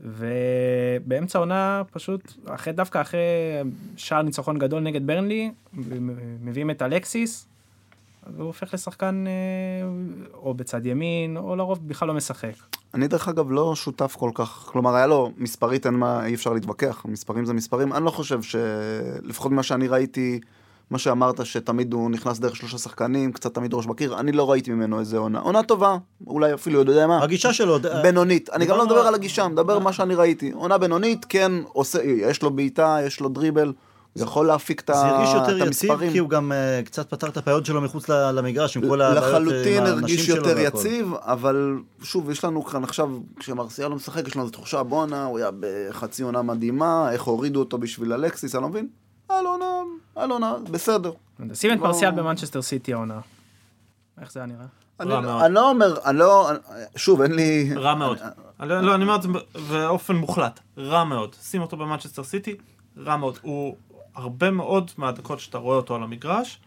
ובאמצע 0.00 1.38
העונה 1.38 1.82
פשוט, 1.92 2.32
אחרי, 2.46 2.72
דווקא 2.72 3.00
אחרי 3.00 3.20
שער 3.96 4.22
ניצחון 4.22 4.58
גדול 4.58 4.82
נגד 4.82 5.06
ברנלי, 5.06 5.50
מביאים 6.42 6.70
את 6.70 6.82
אלקסיס, 6.82 7.48
והוא 8.26 8.46
הופך 8.46 8.74
לשחקן 8.74 9.24
אה, 9.26 9.32
או 10.34 10.54
בצד 10.54 10.86
ימין, 10.86 11.36
או 11.36 11.56
לרוב 11.56 11.88
בכלל 11.88 12.08
לא 12.08 12.14
משחק. 12.14 12.52
אני 12.94 13.08
דרך 13.08 13.28
אגב 13.28 13.50
לא 13.50 13.74
שותף 13.74 14.16
כל 14.18 14.30
כך, 14.34 14.48
כלומר 14.72 14.94
היה 14.94 15.06
לו 15.06 15.32
מספרית 15.36 15.86
אין 15.86 15.94
מה, 15.94 16.26
אי 16.26 16.34
אפשר 16.34 16.52
להתווכח, 16.52 17.02
מספרים 17.08 17.44
זה 17.44 17.52
מספרים, 17.52 17.92
אני 17.92 18.04
לא 18.04 18.10
חושב 18.10 18.42
ש... 18.42 18.56
לפחות 19.22 19.52
ממה 19.52 19.62
שאני 19.62 19.88
ראיתי, 19.88 20.40
מה 20.90 20.98
שאמרת 20.98 21.46
שתמיד 21.46 21.92
הוא 21.92 22.10
נכנס 22.10 22.38
דרך 22.38 22.56
שלושה 22.56 22.78
שחקנים, 22.78 23.32
קצת 23.32 23.54
תמיד 23.54 23.74
ראש 23.74 23.86
בקיר, 23.86 24.20
אני 24.20 24.32
לא 24.32 24.50
ראיתי 24.50 24.70
ממנו 24.72 25.00
איזה 25.00 25.18
עונה, 25.18 25.38
עונה 25.40 25.62
טובה, 25.62 25.96
אולי 26.26 26.54
אפילו, 26.54 26.78
יודע 26.78 27.06
מה, 27.06 27.22
הגישה 27.22 27.52
שלו, 27.52 27.78
בינונית, 28.02 28.50
אני 28.50 28.66
גם 28.66 28.76
לא 28.76 28.84
מדבר 28.86 28.98
על- 29.00 29.06
על 29.06 29.14
הגישה, 29.14 29.48
מדבר 29.48 29.72
על 29.76 29.82
מה 29.82 29.92
שאני 29.92 30.14
ראיתי, 30.14 30.50
עונה 30.50 30.78
בינונית, 30.78 31.26
כן, 31.28 31.52
עושה, 31.72 32.02
יש 32.02 32.42
לו 32.42 32.50
בעיטה, 32.50 32.98
יש 33.06 33.20
לו 33.20 33.28
דריבל, 33.28 33.72
הוא 34.12 34.22
יכול 34.22 34.46
להפיק 34.46 34.80
את 34.80 34.86
זה 34.86 35.00
ה- 35.00 35.08
הרגיש 35.16 35.34
יותר 35.34 35.50
יציב, 35.58 35.66
המספרים. 35.90 36.12
כי 36.12 36.18
הוא 36.18 36.28
גם 36.30 36.52
אה, 36.52 36.80
קצת 36.84 37.10
פתר 37.10 37.28
את 37.28 37.36
הפעיות 37.36 37.66
שלו 37.66 37.80
מחוץ 37.80 38.08
למגרש, 38.08 38.76
עם 38.76 38.88
כל 38.88 39.00
הבעיות 39.02 39.24
אה, 39.24 39.38
לחלוטין 39.38 39.86
עם 39.86 39.92
הרגיש 39.92 40.18
האנשים 40.18 40.36
שלו 40.36 40.48
יותר. 40.48 40.58
יציב, 40.78 41.12
אבל 41.20 41.78
שוב, 42.02 42.30
יש 42.30 42.44
לנו 42.44 42.64
כאן 42.64 42.84
עכשיו, 42.84 43.08
כשמרסיאל 43.38 43.88
לא 43.88 43.96
משחק, 43.96 44.26
יש 44.28 44.36
לנו 44.36 44.42
איזו 44.44 44.52
תחושה, 44.52 44.82
בואנה, 44.82 45.24
הוא 45.24 45.38
היה 45.38 45.50
בחצי 45.60 46.22
עונה 46.22 46.42
מדהימה, 46.42 47.12
איך 47.12 47.22
הורידו 47.22 47.60
אותו 47.60 47.78
בשביל 47.78 48.12
אלקסיס, 48.12 48.54
אני 48.54 48.62
לא 48.62 48.68
מבין. 48.68 48.88
לו 49.30 49.56
עונה, 50.16 50.54
בסדר. 50.70 51.12
שים 51.54 51.72
את 51.72 51.78
לא- 51.78 51.82
מרסיאל 51.86 52.10
במנצ'סטר 52.10 52.62
סיטי 52.62 52.92
העונה. 52.92 53.20
איך 54.20 54.32
זה 54.32 54.40
היה 54.40 54.46
נראה? 54.46 54.66
אני, 55.00 55.08
לא 55.54 55.70
אומר, 55.70 55.96
אני 56.04 56.18
לא, 56.18 56.50
שוב, 56.96 57.22
אין 57.22 57.32
לי... 57.32 57.74
רע 57.76 57.94
מאוד. 57.94 58.18
אני- 58.60 58.68
לא, 58.68 58.94
אני 58.94 59.02
אומר 59.02 59.16
את 59.16 59.22
זה 59.22 59.28
באופן 59.70 60.16
מוחלט. 60.16 60.60
רע 60.78 61.04
מאוד. 61.04 61.34
שים 61.42 61.62
אותו 61.62 61.76
במנצ'סטר 61.76 62.24
סיטי, 62.24 62.54
רע 62.98 63.16
מאוד. 63.16 63.38
הוא, 63.42 63.76
הרבה 64.14 64.50
מאוד 64.50 64.90
מהדקות 64.98 65.40
שאתה 65.40 65.58
רואה 65.58 65.76
אותו 65.76 65.94
על 65.94 66.02
המגרש, 66.02 66.60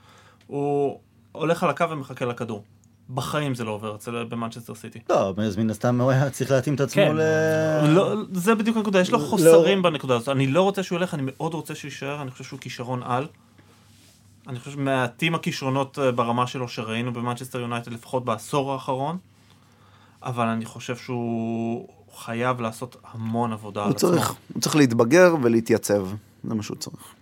הוא 0.48 1.00
הולך 1.32 1.64
על 1.64 1.70
הקו 1.70 1.90
ומחכה 1.90 2.26
לכדור. 2.26 2.64
בחיים 3.10 3.56
זה 3.56 3.64
לא 3.64 3.72
עובר 3.72 3.96
אצל 3.96 4.24
במנצ'סטר 4.24 4.76
סיטי. 4.76 5.00
לא, 5.10 5.34
אז 5.38 5.58
מן 5.58 5.70
הסתם 5.70 6.02
הוא 6.02 6.12
היה 6.12 6.30
צריך 6.30 6.52
להתאים 6.52 6.76
את 6.76 6.82
עצמו 6.82 7.04
כן. 7.04 7.16
ל... 7.16 7.22
לא, 7.88 8.16
זה 8.32 8.56
בדיוק 8.56 8.78
הנקודה, 8.78 9.00
יש 9.00 9.12
לו 9.12 9.20
לא- 9.20 9.24
חוסרים 9.24 9.82
בנקודה 9.82 10.16
הזאת. 10.16 10.30
אני 10.30 10.48
לא 10.48 10.62
רוצה 10.62 10.84
שהוא 10.84 11.00
ילך, 11.00 11.14
אני 11.14 11.24
מאוד 11.26 11.54
רוצה 11.54 11.76
שהוא 11.76 11.90
יישאר, 11.90 12.22
אני 12.22 12.32
חושב 12.32 12.44
שהוא 12.44 12.60
כישרון 12.60 13.04
על. 13.04 13.28
אני 14.48 14.60
חושב 14.60 14.80
מעטים 14.80 15.36
הכישרונות 15.36 16.00
אה, 16.00 16.12
ברמה 16.12 16.48
שלו 16.48 16.70
שראינו 16.70 17.14
במנצ'סטר 17.14 17.60
יונייטד, 17.60 17.94
לפחות 17.94 18.26
בעשור 18.26 18.74
האחרון. 18.74 19.18
אבל 20.24 20.48
אני 20.48 20.66
חושב 20.66 20.96
שהוא 20.96 21.88
חייב 22.16 22.62
לעשות 22.62 22.96
המון 23.14 23.54
עבודה 23.54 23.82
על 23.82 23.88
הוא 23.88 23.96
עצמו. 23.96 24.10
צריך, 24.10 24.34
הוא 24.54 24.62
צריך 24.62 24.76
להתבגר 24.76 25.36
ולהתייצב, 25.42 26.08
זה 26.44 26.56
מה 26.56 26.64
שהוא 26.64 26.78
צריך. 26.78 27.14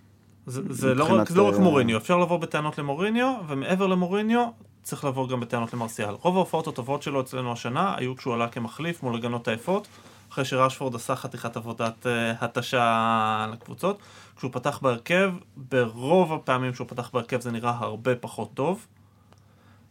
זה, 0.46 0.62
זה 0.68 0.94
לא, 0.94 1.04
רק, 1.04 1.30
לא 1.30 1.48
רק 1.48 1.54
אה, 1.54 1.58
מוריניו, 1.58 1.96
אפשר 1.96 2.18
לבוא 2.18 2.36
בטענות 2.36 2.78
למוריניו, 2.78 3.34
ומעבר 3.48 3.86
למוריניו, 3.86 4.48
צריך 4.82 5.04
לבוא 5.04 5.28
גם 5.28 5.40
בטענות 5.40 5.74
למרסיאל. 5.74 6.14
רוב 6.22 6.36
ההופעות 6.36 6.66
הטובות 6.66 7.02
שלו 7.02 7.20
אצלנו 7.20 7.52
השנה 7.52 7.94
היו 7.96 8.16
כשהוא 8.16 8.34
עלה 8.34 8.48
כמחליף 8.48 9.02
מול 9.02 9.14
הגנות 9.14 9.48
היפות, 9.48 9.88
אחרי 10.32 10.44
שרשפורד 10.44 10.94
עשה 10.94 11.16
חתיכת 11.16 11.56
עבודת 11.56 12.06
uh, 12.06 12.44
התשה 12.44 13.46
לקבוצות. 13.52 13.98
כשהוא 14.36 14.52
פתח 14.52 14.78
בהרכב, 14.82 15.32
ברוב 15.56 16.32
הפעמים 16.32 16.74
שהוא 16.74 16.88
פתח 16.88 17.10
בהרכב 17.12 17.40
זה 17.40 17.50
נראה 17.50 17.70
הרבה 17.70 18.16
פחות 18.16 18.50
טוב. 18.54 18.86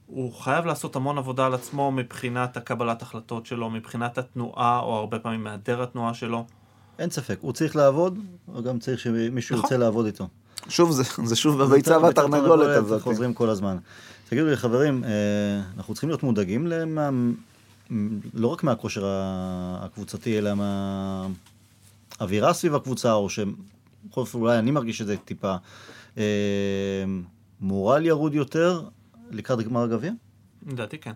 הוא 0.07 0.33
חייב 0.33 0.65
לעשות 0.65 0.95
המון 0.95 1.17
עבודה 1.17 1.45
על 1.45 1.53
עצמו 1.53 1.91
מבחינת 1.91 2.57
הקבלת 2.57 3.01
החלטות 3.01 3.45
שלו, 3.45 3.69
מבחינת 3.69 4.17
התנועה, 4.17 4.79
או 4.79 4.95
הרבה 4.95 5.19
פעמים 5.19 5.43
מהיעדר 5.43 5.83
התנועה 5.83 6.13
שלו. 6.13 6.45
אין 6.99 7.09
ספק, 7.09 7.37
הוא 7.41 7.53
צריך 7.53 7.75
לעבוד, 7.75 8.19
הוא 8.45 8.63
גם 8.63 8.79
צריך 8.79 8.99
שמישהו 8.99 9.55
נכון. 9.55 9.65
ירצה 9.65 9.77
לעבוד 9.77 10.05
איתו. 10.05 10.27
שוב, 10.69 10.91
זה, 10.91 11.03
זה 11.23 11.35
שוב 11.35 11.63
בביצה 11.63 11.99
והתרנגולת 11.99 12.77
הזאת. 12.77 13.01
חוזרים 13.01 13.33
כל 13.33 13.49
הזמן. 13.49 13.77
תגידו 14.29 14.47
לי, 14.47 14.57
חברים, 14.57 15.03
אה, 15.03 15.09
אנחנו 15.77 15.93
צריכים 15.93 16.09
להיות 16.09 16.23
מודאגים 16.23 16.67
למה, 16.67 17.09
לא 18.33 18.47
רק 18.47 18.63
מהכושר 18.63 19.03
הקבוצתי, 19.81 20.37
אלא 20.37 20.51
מהאווירה 22.19 22.53
סביב 22.53 22.75
הקבוצה, 22.75 23.13
או 23.13 23.29
שבכל 23.29 24.21
אופן 24.21 24.39
אולי 24.39 24.59
אני 24.59 24.71
מרגיש 24.71 25.01
את 25.01 25.07
זה 25.07 25.17
טיפה, 25.17 25.55
אה, 26.17 26.23
מורל 27.61 28.05
ירוד 28.05 28.33
יותר 28.33 28.81
לקראת 29.31 29.59
גמר 29.59 29.83
הגביע? 29.83 30.11
לדעתי 30.67 30.97
כן. 30.97 31.13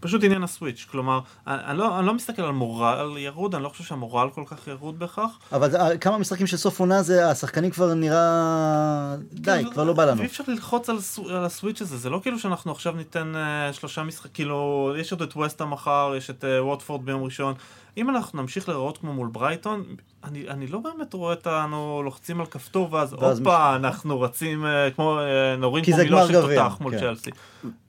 פשוט 0.00 0.24
עניין 0.24 0.42
הסוויץ', 0.42 0.86
כלומר, 0.90 1.20
אני, 1.46 1.56
אני, 1.64 1.78
לא, 1.78 1.98
אני 1.98 2.06
לא 2.06 2.14
מסתכל 2.14 2.42
על 2.42 2.52
מורל 2.52 3.14
ירוד, 3.18 3.54
אני 3.54 3.64
לא 3.64 3.68
חושב 3.68 3.84
שהמורל 3.84 4.28
כל 4.34 4.42
כך 4.46 4.68
ירוד 4.68 4.98
בהכרח. 4.98 5.38
אבל 5.52 5.70
זה- 5.70 5.78
כמה 6.00 6.18
משחקים 6.18 6.46
של 6.46 6.56
סוף 6.56 6.80
עונה 6.80 7.02
זה, 7.02 7.30
השחקנים 7.30 7.70
כבר 7.70 7.94
נראה... 7.94 9.16
די, 9.32 9.64
כן, 9.64 9.70
כבר 9.70 9.84
לא 9.84 9.92
בא 9.92 10.04
לנו. 10.04 10.18
ואי 10.18 10.26
אפשר 10.26 10.44
ללחוץ 10.48 10.90
על, 10.90 10.98
על 11.30 11.44
הסוויץ' 11.44 11.82
הזה, 11.82 11.96
זה 11.96 12.10
לא 12.10 12.20
כאילו 12.22 12.38
שאנחנו 12.38 12.72
עכשיו 12.72 12.92
ניתן 12.92 13.32
uh, 13.34 13.72
שלושה 13.72 14.02
משחקים, 14.02 14.30
כאילו, 14.34 14.92
יש 14.98 15.12
עוד 15.12 15.22
את 15.22 15.32
ווסטה 15.36 15.64
מחר, 15.64 16.12
יש 16.16 16.30
את 16.30 16.44
uh, 16.44 16.62
ווטפורד 16.64 17.04
ביום 17.04 17.24
ראשון. 17.24 17.54
אם 17.96 18.10
אנחנו 18.10 18.42
נמשיך 18.42 18.68
להיראות 18.68 18.98
כמו 18.98 19.12
מול 19.12 19.28
ברייטון, 19.32 19.84
אני, 20.24 20.48
אני 20.48 20.66
לא 20.66 20.78
באמת 20.78 21.14
רואה 21.14 21.34
אותנו 21.34 22.02
לוחצים 22.04 22.40
על 22.40 22.46
כפתור, 22.46 22.92
ואז 22.92 23.12
הופה, 23.12 23.76
אנחנו 23.76 24.20
רצים 24.20 24.64
uh, 24.64 24.94
כמו, 24.94 25.18
uh, 25.18 25.60
נורים 25.60 25.84
כמו 25.84 25.96
מילושת 25.96 26.34
גביע, 26.34 26.62
תותח 26.68 26.76
מול 26.80 26.92
כן. 26.92 26.98
צ'לסי. 26.98 27.30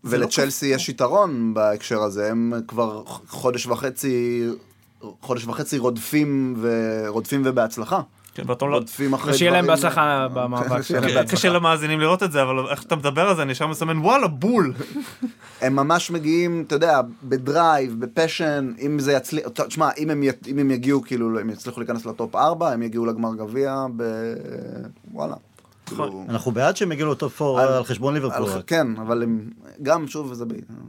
זה 0.03 0.17
לא 0.17 0.23
ולצ'לסי 0.23 0.65
יש 0.67 0.89
יתרון 0.89 1.53
בהקשר 1.53 1.98
הזה, 2.03 2.31
הם 2.31 2.53
כבר 2.67 3.03
חודש 3.27 3.67
וחצי, 3.67 4.47
חודש 5.21 5.45
וחצי 5.45 5.77
רודפים, 5.77 6.55
ורודפים 6.61 7.41
ובהצלחה. 7.45 8.01
כן, 8.33 8.43
ואתה 8.47 8.65
לא... 8.65 8.75
רודפים 8.75 9.13
אחרי 9.13 9.33
ושיהיה 9.33 9.51
להם 9.51 9.65
דברים- 9.65 9.75
בהצלחה 9.83 10.27
במאבק 10.33 10.81
שיהיה 10.81 11.01
להם 11.01 11.09
שלהם. 11.09 11.23
בהצלחה. 11.23 11.37
קשה 11.37 11.49
למאזינים 11.49 11.99
לראות 11.99 12.23
את 12.23 12.31
זה, 12.31 12.41
אבל 12.41 12.67
איך 12.71 12.83
אתה 12.83 12.95
מדבר 12.95 13.29
על 13.29 13.35
זה, 13.35 13.41
אני 13.41 13.51
ישר 13.51 13.67
מסמן 13.67 13.97
וואלה, 13.97 14.27
בול. 14.27 14.73
הם 15.61 15.75
ממש 15.75 16.11
מגיעים, 16.11 16.63
אתה 16.67 16.75
יודע, 16.75 16.99
ב 17.23 17.34
drive, 17.34 17.95
ב 17.99 18.07
passion, 18.07 18.71
אם 18.81 18.99
זה 18.99 19.13
יצליח, 19.13 19.47
תשמע, 19.67 19.89
אם 19.97 20.09
הם, 20.09 20.23
י- 20.23 20.29
אם 20.47 20.59
הם 20.59 20.71
יגיעו, 20.71 21.01
כאילו, 21.01 21.39
הם 21.39 21.49
יצליחו 21.49 21.79
להיכנס 21.79 22.05
ל 22.05 22.13
top 22.13 22.35
4, 22.35 22.71
הם 22.71 22.83
יגיעו 22.83 23.05
לגמר 23.05 23.35
גביע, 23.35 23.85
ב... 23.95 24.03
וואלה. 25.13 25.35
נכון. 25.93 26.09
כאילו, 26.09 26.23
אנחנו 26.29 26.51
בעד 26.51 26.77
שהם 26.77 26.91
יגיעו 26.91 27.11
ל 27.11 27.19
top 27.19 27.41
4 27.41 27.61
על- 27.63 27.73
על 27.73 27.83
חשבון 27.83 28.13
ליברפול. 28.13 28.49
על-. 28.51 28.61
כן, 28.67 28.87
אבל 28.97 29.23
הם, 29.23 29.49
גם, 29.83 30.07
שוב, 30.07 30.33
זה, 30.33 30.45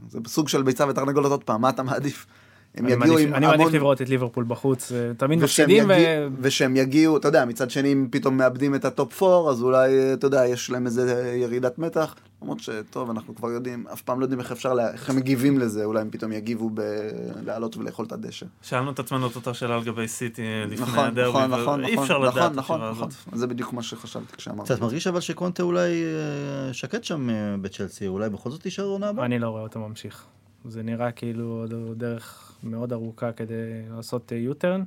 זה 0.09 0.19
סוג 0.27 0.49
של 0.49 0.63
ביצה 0.63 0.89
ותרנגולת 0.89 1.31
עוד 1.31 1.45
פעם, 1.45 1.61
מה 1.61 1.69
אתה 1.69 1.83
מעדיף? 1.83 2.27
הם 2.75 2.85
אני 2.87 2.95
יגיעו 2.95 3.15
מעדיף- 3.15 3.29
עם 3.29 3.35
אני 3.35 3.47
מעדיף 3.47 3.61
המון... 3.61 3.73
לראות 3.73 4.03
את 4.03 4.09
ליברפול 4.09 4.45
בחוץ, 4.49 4.93
אה, 4.93 5.11
תמיד 5.17 5.39
מפסידים, 5.43 5.85
ו- 5.89 6.27
ושהם 6.41 6.77
יגיעו, 6.77 7.17
אתה 7.17 7.29
יודע, 7.29 7.45
מצד 7.45 7.71
שני, 7.71 7.93
אם 7.93 8.07
פתאום 8.11 8.37
מאבדים 8.37 8.75
את 8.75 8.85
ה 8.85 8.94
top 8.94 9.23
4, 9.23 9.51
אז 9.51 9.63
אולי, 9.63 10.13
אתה 10.13 10.27
יודע, 10.27 10.47
יש 10.47 10.71
להם 10.71 10.87
איזה 10.87 11.33
ירידת 11.37 11.79
מתח. 11.79 12.15
למרות 12.43 12.61
שטוב, 12.61 13.11
אנחנו 13.11 13.35
כבר 13.35 13.51
יודעים, 13.51 13.87
אף 13.93 14.03
פעם 14.03 14.21
לא 14.21 14.25
יודעים 14.25 14.41
איך 14.41 14.53
אפשר, 14.53 14.75
לה- 14.75 14.93
איך 14.93 15.11
הם 15.11 15.17
מגיבים 15.17 15.59
לזה, 15.59 15.85
אולי 15.85 16.01
הם 16.01 16.11
פתאום 16.11 16.33
יגיבו 16.33 16.71
בלעלות 16.71 17.77
ולאכול 17.77 18.07
את 18.07 18.13
הדשא. 18.13 18.47
שאלנו 18.63 18.91
את 18.91 18.99
עצמנו 18.99 19.27
את 19.27 19.37
אותה 19.37 19.55
שאלה 19.55 19.79
לגבי 19.79 20.09
סיטי 20.09 20.43
לפני 20.67 20.87
נכון, 20.87 20.99
הדרבי, 21.07 21.39
נכון, 21.39 21.51
נכון, 21.61 21.85
ואי 21.85 21.95
אפשר 21.99 22.19
נכון, 22.27 22.39
לדעת 22.39 22.53
את 22.53 22.57
נכון, 22.57 22.81
נכון, 22.91 23.09
הזאת. 23.09 23.39
זה 23.39 23.47
בדיוק 23.47 23.73
מה 23.73 23.83
שחשבתי 23.83 24.37
כשאמרתי. 24.37 24.65
קצת 24.73 24.81
מרגיש 24.81 25.07
אבל 25.07 25.21
שקונטה 25.21 25.63
אולי 25.63 26.03
אה, 26.05 26.73
שקט 26.73 27.05
שם 27.05 27.31
אה, 27.31 27.35
בצ'לסי, 27.61 28.07
אולי 28.09 28.31
בכל 28.31 28.51
זאת 28.51 28.65
יישאר 28.65 28.85
עונה 28.85 29.09
הבאה? 29.09 29.25
אני 29.25 29.39
לא 29.39 29.49
רואה 29.49 29.63
אותו 29.63 29.81
ממשיך. 29.81 30.25
זה 30.65 30.83
נראה 30.83 31.13
כאילו 31.13 31.65
דרך 31.97 32.53
מאוד 32.65 32.93
ארוכה 32.93 33.33
כדי 33.33 33.55
לעשות 33.97 34.33
יוטרן. 34.37 34.83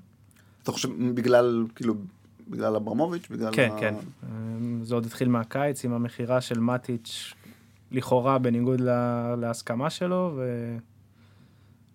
אתה 0.64 0.72
חושב 0.72 0.90
בגלל, 1.16 1.66
כאילו, 1.76 1.94
בגלל 2.50 2.76
אברמוביץ'? 2.76 3.28
בגלל 3.32 3.50
כן, 3.54 3.70
ה- 3.76 3.80
כן. 3.80 3.96
זה 4.84 4.96
עוד 4.96 5.06
התחיל 5.06 5.28
מהקיץ 5.28 5.86
עם 5.86 5.94
המכירה 5.94 6.42
של 6.42 6.60
מטיץ', 6.60 7.34
לכאורה 7.94 8.38
בניגוד 8.38 8.82
לה- 8.82 9.36
להסכמה 9.36 9.90
שלו, 9.90 10.32
ו... 10.36 10.42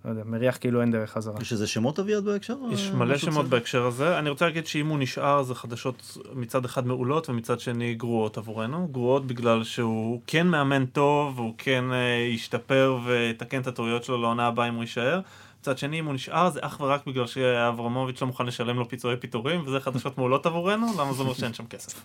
לא 0.05 0.11
יודע, 0.11 0.23
מריח 0.27 0.57
כאילו 0.61 0.81
אין 0.81 0.91
דרך 0.91 1.11
חזרה. 1.13 1.35
יש 1.41 1.53
איזה 1.53 1.67
שמות 1.67 1.99
אביעד 1.99 2.25
בהקשר? 2.25 2.57
יש 2.71 2.91
אה, 2.91 2.97
מלא 2.97 3.19
שמות 3.19 3.45
צד? 3.45 3.51
בהקשר 3.51 3.87
הזה. 3.87 4.19
אני 4.19 4.31
רוצה 4.31 4.45
להגיד 4.45 4.67
שאם 4.67 4.87
הוא 4.87 4.99
נשאר 4.99 5.43
זה 5.43 5.55
חדשות 5.55 6.19
מצד 6.35 6.65
אחד 6.65 6.87
מעולות 6.87 7.29
ומצד 7.29 7.61
שני 7.61 7.95
גרועות 7.95 8.39
עבורנו. 8.39 8.89
גרועות 8.93 9.27
בגלל 9.27 9.65
שהוא 9.65 10.21
כן 10.27 10.47
מאמן 10.47 10.87
טוב, 10.87 11.39
והוא 11.39 11.55
כן 11.59 11.85
אה, 11.93 11.99
ישתפר 12.35 12.99
ויתקן 13.07 13.61
את 13.61 13.67
הטעויות 13.67 14.05
שלו 14.05 14.23
לעונה 14.23 14.47
הבאה 14.47 14.69
אם 14.69 14.75
הוא 14.75 14.83
יישאר. 14.83 15.21
מצד 15.61 15.79
שני 15.79 16.01
אם 16.01 16.07
הוא 16.07 16.15
נשאר 16.15 16.51
זה 16.51 16.61
אך 16.63 16.81
ורק 16.81 17.07
בגלל 17.07 17.27
שאברמוביץ' 17.27 18.21
לא 18.21 18.27
מוכן 18.27 18.47
לשלם 18.47 18.77
לו 18.79 18.89
פיצויי 18.89 19.17
פיטורים 19.17 19.63
וזה 19.67 19.81
חדשות 19.81 20.19
מעולות 20.19 20.47
עבורנו, 20.47 20.87
למה 20.99 21.13
זה 21.13 21.23
אומר 21.23 21.35
שאין 21.35 21.55
שם 21.55 21.67
כסף. 21.67 22.01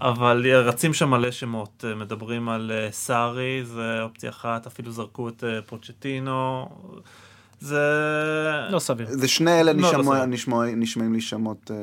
אבל 0.00 0.46
רצים 0.54 0.94
שם 0.94 1.10
מלא 1.10 1.30
שמות, 1.30 1.84
אה, 1.88 1.94
מדברים 1.94 2.48
על 2.48 2.72
אה, 2.74 2.88
סארי, 2.90 3.60
זה 3.64 4.02
אופציה 4.02 4.30
אחת, 4.30 4.66
אפילו 4.66 4.92
זרקו 4.92 5.28
את 5.28 5.44
אה, 5.44 5.62
פוצ'טינו, 5.66 6.68
זה... 7.60 7.80
לא 8.70 8.78
סביר. 8.78 9.06
זה 9.10 9.28
שני 9.28 9.60
אלה 9.60 9.72
לא, 9.72 9.92
לא 9.92 9.98
נשמע-. 10.02 10.26
נשמע- 10.26 10.74
נשמעים 10.76 11.12
לי 11.12 11.20
שמות 11.20 11.70
אה, 11.70 11.76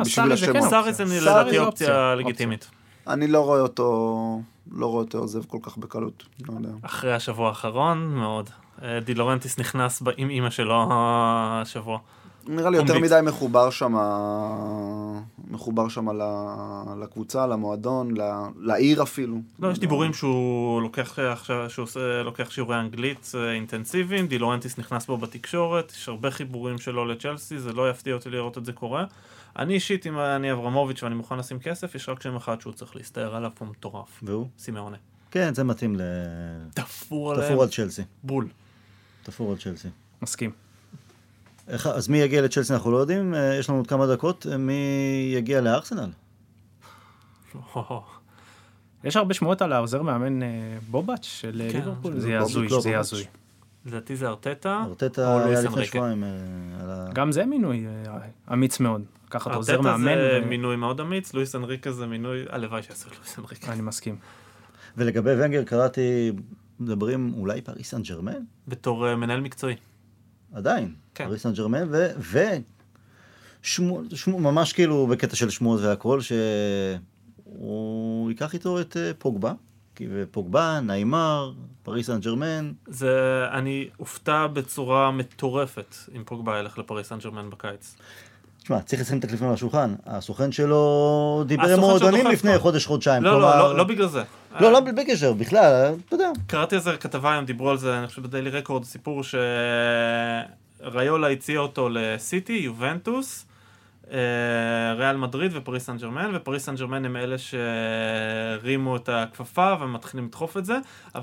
בשביל 0.00 0.04
סארי 0.26 0.36
זה 0.36 0.46
כן 0.46 0.56
השמות. 0.56 0.70
סארי 0.70 0.92
זה 0.92 1.04
סארי 1.06 1.20
לדעתי 1.20 1.50
זה 1.50 1.60
אופציה 1.60 1.88
אופציה. 1.88 2.14
לגיטימית. 2.14 2.70
אני 3.06 3.26
לא 3.26 3.44
רואה 3.44 3.60
אותו, 3.60 4.40
לא 4.72 4.86
רואה 4.86 5.02
אותו 5.02 5.18
עוזב 5.18 5.44
כל 5.44 5.58
כך 5.62 5.76
בקלות. 5.78 6.24
לא 6.48 6.52
יודע. 6.54 6.68
אחרי 6.82 7.14
השבוע 7.14 7.48
האחרון, 7.48 7.98
מאוד. 8.14 8.50
דילורנטיס 9.04 9.58
נכנס 9.58 10.02
עם 10.16 10.30
אימא 10.30 10.50
שלו 10.50 10.88
השבוע. 10.92 11.98
נראה 12.46 12.70
לי 12.70 12.76
יותר. 12.76 12.98
מדי 12.98 13.20
מחובר 13.22 13.70
שם, 13.70 13.94
מחובר 15.50 15.88
שם 15.88 16.08
לקבוצה, 17.00 17.46
למועדון, 17.46 18.16
ל- 18.16 18.48
לעיר 18.58 19.02
אפילו. 19.02 19.36
לא, 19.58 19.68
יש 19.68 19.78
דיבורים 19.78 20.12
שהוא 20.12 20.82
לוקח 20.82 21.18
עכשיו, 21.18 21.70
שהוא 21.70 21.82
עושה, 21.82 22.22
לוקח 22.22 22.50
שיעורי 22.50 22.76
אנגלית 22.80 23.32
אה, 23.34 23.52
אינטנסיביים, 23.52 24.26
דילורנטיס 24.26 24.78
נכנס 24.78 25.06
בו 25.06 25.16
בתקשורת, 25.16 25.92
יש 25.96 26.08
הרבה 26.08 26.30
חיבורים 26.30 26.78
שלו 26.78 27.04
לצ'לסי, 27.04 27.58
זה 27.58 27.72
לא 27.72 27.90
יפתיע 27.90 28.14
אותי 28.14 28.30
לראות 28.30 28.58
את 28.58 28.64
זה 28.64 28.72
קורה. 28.72 29.04
אני 29.58 29.74
אישית, 29.74 30.06
אם 30.06 30.18
אני 30.18 30.52
אברמוביץ' 30.52 31.02
ואני 31.02 31.14
מוכן 31.14 31.38
לשים 31.38 31.58
כסף, 31.58 31.94
יש 31.94 32.08
רק 32.08 32.22
שם 32.22 32.36
אחד 32.36 32.60
שהוא 32.60 32.72
צריך 32.72 32.96
להסתער 32.96 33.36
עליו, 33.36 33.50
הוא 33.58 33.68
מטורף. 33.68 34.20
והוא? 34.22 34.46
סימאונה. 34.58 34.96
כן, 35.30 35.54
זה 35.54 35.64
מתאים 35.64 35.96
ל... 35.96 36.00
תפור 36.74 37.32
עליהם. 37.32 37.48
תפור 37.50 37.62
על 37.62 37.68
צ'לסי. 37.68 38.02
בול. 38.22 38.48
תפור 39.22 39.50
על 39.52 39.58
צ'לסי. 39.58 39.88
מסכים. 40.22 40.50
אז 41.70 42.08
מי 42.08 42.18
יגיע 42.18 42.42
לצ'לסי 42.42 42.72
אנחנו 42.72 42.90
לא 42.90 42.96
יודעים, 42.96 43.34
אה, 43.34 43.54
יש 43.54 43.68
לנו 43.70 43.78
עוד 43.78 43.86
כמה 43.86 44.06
דקות, 44.06 44.46
אה, 44.52 44.56
מי 44.56 44.72
יגיע 45.34 45.60
לארסנל? 45.60 46.10
יש 49.04 49.16
הרבה 49.16 49.34
שמועות 49.34 49.62
על 49.62 49.72
העוזר 49.72 50.02
מאמן 50.02 50.42
אה, 50.42 50.48
בובאץ' 50.90 51.24
של 51.24 51.62
כן. 51.72 51.78
ליברפול, 51.78 52.12
זה 52.14 52.20
זה 52.20 52.28
יהיה 52.28 52.38
בובאץ', 52.40 52.50
הזוי, 52.50 52.68
לא 52.68 52.80
זה 52.80 52.88
יהיה 52.88 52.98
בובאץ'. 52.98 53.12
הזוי. 53.12 53.24
לדעתי 53.86 54.16
זה 54.16 54.28
ארטטה. 54.28 54.84
ארטטה 54.88 55.44
היה 55.44 55.62
לפני. 55.62 55.86
שבועיים. 55.86 56.24
גם 57.12 57.32
זה 57.32 57.46
מינוי 57.46 57.86
אמיץ 58.52 58.80
מאוד. 58.80 59.02
לקחת 59.26 59.54
עוזר 59.54 59.72
ארטטה 59.72 59.88
מאמן, 59.90 60.14
זה 60.14 60.40
ו- 60.44 60.48
מינוי 60.48 60.76
מאוד 60.76 61.00
אמיץ, 61.00 61.34
לואיס 61.34 61.54
אנריקה 61.54 61.92
זה 61.92 62.06
מינוי, 62.06 62.44
הלוואי 62.48 62.82
שיעשו 62.82 63.08
את 63.08 63.16
לואיס 63.16 63.38
אנריקה. 63.38 63.72
אני 63.72 63.82
מסכים. 63.82 64.16
ולגבי 64.96 65.30
ונגר 65.30 65.64
קראתי, 65.64 66.32
מדברים 66.80 67.34
אולי 67.36 67.60
פריס 67.62 67.90
סן 67.90 68.02
ג'רמן? 68.02 68.32
בתור 68.68 69.14
מנהל 69.14 69.40
מקצועי. 69.40 69.76
עדיין. 70.52 70.94
כן. 71.14 71.26
פריס 71.26 71.42
סן 71.42 71.52
ג'רמן, 71.52 71.88
ו... 71.90 72.10
ו... 72.18 72.38
שמו, 73.62 74.00
שמו, 74.14 74.38
ממש 74.38 74.72
כאילו 74.72 75.06
בקטע 75.06 75.36
של 75.36 75.50
שמועות 75.50 75.80
והכל, 75.80 76.20
שהוא 76.20 78.30
ייקח 78.30 78.54
איתו 78.54 78.80
את 78.80 78.96
אה, 78.96 79.12
פוגבה 79.18 79.52
ופוגבה, 80.08 80.80
ניימר, 80.80 81.52
פריס 81.82 82.06
סן 82.06 82.20
ג'רמן. 82.20 82.72
זה, 82.86 83.44
אני 83.52 83.88
אופתע 84.00 84.46
בצורה 84.46 85.10
מטורפת 85.10 85.94
אם 86.16 86.24
פוגבה 86.24 86.58
ילך 86.58 86.78
לפריס 86.78 87.08
סן 87.08 87.18
ג'רמן 87.18 87.50
בקיץ. 87.50 87.96
תשמע, 88.70 88.82
צריך 88.82 89.02
לשים 89.02 89.18
את 89.18 89.24
הקלפים 89.24 89.48
על 89.48 89.54
השולחן. 89.54 89.94
הסוכן 90.06 90.52
שלו 90.52 91.44
דיבר 91.46 91.74
עם 91.74 91.80
מועדונים 91.80 92.26
לפני. 92.26 92.58
חודש-חודשיים. 92.58 93.22
לא, 93.22 93.40
לא, 93.40 93.58
לא, 93.58 93.76
לא 93.76 93.84
בגלל 93.84 94.08
זה. 94.08 94.22
לא, 94.60 94.72
לא 94.72 94.80
בקשר, 94.80 95.32
בכלל, 95.32 95.94
אתה 96.06 96.14
יודע. 96.14 96.30
קראתי 96.46 96.76
איזה 96.76 96.96
כתבה 96.96 97.32
היום, 97.32 97.44
דיברו 97.44 97.70
על 97.70 97.76
זה, 97.76 97.98
אני 97.98 98.06
חושב 98.06 98.22
בדיילי 98.22 98.50
רקורד, 98.50 98.84
סיפור 98.84 99.22
שריולה 100.82 101.28
הציע 101.28 101.60
אותו 101.60 101.88
לסיטי, 101.92 102.52
יובנטוס, 102.52 103.46
אה, 104.12 104.18
ריאל 104.96 105.16
מדריד 105.16 105.52
ופריס 105.54 105.86
סן 105.86 105.96
ג'רמן, 105.96 106.30
ופריס 106.34 106.64
סן 106.64 106.74
ג'רמן 106.74 107.04
הם 107.04 107.16
אלה 107.16 107.36
שהרימו 107.38 108.96
את 108.96 109.08
הכפפה 109.08 109.74
ומתחילים 109.80 110.26
לדחוף 110.26 110.56
את 110.56 110.64
זה. 110.64 110.78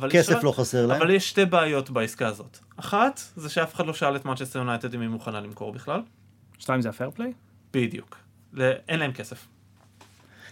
כסף 0.09 0.43
לא 0.43 0.51
חסר 0.51 0.85
להם. 0.85 1.01
אבל 1.01 1.09
יש 1.09 1.29
שתי 1.29 1.45
בעיות 1.45 1.89
בעסקה 1.89 2.27
הזאת. 2.27 2.57
אחת, 2.77 3.21
זה 3.35 3.49
שאף 3.49 3.75
אחד 3.75 3.85
לא 3.85 3.93
שאל 3.93 4.15
את 4.15 4.25
מנצ'סטר 4.25 4.59
יונייטד 4.59 4.93
אם 4.93 5.01
היא 5.01 5.09
מוכנה 5.09 5.41
למכור 5.41 5.73
בכלל. 5.73 6.01
שתיים 6.59 6.81
זה 6.81 6.89
ה 6.89 6.93
fair 6.93 7.09
play? 7.11 7.33
בדיוק. 7.73 8.17
אין 8.87 8.99
להם 8.99 9.11
כסף. 9.11 9.47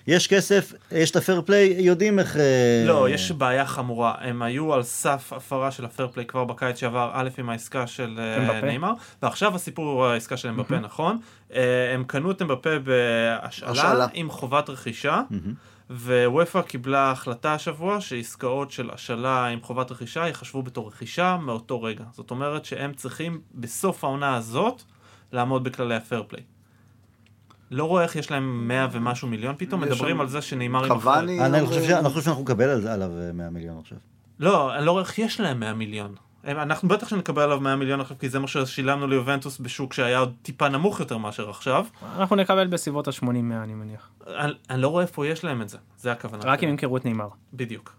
יש 0.08 0.28
כסף, 0.28 0.74
יש 0.92 1.12
את 1.12 1.16
ה 1.16 1.21
fair 1.21 1.42
play, 1.46 1.76
יודעים 1.80 2.20
איך... 2.20 2.38
אה, 2.38 2.84
לא, 2.88 3.10
יש 3.10 3.32
בעיה 3.32 3.66
חמורה. 3.66 4.16
הם 4.20 4.42
היו 4.42 4.74
על 4.74 4.84
סף 4.84 5.34
הפרה 5.34 5.72
של 5.72 5.86
ה 5.86 5.90
fair 5.90 6.08
play 6.08 6.26
כבר 6.26 6.44
בקיץ 6.44 6.80
שעבר, 6.80 7.12
א' 7.14 7.30
עם 7.38 7.50
העסקה 7.50 7.88
של 7.88 8.20
אה. 8.20 8.62
ניימאר, 8.62 8.94
ועכשיו 9.22 9.56
הסיפור 9.56 9.86
הוא 9.86 10.06
העסקה 10.06 10.38
של 10.38 10.50
אמבפה, 10.50 10.80
נכון. 10.80 11.18
אה, 11.54 11.94
הם 11.94 12.04
קנו 12.04 12.32
את 12.32 12.42
אמבפה 12.42 12.80
בהשאלה 12.80 13.72
השאלה. 13.72 14.08
עם 14.14 14.30
חובת 14.30 14.70
רכישה. 14.70 15.22
ואופ"א 15.90 16.62
קיבלה 16.62 17.12
החלטה 17.12 17.54
השבוע 17.54 18.02
שעסקאות 18.02 18.72
של 18.72 18.90
השאלה 18.94 19.46
עם 19.46 19.62
חובת 19.62 19.92
רכישה 19.92 20.28
ייחשבו 20.28 20.64
בתור 20.64 20.88
רכישה 20.88 21.38
מאותו 21.42 21.84
רגע. 21.84 22.04
זאת 22.12 22.32
אומרת 22.32 22.66
שהם 22.66 22.94
צריכים 22.94 23.42
בסוף 23.54 24.04
העונה 24.04 24.36
הזאת 24.36 24.82
לעמוד 25.36 25.64
בכללי 25.64 25.96
הפייר 25.96 26.24
פליי. 26.28 26.44
לא 27.72 27.84
רואה 27.86 28.04
איך 28.04 28.16
יש 28.16 28.32
להם 28.32 28.68
100 28.68 28.88
ומשהו 28.92 29.28
מיליון 29.28 29.56
פתאום, 29.58 29.82
מדברים 29.82 30.22
על 30.22 30.28
זה 30.28 30.42
שנאמר 30.42 30.84
עם 30.86 30.90
קוואני, 31.00 31.46
אני 31.46 31.66
חושב 31.66 31.84
ש- 31.84 31.90
אני 31.90 32.10
חושב 32.10 32.22
שאנחנו 32.22 32.44
נקבל 32.44 32.70
על- 32.70 32.88
עליו 32.88 33.12
אה, 33.22 33.32
100 33.34 33.50
מיליון 33.50 33.78
עכשיו. 33.80 33.98
לא, 34.40 34.76
אני 34.78 34.86
לא 34.86 34.92
רואה 34.92 35.04
איך 35.04 35.20
יש 35.20 35.40
להם 35.40 35.60
100 35.60 35.74
מיליון. 35.74 36.16
אנחנו 36.48 36.88
בטח 36.88 37.10
שנקבל 37.10 37.42
עליו 37.42 37.60
100 37.60 37.76
מיליון 37.76 38.02
עכשיו, 38.02 38.18
כי 38.20 38.30
זה 38.30 38.40
מה 38.40 38.48
ששילמנו 38.48 39.08
ליובנטוס 39.08 39.60
בשוק 39.60 39.94
שהיה 39.94 40.20
עוד 40.20 40.34
טיפה 40.42 40.70
נמוך 40.70 41.00
יותר 41.00 41.18
מאשר 41.18 41.50
עכשיו. 41.50 41.86
אנחנו 42.18 42.36
נקבל 42.36 42.68
בסביבות 42.68 43.08
ה-80-100 43.08 43.28
אני 43.64 43.74
מניח. 43.74 44.10
אני, 44.28 44.52
אני 44.70 44.82
לא 44.82 44.88
רואה 44.88 45.04
איפה 45.04 45.28
יש 45.28 45.44
להם 45.44 45.62
את 45.62 45.70
זה, 45.70 45.78
זה 45.98 46.12
הכוונה. 46.12 46.44
רק 46.46 46.64
אם. 46.64 46.70
ימכרו 46.70 46.98
את 46.98 47.06
נאמר. 47.06 47.28
בדיוק. 47.54 47.94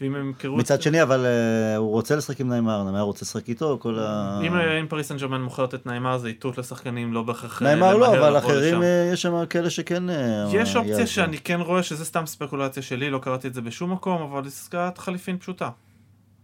ואם 0.00 0.14
הם 0.14 0.26
ימכרו... 0.26 0.56
מצד 0.56 0.74
את- 0.74 0.82
שני, 0.82 1.02
אבל 1.02 1.26
אה, 1.26 1.76
הוא 1.76 1.90
רוצה 1.90 2.16
לשחק 2.16 2.40
עם 2.40 2.48
נעימר, 2.48 2.82
נעימר 2.82 3.00
רוצה 3.00 3.24
לשחק 3.24 3.48
איתו, 3.48 3.78
כל 3.80 3.98
ה... 3.98 4.40
אם, 4.46 4.56
אם 4.56 4.86
פריס 4.88 5.08
סן 5.08 5.16
ג'רמן 5.16 5.40
מוכרת 5.42 5.74
את 5.74 5.86
נעימר 5.86 6.18
זה 6.18 6.28
איתות 6.28 6.58
לשחקנים, 6.58 7.12
לא 7.12 7.22
בהכרח... 7.22 7.62
אה, 7.62 7.66
נעימר 7.68 7.96
לא, 7.96 8.18
אבל 8.18 8.38
אחרים, 8.38 8.74
לשם. 8.74 8.82
אה, 8.82 9.10
יש 9.12 9.22
שם 9.22 9.46
כאלה 9.50 9.70
שכן... 9.70 10.10
אה, 10.10 10.48
יש 10.52 10.76
אופציה. 10.76 11.06
שאני 11.06 11.38
כן 11.38 11.60
רואה 11.60 11.82
שזה 11.82 12.04
סתם 12.04 12.26
ספקולציה 12.26 12.82
שלי, 12.82 13.10
לא 13.10 13.18
קראתי 13.18 13.48
את 13.48 13.54
זה 13.54 13.60
בשום 13.60 13.92
מקום, 13.92 14.22
אבל 14.22 14.46
עסקת 14.46 14.98
חליפין 14.98 15.38
פשוטה. 15.38 15.70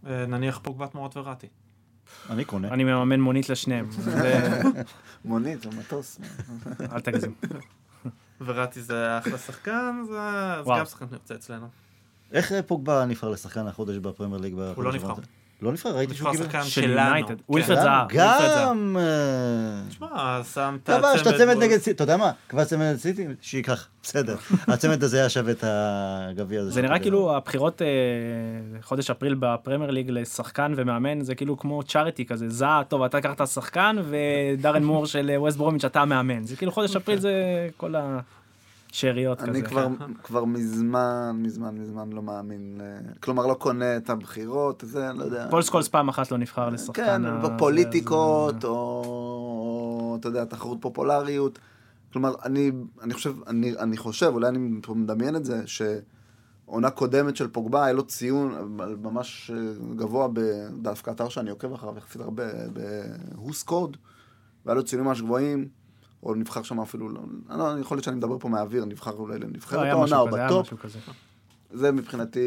אה, 0.07 0.25
נניח 0.25 0.59
פוגבה 0.63 0.87
תמורת 0.87 1.17
וראטי. 1.17 1.47
אני 2.29 2.45
קונה. 2.45 2.67
אני 2.67 2.83
מממן 2.83 3.19
מונית 3.19 3.49
לשניהם. 3.49 3.89
מונית, 5.25 5.61
זה 5.61 5.69
מטוס. 5.79 6.19
אל 6.93 6.99
תגזים. 6.99 7.33
וראטי 8.45 8.81
זה 8.81 9.17
אחלה 9.17 9.37
שחקן, 9.37 10.03
זה. 10.07 10.17
גם 10.79 10.85
שחקן 10.85 11.05
שנרצה 11.09 11.35
אצלנו. 11.35 11.67
איך 12.31 12.51
אה, 12.51 12.61
פוגבה 12.61 13.05
נבחר 13.05 13.29
לשחקן 13.29 13.67
החודש 13.67 13.97
בפרמייר 13.97 14.41
ליג? 14.41 14.53
בחודש 14.55 14.85
לא 14.85 14.93
נבחר. 14.93 15.13
לא 15.61 15.71
נבחר, 15.71 15.95
ראיתי 15.95 16.13
נבחר 16.13 16.23
שהוא 16.23 16.31
קיבל... 16.31 16.45
שחקן 16.45 16.63
של 16.63 16.81
שלנו. 16.81 17.07
יונייטד. 17.07 17.27
כן. 17.27 17.35
ווילפרד 17.49 17.75
זהה. 17.75 18.05
גם... 18.13 18.97
תשמע, 19.89 20.41
שם 20.53 20.77
את 20.83 20.89
כבש 20.89 21.21
את 21.21 21.27
הצמד 21.27 21.57
נגד 21.57 21.77
סיטי, 21.77 21.91
אתה 21.91 22.03
יודע 22.03 22.17
מה? 22.17 22.31
כבש 22.49 22.67
צמד 22.67 22.81
נגד 22.81 22.97
סיטי, 22.97 23.27
שייקח, 23.41 23.87
בסדר. 24.03 24.35
הצמד 24.67 25.03
הזה 25.03 25.17
היה 25.17 25.29
שווה 25.29 25.51
את 25.51 25.63
הגביע 25.67 26.61
הזה. 26.61 26.71
זה 26.71 26.81
נראה. 26.81 26.99
כאילו 26.99 27.35
הבחירות 27.35 27.81
אה, 27.81 27.87
חודש 28.81 29.09
אפריל 29.09 29.35
בפרמייר 29.39 29.91
ליג 29.91 30.09
לשחקן 30.09 30.73
ומאמן 30.75 31.21
זה 31.21 31.35
כאילו 31.35 31.57
כמו 31.57 31.83
charity 31.83 32.25
כזה 32.25 32.49
זה 32.49 32.81
טוב 32.87 33.03
אתה 33.03 33.21
קח 33.21 33.31
את 33.31 33.41
השחקן 33.41 33.95
ודארן 34.09 34.83
מור 34.83 35.05
של 35.05 35.29
אה, 35.29 35.41
ווסט 35.41 35.57
ברומיץ' 35.57 35.85
אתה 35.85 36.01
המאמן 36.01 36.43
זה 36.43 36.55
כאילו 36.55 36.71
חודש 36.71 36.95
אפריל 36.95 37.19
זה 37.19 37.33
כל 37.77 37.95
השאריות 38.97 39.41
כזה. 39.41 39.51
אני 39.51 39.63
כבר, 39.63 39.87
כבר 40.23 40.45
מזמן, 40.45 41.31
מזמן, 41.43 41.77
מזמן 41.77 42.09
לא 42.11 42.21
מאמין. 42.23 42.81
ל- 42.81 43.13
כלומר, 43.19 43.47
לא 43.47 43.53
קונה 43.53 43.97
את 43.97 44.09
הבחירות, 44.09 44.83
זה, 44.87 45.09
לא 45.15 45.23
יודע. 45.23 45.47
פול 45.49 45.61
סקולס 45.61 45.87
פעם 45.87 46.09
אחת 46.09 46.31
לא 46.31 46.37
נבחר 46.37 46.69
לשחקן. 46.69 47.03
כן, 47.23 47.41
בפוליטיקות, 47.41 48.61
זה- 48.61 48.67
או, 48.67 50.17
אתה 50.19 50.27
יודע, 50.27 50.45
תחרות 50.45 50.77
פופולריות. 50.81 51.59
כלומר, 52.13 52.33
אני, 52.45 52.71
אני 53.01 53.13
חושב, 53.13 53.33
אני, 53.47 53.73
אני 53.79 53.97
חושב, 53.97 54.25
אולי 54.33 54.47
אני 54.47 54.57
מדמיין 54.95 55.35
את 55.35 55.45
זה, 55.45 55.61
שעונה 55.65 56.89
קודמת 56.89 57.35
של 57.35 57.47
פוגבה 57.47 57.83
היה 57.85 57.93
לו 57.93 58.03
ציון 58.03 58.77
ממש 59.03 59.51
גבוה 59.95 60.27
בדווקא 60.33 61.11
אתר 61.11 61.29
שאני 61.29 61.49
עוקב 61.49 61.73
אחריו 61.73 61.97
יחסית 61.97 62.21
הרבה, 62.21 62.43
ב 62.73 62.84
WhoScored, 62.84 63.97
והיה 64.65 64.75
לו 64.75 64.83
ציונים 64.83 65.07
ממש 65.07 65.21
גבוהים, 65.21 65.67
או 66.27 66.35
נבחר 66.35 66.63
שם 66.63 66.79
אפילו, 66.79 67.09
לא, 67.09 67.21
לא, 67.49 67.79
יכול 67.79 67.95
להיות 67.95 68.03
שאני 68.03 68.15
מדבר 68.15 68.37
פה 68.39 68.49
מהאוויר, 68.49 68.85
נבחר 68.85 69.11
אולי 69.11 69.39
לא, 69.39 69.47
לנבחרת 69.47 69.79
היה 69.79 69.91
העונה 69.91 70.19
או 70.19 70.27
ב 70.31 70.39
top. 70.39 70.73
זה 71.73 71.91
מבחינתי, 71.91 72.39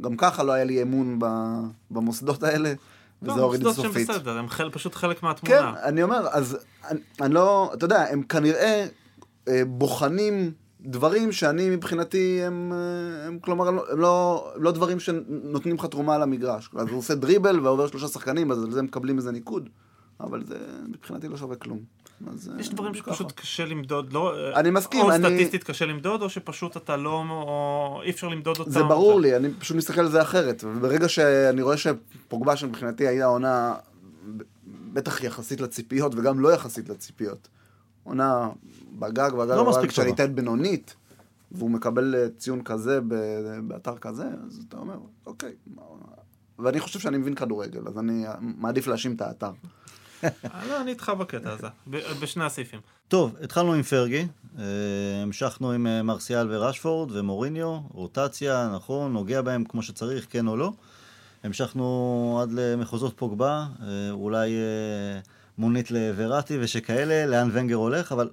גם 0.00 0.16
ככה 0.16 0.42
לא 0.42 0.52
היה 0.52 0.64
לי 0.64 0.82
אמון 0.82 1.18
ב- 1.18 1.60
במוסדות 1.90 2.42
האלה, 2.42 2.72
וזה 3.22 3.36
לא, 3.36 3.42
הוריד 3.42 3.60
את 3.60 3.66
מוסדות 3.66 3.82
שהם 3.84 3.92
סופית. 3.92 4.10
בסדר, 4.10 4.38
הם 4.38 4.48
חל- 4.48 4.70
פשוט 4.70 4.94
חלק 4.94 5.18
כן, 5.18 5.26
מהתמונה. 5.26 5.74
אני 5.82 6.02
אומר, 6.02 6.26
אז 6.32 6.58
אני, 6.88 7.00
אני 7.20 7.34
לא, 7.34 7.70
אתה 7.74 7.84
יודע, 7.84 8.02
הם 8.10 8.22
כנראה 8.22 8.86
אה, 9.48 9.62
בוחנים 9.66 10.52
דברים 10.80 11.32
שאני 11.32 11.70
מבחינתי 11.70 12.42
הם, 12.42 12.72
אה, 12.72 13.26
הם 13.26 13.38
כלומר, 13.38 13.68
הם 13.68 13.76
לא, 13.76 13.84
הם 13.92 14.00
לא, 14.00 14.52
הם 14.56 14.62
לא 14.62 14.70
דברים 14.72 15.00
שנותנים 15.00 15.76
לך 15.76 15.84
תרומה 15.86 16.14
על 16.14 16.22
המגרש. 16.22 16.70
אז 16.76 16.88
הוא 16.88 16.98
עושה 16.98 17.14
דריבל 17.14 17.60
ועובר 17.60 17.86
שלושה 17.86 18.08
שחקנים, 18.08 18.50
אז 18.50 18.64
על 18.64 18.70
זה 18.70 18.82
מקבלים 18.82 19.16
איזה 19.18 19.32
ניקוד, 19.32 19.68
אבל 20.20 20.44
זה 20.44 20.56
מבחינתי 20.88 21.28
לא 21.28 21.36
שווה 21.36 21.56
כלום. 21.56 21.78
אז, 22.26 22.50
אה, 22.54 22.60
יש 22.60 22.68
דברים 22.68 22.94
שפשוט 22.94 23.26
ככה. 23.32 23.40
קשה 23.42 23.64
למדוד, 23.64 24.12
לא... 24.12 24.34
אני 24.54 24.70
מסכים, 24.70 25.00
או 25.00 25.10
אני- 25.10 25.24
סטטיסטית 25.28 25.64
קשה 25.64 25.86
למדוד, 25.86 26.22
או 26.22 26.30
שפשוט 26.30 26.76
אתה 26.76 26.96
לא... 26.96 27.24
או 27.30 28.00
אי 28.04 28.10
אפשר 28.10 28.28
למדוד 28.28 28.58
אותם. 28.58 28.70
זה 28.70 28.82
ברור 28.82 29.20
לי, 29.20 29.36
אני 29.36 29.48
פשוט 29.58 29.76
מסתכל 29.76 30.00
על 30.00 30.08
זה 30.10 30.22
אחרת. 30.22 30.64
וברגע 30.64 31.08
שאני 31.08 31.62
רואה 31.62 31.76
שפוגבה 31.76 32.56
שמבחינתי 32.56 33.06
הייתה 33.06 33.24
עונה, 33.24 33.74
בטח 34.92 35.24
יחסית 35.24 35.60
לציפיות 35.60 36.14
וגם 36.14 36.40
לא 36.40 36.52
יחסית 36.52 36.88
לציפיות. 36.88 37.48
עונה 38.04 38.48
בגג, 38.98 39.30
בגג, 39.32 39.50
לא 39.50 39.78
בגג, 39.80 39.90
שאני 39.90 40.10
טובה. 40.10 40.24
אתן 40.24 40.34
בינונית, 40.34 40.94
והוא 41.52 41.70
מקבל 41.70 42.14
אה, 42.14 42.26
ציון 42.38 42.62
כזה 42.62 43.00
באתר 43.62 43.96
כזה, 43.98 44.24
אז 44.46 44.64
אתה 44.68 44.76
אומר, 44.76 44.96
אוקיי. 45.26 45.52
ואני 46.58 46.80
חושב 46.80 46.98
שאני 46.98 47.18
מבין 47.18 47.34
כדורגל, 47.34 47.88
אז 47.88 47.98
אני 47.98 48.24
מעדיף 48.40 48.86
להאשים 48.86 49.14
את 49.14 49.20
האתר. 49.20 49.50
לא, 50.68 50.80
אני 50.80 50.90
איתך 50.90 51.08
בקטע 51.08 51.52
הזה, 51.52 51.66
בשני 52.20 52.44
הסעיפים. 52.44 52.80
טוב, 53.08 53.36
התחלנו 53.42 53.72
עם 53.72 53.82
פרגי, 53.82 54.26
אה, 54.58 54.64
המשכנו 55.22 55.70
עם 55.72 55.86
אה, 55.86 56.02
מרסיאל 56.02 56.46
ורשפורד 56.50 57.10
ומוריניו, 57.12 57.80
רוטציה, 57.90 58.70
נכון, 58.74 59.12
נוגע 59.12 59.42
בהם 59.42 59.64
כמו 59.64 59.82
שצריך, 59.82 60.26
כן 60.30 60.46
או 60.46 60.56
לא. 60.56 60.72
המשכנו 61.42 62.38
עד 62.42 62.52
למחוזות 62.52 63.18
פוגבה, 63.18 63.66
אה, 63.82 64.10
אולי 64.10 64.54
מונית 65.58 65.90
לוורטי 65.90 66.58
ושכאלה, 66.60 67.26
לאן 67.26 67.48
ונגר 67.52 67.76
הולך, 67.76 68.12
אבל 68.12 68.30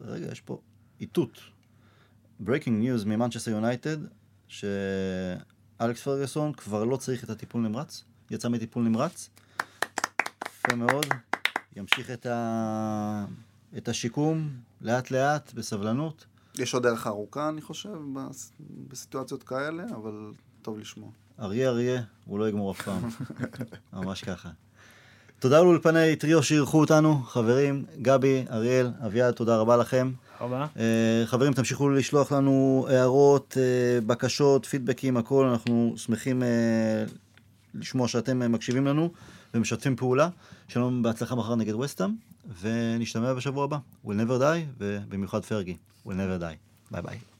רגע, 0.00 0.32
יש 0.32 0.40
פה 0.40 0.58
איתות. 1.00 1.38
breaking 2.40 2.78
news 2.78 3.04
ממנצ'סטר 3.04 3.50
יונייטד, 3.50 3.96
שאלכס 4.48 6.02
פרגוסון 6.04 6.52
כבר 6.52 6.84
לא 6.84 6.96
צריך 6.96 7.24
את 7.24 7.30
הטיפול 7.30 7.62
נמרץ, 7.62 8.04
יצא 8.30 8.48
מטיפול 8.48 8.84
נמרץ. 8.84 9.30
יפה 10.66 10.76
מאוד. 10.76 11.06
ימשיך 11.76 12.10
את, 12.10 12.26
ה... 12.26 13.24
את 13.76 13.88
השיקום 13.88 14.48
לאט 14.80 15.10
לאט, 15.10 15.52
בסבלנות. 15.54 16.24
יש 16.58 16.74
עוד 16.74 16.82
דרך 16.82 17.06
ארוכה, 17.06 17.48
אני 17.48 17.60
חושב, 17.60 17.88
בס- 18.14 18.52
בסיטואציות 18.88 19.42
כאלה, 19.42 19.84
אבל 19.96 20.32
טוב 20.62 20.78
לשמוע. 20.78 21.08
אריה 21.40 21.68
אריה, 21.68 22.02
הוא 22.24 22.38
לא 22.38 22.48
יגמור 22.48 22.72
אף 22.72 22.82
פעם. 22.82 23.08
ממש 23.92 24.24
ככה. 24.24 24.48
תודה 25.38 25.60
לאולפני 25.62 26.16
טריו 26.16 26.42
שאירחו 26.42 26.80
אותנו, 26.80 27.22
חברים, 27.22 27.84
גבי, 28.02 28.44
אריאל, 28.50 28.90
אביעד, 29.06 29.34
תודה 29.34 29.56
רבה 29.56 29.76
לכם. 29.76 30.12
ארבע. 30.40 30.66
אה, 30.76 31.22
חברים, 31.26 31.52
תמשיכו 31.52 31.90
לשלוח 31.90 32.32
לנו 32.32 32.86
הערות, 32.90 33.56
אה, 33.60 34.00
בקשות, 34.06 34.66
פידבקים, 34.66 35.16
הכל, 35.16 35.46
אנחנו 35.46 35.94
שמחים 35.96 36.42
אה, 36.42 36.48
לשמוע 37.74 38.08
שאתם 38.08 38.52
מקשיבים 38.52 38.86
לנו 38.86 39.10
ומשתפים 39.54 39.96
פעולה. 39.96 40.28
שלום, 40.68 41.02
בהצלחה 41.02 41.34
מחר 41.34 41.54
נגד 41.54 41.74
וסטאם, 41.74 42.10
ונשתמע 42.60 43.34
בשבוע 43.34 43.64
הבא. 43.64 43.78
We'll 44.04 44.08
never 44.08 44.40
die, 44.40 44.78
ובמיוחד 44.78 45.44
פרגי. 45.44 45.76
We'll 46.06 46.10
never 46.10 46.42
die. 46.42 46.90
ביי 46.90 47.02
ביי. 47.02 47.31